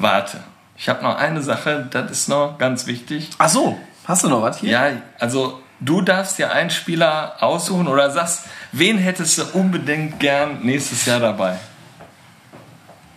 Warte. 0.00 0.40
Ich 0.78 0.88
habe 0.88 1.02
noch 1.02 1.16
eine 1.16 1.42
Sache, 1.42 1.86
das 1.90 2.10
ist 2.10 2.28
noch 2.28 2.56
ganz 2.56 2.86
wichtig. 2.86 3.28
Ach 3.36 3.50
so, 3.50 3.78
hast 4.06 4.24
du 4.24 4.28
noch 4.28 4.40
was 4.40 4.58
hier? 4.58 4.70
Ja, 4.70 4.92
also 5.18 5.60
du 5.78 6.00
darfst 6.00 6.38
dir 6.38 6.50
einen 6.52 6.70
Spieler 6.70 7.36
aussuchen 7.40 7.86
oder 7.86 8.10
sagst, 8.10 8.44
wen 8.72 8.96
hättest 8.96 9.36
du 9.36 9.42
unbedingt 9.52 10.18
gern 10.18 10.62
nächstes 10.62 11.04
Jahr 11.04 11.20
dabei? 11.20 11.56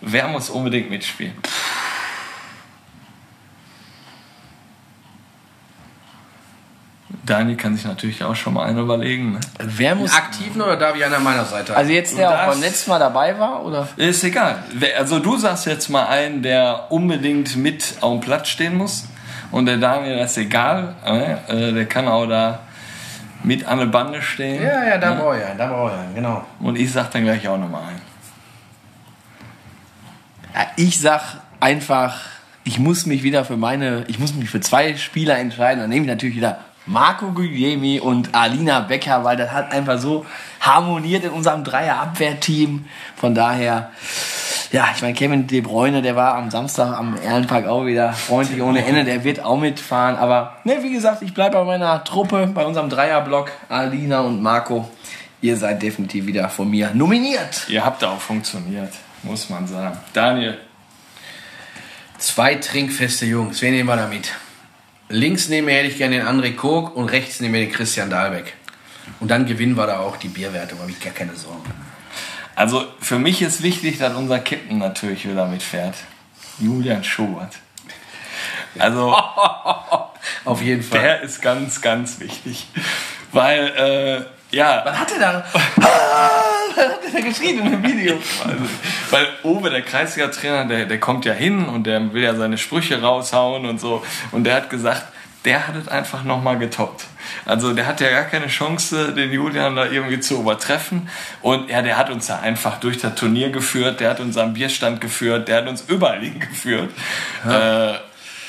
Wer 0.02 0.28
muss 0.28 0.50
unbedingt 0.50 0.90
mitspielen? 0.90 1.36
Daniel 7.26 7.56
kann 7.56 7.76
sich 7.76 7.86
natürlich 7.86 8.24
auch 8.24 8.36
schon 8.36 8.54
mal 8.54 8.66
einen 8.66 8.80
überlegen. 8.80 9.34
Ne? 9.34 9.40
Wer 9.60 9.96
muss. 9.96 10.12
Einen 10.12 10.24
aktiven 10.24 10.62
oder 10.62 10.76
darf 10.76 10.96
ich 10.96 11.06
einen 11.06 11.14
an 11.14 11.24
meiner 11.24 11.46
Seite? 11.46 11.76
Also 11.76 11.92
jetzt 11.92 12.18
der 12.18 12.30
auch 12.30 12.48
beim 12.52 12.62
letzten 12.62 12.90
Mal 12.90 13.00
dabei 13.00 13.40
war, 13.40 13.64
oder? 13.66 13.88
Ist 13.96 14.24
egal. 14.24 14.64
Also 14.98 15.20
du 15.20 15.38
sagst 15.38 15.66
jetzt 15.66 15.90
mal 15.90 16.08
einen, 16.08 16.44
der 16.44 16.92
unbedingt 16.92 17.56
mit 17.56 17.96
auf 18.02 18.12
dem 18.12 18.20
Platz 18.20 18.50
stehen 18.50 18.76
muss. 18.76 19.06
Und 19.52 19.68
der 19.68 19.78
Daniel, 19.78 20.18
das 20.18 20.32
ist 20.32 20.38
egal. 20.38 20.96
Äh, 21.06 21.72
der 21.72 21.86
kann 21.86 22.08
auch 22.08 22.26
da 22.26 22.60
mit 23.44 23.66
an 23.66 23.80
der 23.80 23.86
Bande 23.86 24.22
stehen. 24.22 24.62
ja, 24.62 24.84
ja, 24.84 24.98
da 24.98 25.14
brauche 25.14 25.38
ich 25.38 25.46
einen, 25.46 25.58
da 25.58 25.68
brauche 25.68 25.92
ich 25.92 26.00
einen, 26.00 26.16
genau. 26.16 26.44
Und 26.60 26.78
ich 26.78 26.92
sag 26.92 27.12
dann 27.12 27.24
gleich 27.24 27.48
auch 27.48 27.58
nochmal 27.58 27.84
einen. 27.84 28.02
Ja, 30.54 30.68
ich 30.78 31.00
sag 31.00 31.22
einfach, 31.60 32.22
ich 32.64 32.80
muss 32.80 33.06
mich 33.06 33.24
wieder 33.24 33.46
für 33.46 33.58
meine, 33.58 34.06
ich 34.08 34.20
muss 34.20 34.34
mich 34.34 34.50
für 34.50 34.62
zwei 34.62 34.96
Spieler 34.96 35.38
entscheiden. 35.38 35.80
Dann 35.82 35.90
nehme 35.90 36.06
ich 36.06 36.12
natürlich 36.12 36.36
wieder 36.36 36.60
Marco 36.86 37.28
Guglielmi 37.32 38.00
und 38.00 38.36
Alina 38.36 38.82
Becker, 38.82 39.24
weil 39.24 39.38
das 39.38 39.52
hat 39.52 39.72
einfach 39.72 39.98
so 39.98 40.26
harmoniert 40.60 41.24
in 41.24 41.32
unserem 41.32 41.64
Dreier-Abwehrteam. 41.64 42.86
Von 43.16 43.36
daher, 43.36 43.92
ja, 44.72 44.88
ich 44.96 45.02
meine, 45.02 45.14
Kevin 45.14 45.48
De 45.48 45.62
Bruyne, 45.62 46.02
der 46.02 46.16
war 46.16 46.36
am 46.36 46.52
Samstag 46.52 46.98
am 46.98 47.16
Ehrenpark 47.24 47.68
auch 47.68 47.86
wieder 47.86 48.14
freundlich 48.14 48.62
ohne 48.62 48.86
Ende, 48.86 49.04
der 49.04 49.24
wird 49.24 49.44
auch 49.44 49.58
mitfahren. 49.58 50.16
Aber, 50.18 50.58
ne, 50.64 50.80
wie 50.82 50.94
gesagt, 50.94 51.22
ich 51.22 51.34
bleibe 51.34 51.58
bei 51.58 51.64
meiner 51.64 52.04
Truppe, 52.04 52.48
bei 52.48 52.66
unserem 52.66 52.90
Dreierblock, 52.90 53.52
Alina 53.70 54.22
und 54.22 54.42
Marco. 54.42 54.90
Ihr 55.42 55.58
seid 55.58 55.82
definitiv 55.82 56.26
wieder 56.26 56.50
von 56.50 56.70
mir 56.70 56.92
nominiert. 56.94 57.68
Ihr 57.70 57.84
habt 57.84 58.04
auch 58.04 58.20
funktioniert, 58.20 58.94
muss 59.24 59.50
man 59.50 59.68
sagen. 59.68 59.98
Daniel, 60.14 60.58
Zwei 62.24 62.56
trinkfeste 62.56 63.26
Jungs, 63.26 63.62
wen 63.62 63.74
nehmen 63.74 63.90
wir 63.90 63.98
da 63.98 64.08
mit? 64.08 64.32
Links 65.10 65.50
neben 65.50 65.66
mir 65.66 65.76
hätte 65.76 65.88
ich 65.90 65.98
gerne 65.98 66.18
den 66.18 66.28
André 66.28 66.56
Kog 66.56 66.96
und 66.96 67.10
rechts 67.10 67.40
neben 67.40 67.52
mir 67.52 67.60
den 67.60 67.72
Christian 67.72 68.10
Dahlbeck. 68.10 68.54
Und 69.20 69.30
dann 69.30 69.46
gewinnen 69.46 69.76
wir 69.76 69.86
da 69.86 70.00
auch 70.00 70.18
die 70.18 70.30
Bierwerte, 70.30 70.76
da 70.76 70.82
habe 70.82 70.92
ich 70.92 71.00
gar 71.00 71.14
keine 71.14 71.36
Sorgen. 71.36 71.64
also 72.56 72.86
für 73.00 73.20
mich 73.20 73.42
ist 73.42 73.62
wichtig, 73.64 73.98
dass 73.98 74.16
unser 74.16 74.40
Captain 74.40 74.78
natürlich 74.78 75.28
wieder 75.28 75.46
mitfährt. 75.46 75.96
Julian 76.60 77.04
Schubert. 77.04 77.54
Also 78.80 79.16
Auf 80.46 80.62
jeden 80.62 80.84
Fall. 80.84 81.00
der 81.02 81.22
ist 81.22 81.42
ganz, 81.42 81.82
ganz 81.82 82.20
wichtig. 82.20 82.68
Weil, 83.32 84.28
äh, 84.52 84.56
ja, 84.56 84.84
Was 84.86 84.98
hat 85.00 85.12
er 85.14 85.20
da? 85.20 85.46
Hat 87.14 87.14
er 87.14 87.50
in 87.50 87.72
dem 87.72 87.84
Video? 87.84 88.16
Also, 88.44 88.64
weil 89.12 89.28
Owe, 89.44 89.70
der 89.70 89.82
Kreisliga-Trainer, 89.82 90.66
der, 90.66 90.86
der 90.86 91.00
kommt 91.00 91.26
ja 91.26 91.34
hin 91.34 91.66
und 91.66 91.86
der 91.86 92.14
will 92.14 92.24
ja 92.24 92.36
seine 92.36 92.58
Sprüche 92.58 93.02
raushauen 93.02 93.66
und 93.66 93.80
so. 93.80 94.04
Und 94.32 94.46
der 94.46 94.56
hat 94.56 94.70
gesagt, 94.70 95.04
der 95.46 95.68
hat 95.68 95.76
es 95.76 95.88
einfach 95.88 96.24
nochmal 96.24 96.58
getoppt. 96.58 97.06
Also 97.46 97.74
der 97.74 97.86
hat 97.86 98.00
ja 98.00 98.10
gar 98.10 98.24
keine 98.24 98.48
Chance, 98.48 99.14
den 99.14 99.32
Julian 99.32 99.76
da 99.76 99.86
irgendwie 99.86 100.20
zu 100.20 100.40
übertreffen. 100.40 101.10
Und 101.42 101.70
ja, 101.70 101.82
der 101.82 101.98
hat 101.98 102.10
uns 102.10 102.28
da 102.28 102.40
einfach 102.40 102.80
durch 102.80 102.98
das 103.00 103.16
Turnier 103.16 103.50
geführt, 103.50 104.00
der 104.00 104.12
hat 104.12 104.20
uns 104.20 104.38
am 104.38 104.54
Bierstand 104.54 105.02
geführt, 105.02 105.48
der 105.48 105.58
hat 105.58 105.68
uns 105.68 105.84
überall 105.88 106.22
hingeführt. 106.22 106.92
Äh, 107.46 107.94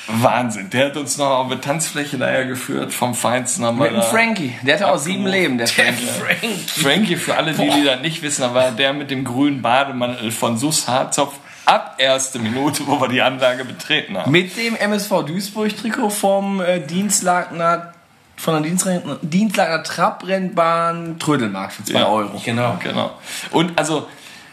Wahnsinn. 0.06 0.68
Der 0.70 0.86
hat 0.86 0.96
uns 0.96 1.16
noch 1.18 1.30
auf 1.30 1.50
eine 1.50 1.60
Tanzfläche 1.60 2.18
daher 2.18 2.44
geführt, 2.44 2.92
vom 2.92 3.14
Feinsten 3.14 3.64
haben 3.64 3.78
wir 3.78 3.84
Mit 3.90 3.94
dem 3.94 4.02
Frankie. 4.02 4.54
Der 4.62 4.74
hatte 4.74 4.88
auch 4.92 4.98
sieben 4.98 5.26
Leben, 5.26 5.56
der 5.58 5.66
Der 5.66 5.84
Frankie. 5.84 6.06
Frank. 6.06 6.70
Frankie, 6.70 7.16
für 7.16 7.36
alle, 7.36 7.52
die, 7.52 7.70
die 7.70 7.84
das 7.84 8.00
nicht 8.02 8.22
wissen, 8.22 8.42
da 8.42 8.54
war 8.54 8.70
der 8.72 8.92
mit 8.92 9.10
dem 9.10 9.24
grünen 9.24 9.62
Bademantel 9.62 10.30
von 10.30 10.58
Sus 10.58 10.86
Harzopf 10.88 11.34
ab 11.66 11.94
erste 11.98 12.38
Minute, 12.38 12.86
wo 12.86 13.00
wir 13.00 13.08
die 13.08 13.22
Anlage 13.22 13.64
betreten 13.64 14.18
haben. 14.18 14.30
Mit 14.30 14.56
dem 14.58 14.76
MSV 14.76 15.22
Duisburg-Trikot 15.26 16.10
vom 16.10 16.60
äh, 16.60 16.80
Dienstlagner, 16.80 17.94
von 18.36 18.62
der 18.62 18.70
Dienstlag- 18.70 19.00
Dienstlagner 19.22 19.82
Trabrennbahn 19.82 21.18
Trödelmarkt 21.18 21.72
für 21.72 21.84
2 21.84 21.98
Ja. 21.98 22.08
Euro. 22.08 22.40
Genau. 22.44 22.76
Genau. 22.82 23.12
Und 23.50 23.78
also, 23.78 24.06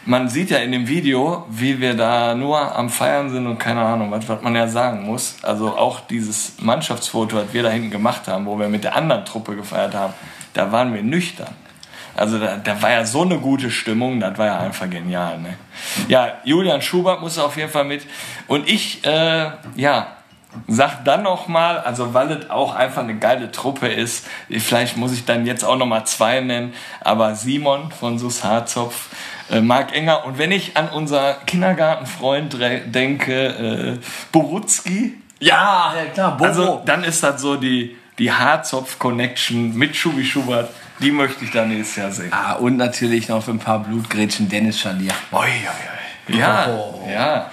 man 0.05 0.29
sieht 0.29 0.49
ja 0.49 0.57
in 0.57 0.71
dem 0.71 0.87
Video, 0.87 1.45
wie 1.49 1.79
wir 1.79 1.93
da 1.93 2.33
nur 2.33 2.75
am 2.75 2.89
Feiern 2.89 3.29
sind 3.29 3.45
und 3.45 3.59
keine 3.59 3.81
Ahnung, 3.81 4.11
was, 4.11 4.27
was 4.27 4.41
man 4.41 4.55
ja 4.55 4.67
sagen 4.67 5.03
muss. 5.03 5.37
Also 5.43 5.77
auch 5.77 5.99
dieses 5.99 6.53
Mannschaftsfoto, 6.59 7.37
das 7.37 7.53
wir 7.53 7.63
da 7.63 7.69
hinten 7.69 7.91
gemacht 7.91 8.27
haben, 8.27 8.45
wo 8.45 8.57
wir 8.57 8.67
mit 8.67 8.83
der 8.83 8.95
anderen 8.95 9.25
Truppe 9.25 9.55
gefeiert 9.55 9.93
haben, 9.93 10.13
da 10.53 10.71
waren 10.71 10.93
wir 10.93 11.03
nüchtern. 11.03 11.53
Also 12.15 12.39
da, 12.39 12.57
da 12.57 12.81
war 12.81 12.91
ja 12.91 13.05
so 13.05 13.21
eine 13.21 13.37
gute 13.37 13.71
Stimmung, 13.71 14.19
das 14.19 14.37
war 14.37 14.47
ja 14.47 14.59
einfach 14.59 14.89
genial. 14.89 15.39
Ne? 15.39 15.55
Ja, 16.07 16.33
Julian 16.43 16.81
Schubert 16.81 17.21
muss 17.21 17.37
auf 17.37 17.55
jeden 17.55 17.69
Fall 17.69 17.85
mit. 17.85 18.05
Und 18.47 18.67
ich, 18.67 19.05
äh, 19.05 19.51
ja, 19.75 20.07
sag 20.67 21.05
dann 21.05 21.23
noch 21.23 21.47
mal, 21.47 21.79
also 21.79 22.13
weil 22.13 22.31
es 22.31 22.49
auch 22.49 22.75
einfach 22.75 23.03
eine 23.03 23.17
geile 23.17 23.51
Truppe 23.51 23.87
ist, 23.87 24.27
vielleicht 24.49 24.97
muss 24.97 25.13
ich 25.13 25.25
dann 25.25 25.45
jetzt 25.45 25.63
auch 25.63 25.77
noch 25.77 25.85
mal 25.85 26.05
zwei 26.05 26.41
nennen, 26.41 26.73
aber 26.99 27.35
Simon 27.35 27.91
von 27.91 28.19
Sus 28.19 28.43
Harzopf, 28.43 29.07
äh, 29.51 29.61
Marc 29.61 29.95
Enger 29.95 30.25
und 30.25 30.37
wenn 30.37 30.51
ich 30.51 30.77
an 30.77 30.89
unser 30.89 31.35
Kindergartenfreund 31.45 32.57
denke, 32.85 33.97
äh, 33.99 34.05
Borutzki, 34.31 35.13
Ja, 35.39 35.93
ja 35.95 36.05
klar, 36.13 36.31
Bobo. 36.37 36.45
also 36.45 36.81
dann 36.85 37.03
ist 37.03 37.21
das 37.23 37.41
so 37.41 37.55
die, 37.57 37.95
die 38.17 38.31
Harzopf-Connection 38.31 39.75
mit 39.75 39.95
Schubi 39.95 40.25
Schubert. 40.25 40.69
Die 40.99 41.11
möchte 41.11 41.43
ich 41.43 41.51
dann 41.51 41.69
nächstes 41.69 41.95
Jahr 41.95 42.11
sehen. 42.11 42.31
Ah, 42.31 42.53
und 42.53 42.77
natürlich 42.77 43.27
noch 43.27 43.43
für 43.43 43.51
ein 43.51 43.59
paar 43.59 43.79
Blutgrätschen 43.79 44.49
Dennis 44.49 44.79
Schalier. 44.79 45.11
Ja, 46.27 46.67
ja. 47.11 47.49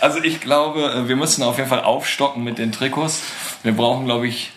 Also 0.00 0.22
ich 0.22 0.40
glaube, 0.40 0.82
äh, 0.82 1.08
wir 1.08 1.16
müssen 1.16 1.42
auf 1.42 1.56
jeden 1.58 1.68
Fall 1.68 1.80
aufstocken 1.82 2.44
mit 2.44 2.58
den 2.58 2.72
Trikots. 2.72 3.22
Wir 3.62 3.72
brauchen, 3.72 4.04
glaube 4.04 4.26
ich, 4.26 4.52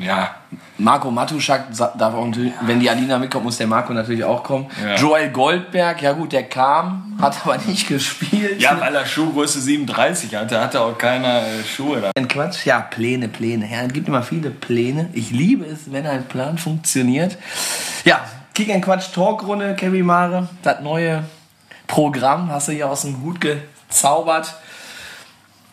ja, 0.00 0.34
Marco 0.78 1.10
Matuschak 1.10 1.66
darf 1.76 2.14
auch 2.14 2.26
natürlich, 2.26 2.52
wenn 2.62 2.80
die 2.80 2.88
Alina 2.88 3.18
mitkommt, 3.18 3.44
muss 3.44 3.58
der 3.58 3.66
Marco 3.66 3.92
natürlich 3.92 4.24
auch 4.24 4.42
kommen. 4.42 4.66
Ja. 4.82 4.96
Joel 4.96 5.30
Goldberg, 5.30 6.02
ja 6.02 6.12
gut, 6.12 6.32
der 6.32 6.44
kam, 6.44 7.16
hat 7.20 7.36
aber 7.44 7.58
nicht 7.58 7.86
gespielt. 7.88 8.60
ja, 8.60 8.80
weil 8.80 8.94
er 8.94 9.06
Schuhgröße 9.06 9.60
37 9.60 10.34
hatte, 10.34 10.60
hatte 10.60 10.80
auch 10.80 10.96
keiner 10.96 11.42
äh, 11.42 11.64
Schuhe 11.64 12.00
da. 12.00 12.10
Ein 12.16 12.28
Quatsch, 12.28 12.64
ja, 12.64 12.80
Pläne, 12.80 13.28
Pläne. 13.28 13.70
Ja, 13.70 13.82
es 13.82 13.92
gibt 13.92 14.08
immer 14.08 14.22
viele 14.22 14.50
Pläne. 14.50 15.10
Ich 15.12 15.30
liebe 15.30 15.64
es, 15.66 15.92
wenn 15.92 16.06
ein 16.06 16.24
Plan 16.26 16.56
funktioniert. 16.58 17.36
Ja, 18.04 18.20
Kick 18.54 18.70
and 18.70 18.84
Quatsch 18.84 19.12
Talkrunde, 19.14 19.74
Kevin 19.74 20.06
Mare, 20.06 20.48
das 20.62 20.80
neue 20.80 21.24
Programm 21.86 22.50
hast 22.50 22.68
du 22.68 22.72
hier 22.72 22.88
aus 22.88 23.02
dem 23.02 23.22
Hut 23.22 23.40
gezaubert. 23.40 24.54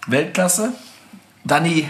Weltklasse. 0.07 0.73
Dann 1.43 1.63
die 1.63 1.87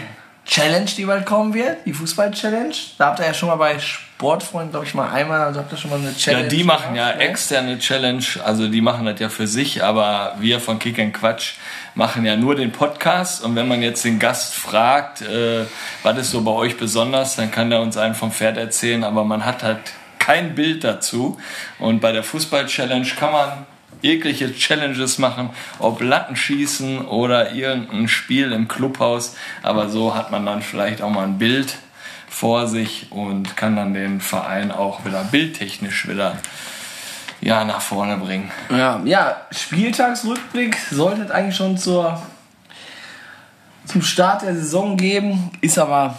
Challenge, 0.48 0.86
die 0.96 1.04
bald 1.04 1.26
kommen 1.26 1.52
wird, 1.52 1.84
die 1.84 1.92
Fußball-Challenge. 1.92 2.74
Da 2.96 3.06
habt 3.08 3.20
ihr 3.20 3.26
ja 3.26 3.34
schon 3.34 3.50
mal 3.50 3.56
bei 3.56 3.78
Sportfreund, 3.78 4.70
glaube 4.70 4.86
ich, 4.86 4.94
mal 4.94 5.10
einmal, 5.10 5.42
also 5.42 5.60
habt 5.60 5.70
ihr 5.70 5.76
schon 5.76 5.90
mal 5.90 5.98
eine 5.98 6.08
Ja, 6.08 6.16
Challenge. 6.16 6.48
die 6.48 6.64
machen 6.64 6.96
ja 6.96 7.08
gemacht, 7.12 7.18
ne? 7.18 7.28
externe 7.28 7.78
Challenge, 7.78 8.24
also 8.42 8.66
die 8.66 8.80
machen 8.80 9.04
das 9.04 9.20
ja 9.20 9.28
für 9.28 9.46
sich, 9.46 9.84
aber 9.84 10.34
wir 10.40 10.58
von 10.58 10.78
Kick 10.78 10.98
and 10.98 11.12
Quatsch 11.12 11.52
machen 11.94 12.24
ja 12.24 12.34
nur 12.34 12.54
den 12.54 12.72
Podcast 12.72 13.44
und 13.44 13.56
wenn 13.56 13.68
man 13.68 13.82
jetzt 13.82 14.04
den 14.06 14.18
Gast 14.18 14.54
fragt, 14.54 15.20
äh, 15.20 15.66
was 16.02 16.16
ist 16.18 16.30
so 16.30 16.40
bei 16.40 16.52
euch 16.52 16.78
besonders, 16.78 17.36
dann 17.36 17.50
kann 17.50 17.68
der 17.68 17.80
uns 17.82 17.98
einen 17.98 18.14
vom 18.14 18.32
Pferd 18.32 18.56
erzählen, 18.56 19.04
aber 19.04 19.24
man 19.24 19.44
hat 19.44 19.62
halt 19.62 19.78
kein 20.18 20.54
Bild 20.54 20.82
dazu 20.82 21.38
und 21.78 22.00
bei 22.00 22.12
der 22.12 22.22
Fußball-Challenge 22.22 23.06
kann 23.18 23.32
man 23.32 23.66
jegliche 24.02 24.54
Challenges 24.54 25.18
machen, 25.18 25.50
ob 25.78 26.00
Lattenschießen 26.00 27.06
oder 27.06 27.52
irgendein 27.52 28.08
Spiel 28.08 28.52
im 28.52 28.68
Clubhaus, 28.68 29.36
aber 29.62 29.88
so 29.88 30.14
hat 30.14 30.30
man 30.30 30.46
dann 30.46 30.62
vielleicht 30.62 31.02
auch 31.02 31.10
mal 31.10 31.24
ein 31.24 31.38
Bild 31.38 31.78
vor 32.28 32.66
sich 32.66 33.06
und 33.10 33.56
kann 33.56 33.76
dann 33.76 33.94
den 33.94 34.20
Verein 34.20 34.70
auch 34.70 35.04
wieder 35.04 35.24
bildtechnisch 35.24 36.06
wieder 36.08 36.36
ja, 37.40 37.64
nach 37.64 37.80
vorne 37.80 38.16
bringen. 38.16 38.50
Ja, 38.70 39.00
ja, 39.04 39.36
Spieltagsrückblick 39.50 40.76
sollte 40.90 41.32
eigentlich 41.32 41.56
schon 41.56 41.78
zur, 41.78 42.20
zum 43.86 44.02
Start 44.02 44.42
der 44.42 44.54
Saison 44.54 44.96
geben, 44.96 45.50
ist 45.60 45.78
aber, 45.78 46.18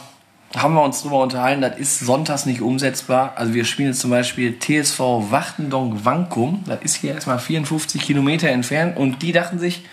haben 0.58 0.74
wir 0.74 0.82
uns 0.84 1.02
drüber 1.04 1.20
unterhalten, 1.22 1.62
das 1.62 1.78
ist 1.78 2.00
sonntags 2.00 2.46
nicht 2.46 2.62
umsetzbar. 2.62 3.34
Also 3.36 3.54
wir 3.54 3.66
spielen 3.66 3.90
jetzt 3.90 4.00
zum 4.00 4.10
Beispiel 4.10 4.58
TSV 4.60 5.00
Wachtendonk 5.30 6.06
Wankum, 6.06 6.64
das 6.66 6.80
ist 6.82 6.96
hier 6.96 7.14
erstmal 7.14 7.38
54 7.40 8.02
Kilometer 8.02 8.50
entfernt 8.50 8.98
und 8.98 9.22
die 9.22 9.32
dachten 9.32 9.60
sich, 9.60 9.84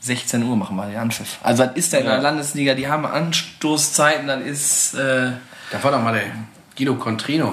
16 0.00 0.44
Uhr 0.44 0.54
machen 0.56 0.76
wir 0.76 0.86
den 0.86 0.96
Anpfiff. 0.98 1.38
Also 1.42 1.64
das 1.64 1.74
ist 1.74 1.92
da 1.92 1.98
in 1.98 2.04
der 2.04 2.14
Ja. 2.14 2.20
Landesliga, 2.20 2.74
die 2.74 2.86
haben 2.86 3.04
Anstoßzeiten, 3.04 4.28
das 4.28 4.40
ist, 4.42 4.94
äh, 4.94 5.32
Da 5.72 5.82
war 5.82 5.90
doch 5.90 6.00
mal 6.00 6.12
der 6.12 6.22
Guido 6.78 6.94
Contrino 6.94 7.52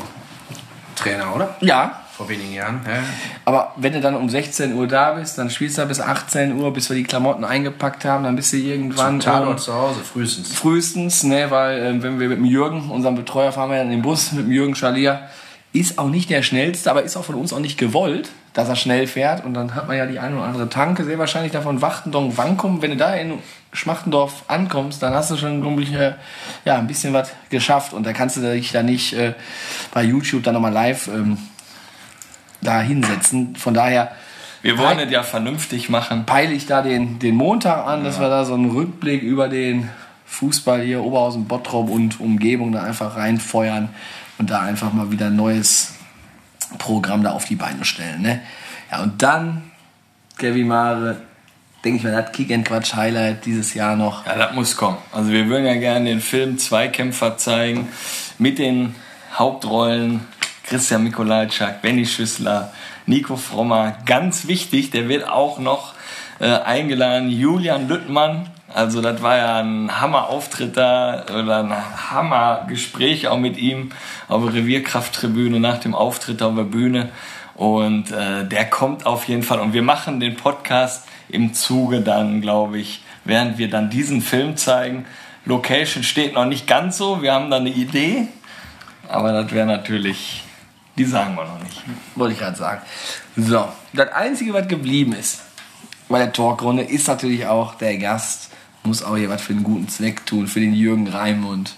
Trainer, 0.95 1.35
oder? 1.35 1.55
ja, 1.61 2.02
Vor 2.23 2.29
wenigen 2.29 2.53
Jahren. 2.53 2.79
Ja. 2.85 3.03
Aber 3.43 3.73
wenn 3.75 3.91
du 3.91 3.99
dann 3.99 4.15
um 4.15 4.29
16 4.29 4.73
Uhr 4.73 4.87
da 4.87 5.11
bist, 5.11 5.37
dann 5.37 5.49
spielst 5.49 5.77
du 5.77 5.85
bis 5.85 5.99
18 5.99 6.55
Uhr, 6.57 6.71
bis 6.71 6.89
wir 6.89 6.95
die 6.95 7.03
Klamotten 7.03 7.43
eingepackt 7.43 8.05
haben, 8.05 8.23
dann 8.23 8.37
bist 8.37 8.53
du 8.53 8.57
irgendwann 8.57 9.19
Tatort 9.19 9.51
ähm, 9.51 9.57
zu 9.57 9.73
Hause, 9.73 9.99
frühestens. 9.99 10.53
frühestens, 10.53 11.23
ne, 11.23 11.51
weil 11.51 11.79
äh, 11.79 12.01
wenn 12.01 12.19
wir 12.19 12.29
mit 12.29 12.37
dem 12.37 12.45
Jürgen, 12.45 12.89
unserem 12.89 13.15
Betreuer, 13.15 13.51
fahren 13.51 13.69
wir 13.71 13.77
dann 13.77 13.87
in 13.87 13.97
den 13.97 14.01
Bus 14.01 14.31
mit 14.31 14.45
dem 14.45 14.51
Jürgen 14.53 14.75
Schalier, 14.75 15.27
ist 15.73 15.97
auch 15.97 16.09
nicht 16.09 16.29
der 16.29 16.43
schnellste, 16.43 16.89
aber 16.89 17.03
ist 17.03 17.17
auch 17.17 17.25
von 17.25 17.35
uns 17.35 17.51
auch 17.51 17.59
nicht 17.59 17.77
gewollt, 17.77 18.29
dass 18.53 18.69
er 18.69 18.75
schnell 18.75 19.07
fährt 19.07 19.43
und 19.43 19.55
dann 19.55 19.73
hat 19.73 19.87
man 19.87 19.97
ja 19.97 20.05
die 20.05 20.19
eine 20.19 20.35
oder 20.35 20.45
andere 20.45 20.69
Tanke, 20.69 21.03
sehr 21.03 21.17
wahrscheinlich 21.17 21.51
davon 21.51 21.81
Wachtendorf 21.81 22.37
Wankum. 22.37 22.83
Wenn 22.83 22.91
du 22.91 22.97
da 22.97 23.15
in 23.15 23.39
Schmachtendorf 23.73 24.43
ankommst, 24.47 25.01
dann 25.01 25.13
hast 25.15 25.31
du 25.31 25.37
schon, 25.37 25.61
glaube 25.61 25.81
ich, 25.81 25.91
äh, 25.93 26.13
ja, 26.63 26.77
ein 26.77 26.85
bisschen 26.85 27.13
was 27.13 27.31
geschafft 27.49 27.93
und 27.93 28.05
da 28.05 28.13
kannst 28.13 28.37
du 28.37 28.41
dich 28.41 28.71
da 28.71 28.83
nicht 28.83 29.13
äh, 29.13 29.33
bei 29.91 30.03
YouTube 30.03 30.43
dann 30.43 30.53
nochmal 30.53 30.71
live 30.71 31.07
ähm, 31.07 31.39
da 32.63 32.81
hinsetzen. 32.81 33.55
Von 33.55 33.73
daher 33.73 34.11
Wir 34.61 34.77
wollen 34.77 34.99
es 34.99 35.11
ja 35.11 35.23
vernünftig 35.23 35.89
machen. 35.89 36.25
peile 36.25 36.53
ich 36.53 36.65
da 36.65 36.81
den, 36.81 37.19
den 37.19 37.35
Montag 37.35 37.85
an, 37.85 38.03
dass 38.03 38.19
wir 38.19 38.29
da 38.29 38.45
so 38.45 38.53
einen 38.53 38.71
Rückblick 38.71 39.21
über 39.21 39.49
den 39.49 39.89
Fußball 40.25 40.81
hier, 40.81 41.03
Oberhausen, 41.03 41.45
Bottrop 41.45 41.89
und 41.89 42.19
Umgebung 42.19 42.71
da 42.71 42.83
einfach 42.83 43.15
reinfeuern 43.15 43.89
und 44.37 44.49
da 44.49 44.61
einfach 44.61 44.91
mal 44.93 45.11
wieder 45.11 45.27
ein 45.27 45.35
neues 45.35 45.93
Programm 46.79 47.23
da 47.23 47.31
auf 47.31 47.45
die 47.45 47.55
Beine 47.55 47.85
stellen. 47.85 48.21
Ne? 48.21 48.41
Ja, 48.91 49.03
und 49.03 49.21
dann, 49.21 49.61
Kevin 50.37 50.67
Mare, 50.67 51.21
denke 51.83 51.97
ich 51.97 52.03
mal, 52.03 52.21
das 52.21 52.31
Kick 52.31 52.51
and 52.51 52.65
Quatsch 52.65 52.95
Highlight 52.95 53.45
dieses 53.45 53.73
Jahr 53.73 53.95
noch. 53.95 54.25
Ja, 54.25 54.35
das 54.35 54.53
muss 54.55 54.75
kommen. 54.75 54.97
Also 55.11 55.31
wir 55.31 55.47
würden 55.47 55.65
ja 55.65 55.75
gerne 55.75 56.05
den 56.05 56.21
Film 56.21 56.57
Zweikämpfer 56.57 57.37
zeigen 57.37 57.89
mit 58.39 58.57
den 58.57 58.95
Hauptrollen 59.37 60.21
Christian 60.63 61.03
Mikolajczak, 61.03 61.81
Benny 61.81 62.05
Schüssler, 62.05 62.71
Nico 63.05 63.35
Frommer. 63.35 63.97
Ganz 64.05 64.47
wichtig, 64.47 64.91
der 64.91 65.09
wird 65.09 65.27
auch 65.27 65.59
noch 65.59 65.93
äh, 66.39 66.47
eingeladen, 66.47 67.29
Julian 67.29 67.87
Lüttmann. 67.87 68.49
Also 68.73 69.01
das 69.01 69.21
war 69.21 69.37
ja 69.37 69.59
ein 69.59 70.01
Hammer-Auftritt 70.01 70.75
da 70.77 71.25
oder 71.25 71.59
ein 71.59 71.73
Hammer-Gespräch 72.11 73.27
auch 73.27 73.37
mit 73.37 73.57
ihm 73.57 73.91
auf 74.27 74.43
der 74.45 74.55
Revierkrafttribüne 74.55 75.59
nach 75.59 75.77
dem 75.77 75.93
Auftritt 75.93 76.41
auf 76.41 76.55
der 76.55 76.63
Bühne. 76.63 77.09
Und 77.55 78.11
äh, 78.11 78.45
der 78.45 78.65
kommt 78.65 79.05
auf 79.05 79.27
jeden 79.27 79.43
Fall. 79.43 79.59
Und 79.59 79.73
wir 79.73 79.83
machen 79.83 80.19
den 80.19 80.35
Podcast 80.35 81.07
im 81.29 81.53
Zuge 81.53 82.01
dann, 82.01 82.41
glaube 82.41 82.79
ich, 82.79 83.03
während 83.25 83.57
wir 83.57 83.69
dann 83.69 83.89
diesen 83.89 84.21
Film 84.21 84.57
zeigen. 84.57 85.05
Location 85.45 86.03
steht 86.03 86.33
noch 86.33 86.45
nicht 86.45 86.67
ganz 86.67 86.97
so. 86.97 87.21
Wir 87.21 87.33
haben 87.33 87.51
da 87.51 87.57
eine 87.57 87.69
Idee. 87.69 88.27
Aber 89.07 89.33
das 89.33 89.51
wäre 89.51 89.67
natürlich, 89.67 90.43
die 90.95 91.05
sagen 91.05 91.35
wir 91.35 91.45
noch 91.45 91.61
nicht. 91.63 91.83
Wollte 92.15 92.33
ich 92.33 92.39
gerade 92.39 92.57
sagen. 92.57 92.81
So, 93.35 93.67
das 93.93 94.11
Einzige, 94.11 94.53
was 94.53 94.67
geblieben 94.67 95.13
ist 95.13 95.41
bei 96.07 96.19
der 96.19 96.33
Talkrunde, 96.33 96.83
ist 96.83 97.07
natürlich 97.07 97.47
auch 97.47 97.75
der 97.75 97.97
Gast. 97.97 98.49
Muss 98.83 99.03
auch 99.03 99.15
hier 99.15 99.29
was 99.29 99.41
für 99.41 99.53
einen 99.53 99.63
guten 99.63 99.87
Zweck 99.87 100.25
tun, 100.25 100.47
für 100.47 100.59
den 100.59 100.73
Jürgen 100.73 101.07
Raimund. 101.07 101.73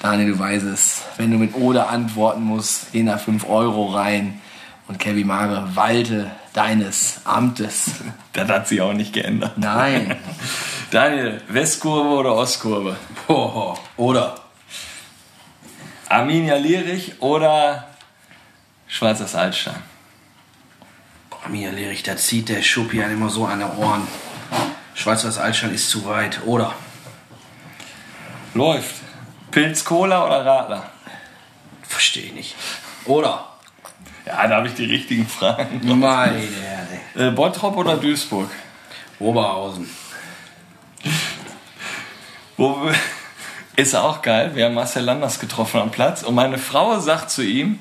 Daniel, 0.00 0.32
du 0.32 0.38
weißt 0.38 0.66
es, 0.66 1.02
wenn 1.16 1.30
du 1.30 1.38
mit 1.38 1.54
Oder 1.54 1.88
antworten 1.88 2.42
musst, 2.42 2.92
geh 2.92 3.02
nach 3.02 3.18
5 3.18 3.48
Euro 3.48 3.86
rein. 3.86 4.40
Und 4.86 4.98
Kevin 4.98 5.26
Mare, 5.26 5.70
walte 5.74 6.30
deines 6.52 7.20
Amtes. 7.24 7.92
Das 8.34 8.48
hat 8.48 8.66
sich 8.66 8.80
auch 8.80 8.92
nicht 8.92 9.12
geändert. 9.12 9.56
Nein. 9.56 10.16
Daniel, 10.90 11.40
Westkurve 11.48 12.08
oder 12.08 12.34
Ostkurve? 12.34 12.96
Oh, 13.28 13.76
oder? 13.96 14.34
Arminia 16.08 16.56
Lierich 16.56 17.22
oder 17.22 17.93
Schwarzes 18.94 19.34
Altstein? 19.34 19.82
Mir 21.48 21.72
Lerich, 21.72 22.04
da 22.04 22.16
zieht 22.16 22.48
der 22.48 22.62
Schuppi 22.62 23.02
einem 23.02 23.14
immer 23.14 23.28
so 23.28 23.44
an 23.44 23.58
den 23.58 23.68
Ohren. 23.72 24.06
Schweizer 24.94 25.36
Altstein 25.42 25.74
ist 25.74 25.90
zu 25.90 26.04
weit, 26.06 26.42
oder? 26.46 26.72
Läuft. 28.54 28.94
Pilz 29.50 29.84
Cola 29.84 30.24
oder 30.24 30.46
Radler? 30.46 30.90
Verstehe 31.82 32.26
ich 32.26 32.34
nicht. 32.34 32.54
Oder? 33.04 33.48
Ja, 34.26 34.46
da 34.46 34.58
habe 34.58 34.68
ich 34.68 34.74
die 34.74 34.84
richtigen 34.84 35.26
Fragen. 35.26 35.80
Meine 35.98 36.38
Erde. 36.38 37.30
Äh, 37.30 37.32
Bottrop 37.32 37.76
oder 37.76 37.96
Duisburg? 37.96 38.48
Oberhausen. 39.18 39.90
Wo 42.56 42.92
ist 43.74 43.96
auch 43.96 44.22
geil. 44.22 44.54
Wir 44.54 44.66
haben 44.66 44.74
Marcel 44.74 45.02
Landers 45.02 45.40
getroffen 45.40 45.80
am 45.80 45.90
Platz 45.90 46.22
und 46.22 46.36
meine 46.36 46.58
Frau 46.58 47.00
sagt 47.00 47.32
zu 47.32 47.42
ihm, 47.42 47.80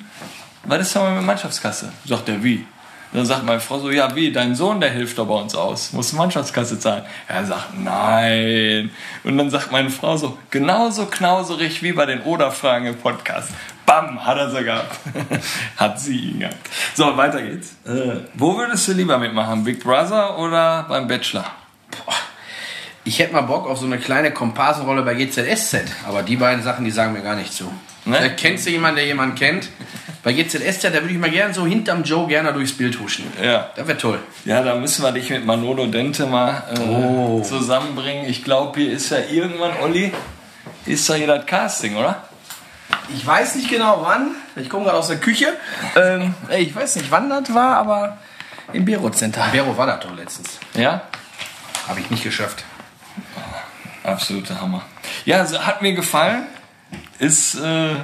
was 0.64 0.82
ist 0.82 0.96
mal 0.96 1.16
mit 1.16 1.26
Mannschaftskasse? 1.26 1.92
Sagt 2.06 2.30
er, 2.30 2.44
wie? 2.44 2.66
Dann 3.14 3.28
sagt 3.28 3.46
meine 3.46 3.60
Frau 3.60 3.78
so, 3.78 3.92
ja 3.92 4.16
wie, 4.16 4.32
dein 4.32 4.56
Sohn, 4.56 4.82
der 4.82 4.90
hilft 4.90 5.20
doch 5.20 5.28
bei 5.28 5.36
uns 5.36 5.54
aus, 5.54 5.94
muss 5.94 6.14
Mannschaftskasse 6.14 6.80
zahlen. 6.80 7.04
Er 7.28 7.46
sagt, 7.46 7.78
nein. 7.78 8.90
Und 9.24 9.38
dann 9.38 9.52
sagt 9.52 9.72
meine 9.72 9.92
Frau 9.92 10.18
so, 10.18 10.38
genauso 10.50 11.06
knauserig 11.06 11.84
wie 11.84 11.92
bei 11.92 12.08
den 12.08 12.22
Oder-Fragen 12.22 12.88
im 12.88 12.98
Podcast. 12.98 13.50
Bam, 13.86 14.26
hat 14.26 14.38
er 14.38 14.50
sie 14.50 14.64
gehabt. 14.64 15.00
hat 15.78 16.00
sie 16.00 16.18
ihn 16.18 16.40
gehabt. 16.40 16.58
So, 16.96 17.16
weiter 17.16 17.44
geht's. 17.44 17.76
Äh, 17.86 18.22
wo 18.34 18.58
würdest 18.58 18.88
du 18.88 18.94
lieber 18.94 19.20
mitmachen, 19.20 19.64
Big 19.64 19.84
Brother 19.84 20.40
oder 20.40 20.86
beim 20.90 21.08
Bachelor? 21.08 21.46
Ich 23.04 23.20
hätte 23.20 23.34
mal 23.34 23.42
Bock 23.42 23.68
auf 23.68 23.78
so 23.78 23.86
eine 23.86 24.00
kleine 24.00 24.32
Komparsenrolle 24.32 25.04
bei 25.04 25.14
GZSZ, 25.14 25.84
aber 26.08 26.24
die 26.24 26.38
beiden 26.38 26.64
Sachen, 26.64 26.84
die 26.84 26.92
sagen 26.92 27.14
mir 27.14 27.22
gar 27.22 27.36
nicht 27.36 27.54
zu. 27.54 27.72
Ne? 28.06 28.18
Vielleicht 28.18 28.38
kennst 28.38 28.66
du 28.66 28.70
jemanden, 28.72 28.98
der 28.98 29.06
jemanden 29.06 29.36
kennt. 29.36 29.70
Bei 30.24 30.32
GZSZ, 30.34 30.84
da 30.86 30.94
würde 30.94 31.10
ich 31.12 31.18
mal 31.18 31.30
gerne 31.30 31.54
so 31.54 31.66
hinterm 31.66 32.04
Joe 32.04 32.28
gerne 32.28 32.54
durchs 32.54 32.74
Bild 32.74 32.98
huschen. 33.00 33.26
Ja. 33.42 33.70
Das 33.76 33.88
wäre 33.88 33.98
toll. 33.98 34.20
Ja, 34.46 34.62
da 34.62 34.76
müssen 34.76 35.04
wir 35.04 35.12
dich 35.12 35.30
mit 35.30 35.46
Manolo 35.46 35.88
Dente 35.88 36.26
mal 36.26 36.64
äh, 36.74 36.80
Oh. 36.80 37.42
zusammenbringen. 37.42 38.26
Ich 38.30 38.44
glaube, 38.44 38.80
hier 38.80 38.92
ist 38.94 39.10
ja 39.10 39.18
irgendwann, 39.30 39.72
Olli, 39.82 40.14
ist 40.86 41.10
doch 41.10 41.16
hier 41.16 41.28
das 41.28 41.46
Casting, 41.46 41.98
oder? 41.98 42.24
Ich 43.14 43.26
weiß 43.26 43.56
nicht 43.56 43.70
genau 43.70 44.00
wann. 44.04 44.32
Ich 44.56 44.70
komme 44.70 44.86
gerade 44.86 44.98
aus 44.98 45.08
der 45.08 45.18
Küche. 45.20 45.48
Ähm, 45.98 46.34
ich 46.58 46.74
weiß 46.74 46.96
nicht, 46.98 47.12
wann 47.12 47.30
das 47.30 47.54
war, 47.54 47.76
aber 47.78 48.18
im 48.72 48.86
Bero 48.86 49.10
Center. 49.10 49.44
Vero 49.52 49.76
war 49.78 49.88
das 49.88 50.00
doch 50.02 50.16
letztens. 50.16 50.58
Ja? 50.74 51.02
Habe 51.88 52.00
ich 52.00 52.10
nicht 52.10 52.24
geschafft. 52.24 52.64
Absoluter 54.04 54.60
Hammer. 54.62 54.84
Ja, 55.26 55.40
also 55.40 55.60
hat 55.66 55.82
mir 55.82 55.94
gefallen. 55.94 56.44
Ist, 57.20 57.56
äh, 57.56 57.96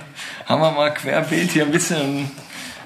haben 0.46 0.62
wir 0.62 0.72
mal 0.72 0.94
querbeet 0.94 1.52
hier 1.52 1.66
ein 1.66 1.72
bisschen 1.72 2.30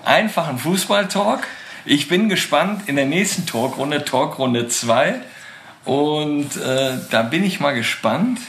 einfachen 0.04 0.58
Fußball-Talk. 0.58 1.46
Ich 1.86 2.08
bin 2.08 2.30
gespannt 2.30 2.84
in 2.88 2.96
der 2.96 3.06
nächsten 3.06 3.46
Talkrunde, 3.46 4.06
Talkrunde 4.06 4.68
2. 4.68 5.16
Und 5.86 6.56
äh, 6.58 6.98
da 7.12 7.24
bin 7.24 7.44
ich 7.44 7.60
mal 7.60 7.74
gespannt, 7.74 8.40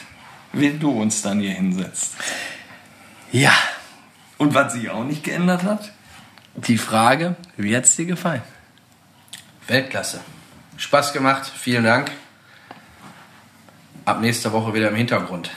wen 0.53 0.79
du 0.79 0.91
uns 0.91 1.23
dann 1.23 1.41
hier 1.41 1.51
hinsetzt. 1.53 2.15
Ja, 3.33 3.53
Und 4.39 4.55
was 4.55 4.73
sich 4.75 4.89
auch 4.91 5.05
nicht 5.05 5.25
geändert 5.25 5.65
hat? 5.65 5.91
die 6.57 6.79
Frage, 6.79 7.35
wie 7.57 7.77
hat 7.77 7.85
es 7.85 7.97
dir 7.97 8.07
gefallen? 8.07 8.43
Weltklasse. 9.67 10.21
Spaß 10.77 11.13
gemacht. 11.13 11.51
Vielen 11.57 11.85
Dank. 11.85 12.11
Ab 14.05 14.21
nächster 14.21 14.53
Woche 14.53 14.75
wieder 14.75 14.89
im 14.91 14.95
Hintergrund. 14.97 15.51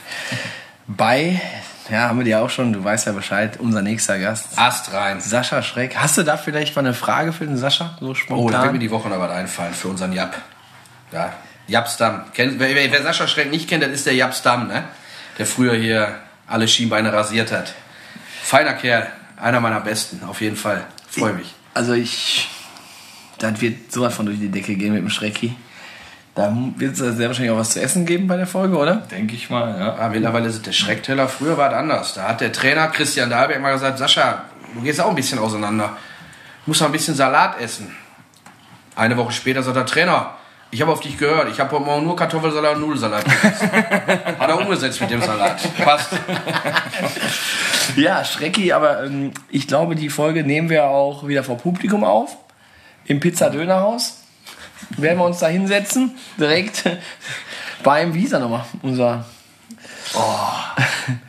Bei, 0.86 1.40
ja, 1.90 2.08
haben 2.08 2.18
wir 2.18 2.24
dir 2.24 2.40
auch 2.40 2.50
schon, 2.50 2.72
du 2.72 2.82
weißt 2.84 3.06
ja 3.06 3.12
Bescheid, 3.12 3.58
unser 3.58 3.82
nächster 3.82 4.18
Gast. 4.18 4.48
Ast 4.56 4.92
rein. 4.92 5.20
Sascha 5.20 5.62
Schreck. 5.62 5.96
Hast 5.96 6.18
du 6.18 6.22
da 6.22 6.36
vielleicht 6.36 6.74
mal 6.76 6.80
eine 6.84 6.94
Frage 6.94 7.32
für 7.32 7.46
den 7.46 7.56
Sascha? 7.56 7.96
So 8.00 8.06
Oh, 8.08 8.12
da 8.12 8.14
spontan? 8.14 8.62
wird 8.64 8.72
mir 8.74 8.78
die 8.78 8.90
Woche 8.90 9.08
noch 9.08 9.18
was 9.18 9.30
einfallen 9.30 9.74
für 9.74 9.88
unseren 9.88 10.12
Jap. 10.12 10.36
Ja. 11.12 11.32
Kennt, 12.34 12.58
wer, 12.58 12.74
wer 12.74 13.02
Sascha 13.02 13.26
Schreck 13.28 13.50
nicht 13.50 13.68
kennt, 13.68 13.82
das 13.82 13.90
ist 13.90 14.06
der 14.06 14.14
Japsdamm, 14.14 14.68
ne? 14.68 14.84
Der 15.38 15.46
früher 15.46 15.74
hier 15.74 16.16
alle 16.46 16.66
Schienbeine 16.66 17.12
rasiert 17.12 17.52
hat. 17.52 17.74
Feiner 18.42 18.74
Kerl. 18.74 19.06
Einer 19.36 19.60
meiner 19.60 19.80
besten, 19.80 20.22
auf 20.26 20.40
jeden 20.40 20.56
Fall. 20.56 20.84
Freue 21.08 21.32
mich. 21.34 21.54
Also 21.74 21.92
ich, 21.92 22.48
das 23.38 23.60
wird 23.60 23.92
sowas 23.92 24.14
von 24.14 24.26
durch 24.26 24.38
die 24.38 24.48
Decke 24.48 24.74
gehen 24.74 24.92
mit 24.94 25.02
dem 25.02 25.10
Schrecki. 25.10 25.54
Da 26.38 26.56
wird 26.76 26.92
es 26.92 27.16
sehr 27.16 27.26
wahrscheinlich 27.26 27.50
auch 27.50 27.58
was 27.58 27.70
zu 27.70 27.82
essen 27.82 28.06
geben 28.06 28.28
bei 28.28 28.36
der 28.36 28.46
Folge, 28.46 28.76
oder? 28.76 28.98
Denke 29.10 29.34
ich 29.34 29.50
mal, 29.50 29.76
ja. 29.76 29.96
Ah, 29.98 30.08
mittlerweile 30.08 30.46
ist 30.46 30.54
es 30.54 30.62
der 30.62 30.70
Schreckteller. 30.70 31.26
Früher 31.26 31.58
war 31.58 31.72
es 31.72 31.74
anders. 31.76 32.14
Da 32.14 32.28
hat 32.28 32.40
der 32.40 32.52
Trainer 32.52 32.86
Christian 32.86 33.28
Dahlberg 33.28 33.60
mal 33.60 33.72
gesagt, 33.72 33.98
Sascha, 33.98 34.44
du 34.72 34.82
gehst 34.82 35.00
auch 35.00 35.08
ein 35.08 35.16
bisschen 35.16 35.40
auseinander. 35.40 35.96
Du 36.64 36.70
musst 36.70 36.80
mal 36.80 36.86
ein 36.86 36.92
bisschen 36.92 37.16
Salat 37.16 37.60
essen. 37.60 37.92
Eine 38.94 39.16
Woche 39.16 39.32
später 39.32 39.64
sagt 39.64 39.78
der 39.78 39.86
Trainer, 39.86 40.30
ich 40.70 40.80
habe 40.80 40.92
auf 40.92 41.00
dich 41.00 41.18
gehört. 41.18 41.50
Ich 41.50 41.58
habe 41.58 41.72
heute 41.72 41.84
Morgen 41.84 42.06
nur 42.06 42.14
Kartoffelsalat 42.14 42.76
und 42.76 42.82
Nudelsalat 42.82 43.24
gegessen. 43.24 43.72
hat 44.38 44.48
er 44.48 44.58
umgesetzt 44.58 45.00
mit 45.00 45.10
dem 45.10 45.20
Salat. 45.20 45.60
Passt. 45.82 46.10
Ja, 47.96 48.22
Schrecki, 48.22 48.70
aber 48.72 49.04
ähm, 49.04 49.32
ich 49.48 49.66
glaube, 49.66 49.96
die 49.96 50.10
Folge 50.10 50.44
nehmen 50.44 50.68
wir 50.68 50.84
auch 50.84 51.26
wieder 51.26 51.42
vor 51.42 51.56
Publikum 51.56 52.04
auf. 52.04 52.36
Im 53.06 53.18
Pizza-Dönerhaus. 53.18 54.17
Werden 54.96 55.18
wir 55.18 55.24
uns 55.24 55.38
da 55.38 55.48
hinsetzen. 55.48 56.16
Direkt 56.38 56.84
beim, 57.82 58.14
wie 58.14 58.30
er 58.30 58.38
nochmal? 58.38 58.64
Unser 58.82 59.24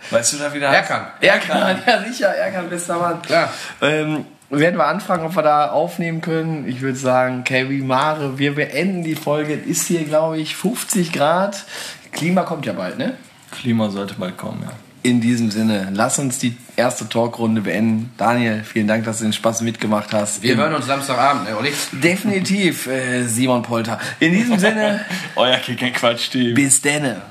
Weißt 0.10 0.34
du 0.34 0.38
da 0.38 0.54
wieder? 0.54 0.68
Erkan. 0.74 1.08
Erkan, 1.22 1.82
ja 1.88 2.04
sicher, 2.04 2.28
Erkan, 2.28 2.70
bester 2.70 2.98
Mann. 2.98 3.22
Klar. 3.22 3.50
Ähm, 3.82 4.26
werden 4.50 4.78
wir 4.78 4.88
anfragen, 4.88 5.26
ob 5.26 5.36
wir 5.36 5.44
da 5.44 5.70
aufnehmen 5.70 6.22
können. 6.22 6.68
Ich 6.68 6.82
würde 6.82 6.98
sagen, 6.98 7.44
Kevin 7.44 7.86
Mare, 7.86 8.40
wir 8.40 8.56
beenden 8.56 9.04
die 9.04 9.16
Folge. 9.16 9.54
Es 9.54 9.68
ist 9.68 9.88
hier, 9.88 10.06
glaube 10.06 10.40
ich, 10.40 10.56
50 10.56 11.14
Grad. 11.14 11.66
Klima 12.12 12.44
kommt 12.44 12.66
ja 12.66 12.74
bald, 12.74 12.98
ne? 12.98 13.16
Klima 13.52 13.90
sollte 13.90 14.16
bald 14.16 14.38
kommen, 14.38 14.64
ja. 14.64 14.72
In 15.02 15.22
diesem 15.22 15.50
Sinne, 15.50 15.90
lass 15.94 16.20
uns 16.20 16.40
die 16.40 16.58
erste 16.76 17.08
Talkrunde 17.08 17.62
beenden. 17.62 18.12
Daniel, 18.18 18.64
vielen 18.64 18.88
Dank, 18.88 19.06
dass 19.06 19.20
du 19.20 19.24
den 19.24 19.32
Spaß 19.34 19.62
mitgemacht 19.62 20.12
hast. 20.12 20.44
Wir 20.44 20.58
hören 20.58 20.74
uns 20.74 20.88
Samstagabend, 20.88 21.46
ne, 21.50 21.56
Olli? 21.58 21.72
Definitiv, 21.94 22.88
äh, 22.88 23.24
Simon 23.24 23.62
Polter. 23.62 23.98
In 24.20 24.34
diesem 24.34 24.60
Sinne, 24.60 25.06
Euer 25.36 25.56
Kick 25.58 25.94
Quatsch-Team. 25.94 26.54
bis 26.54 26.82
denne. 26.82 27.22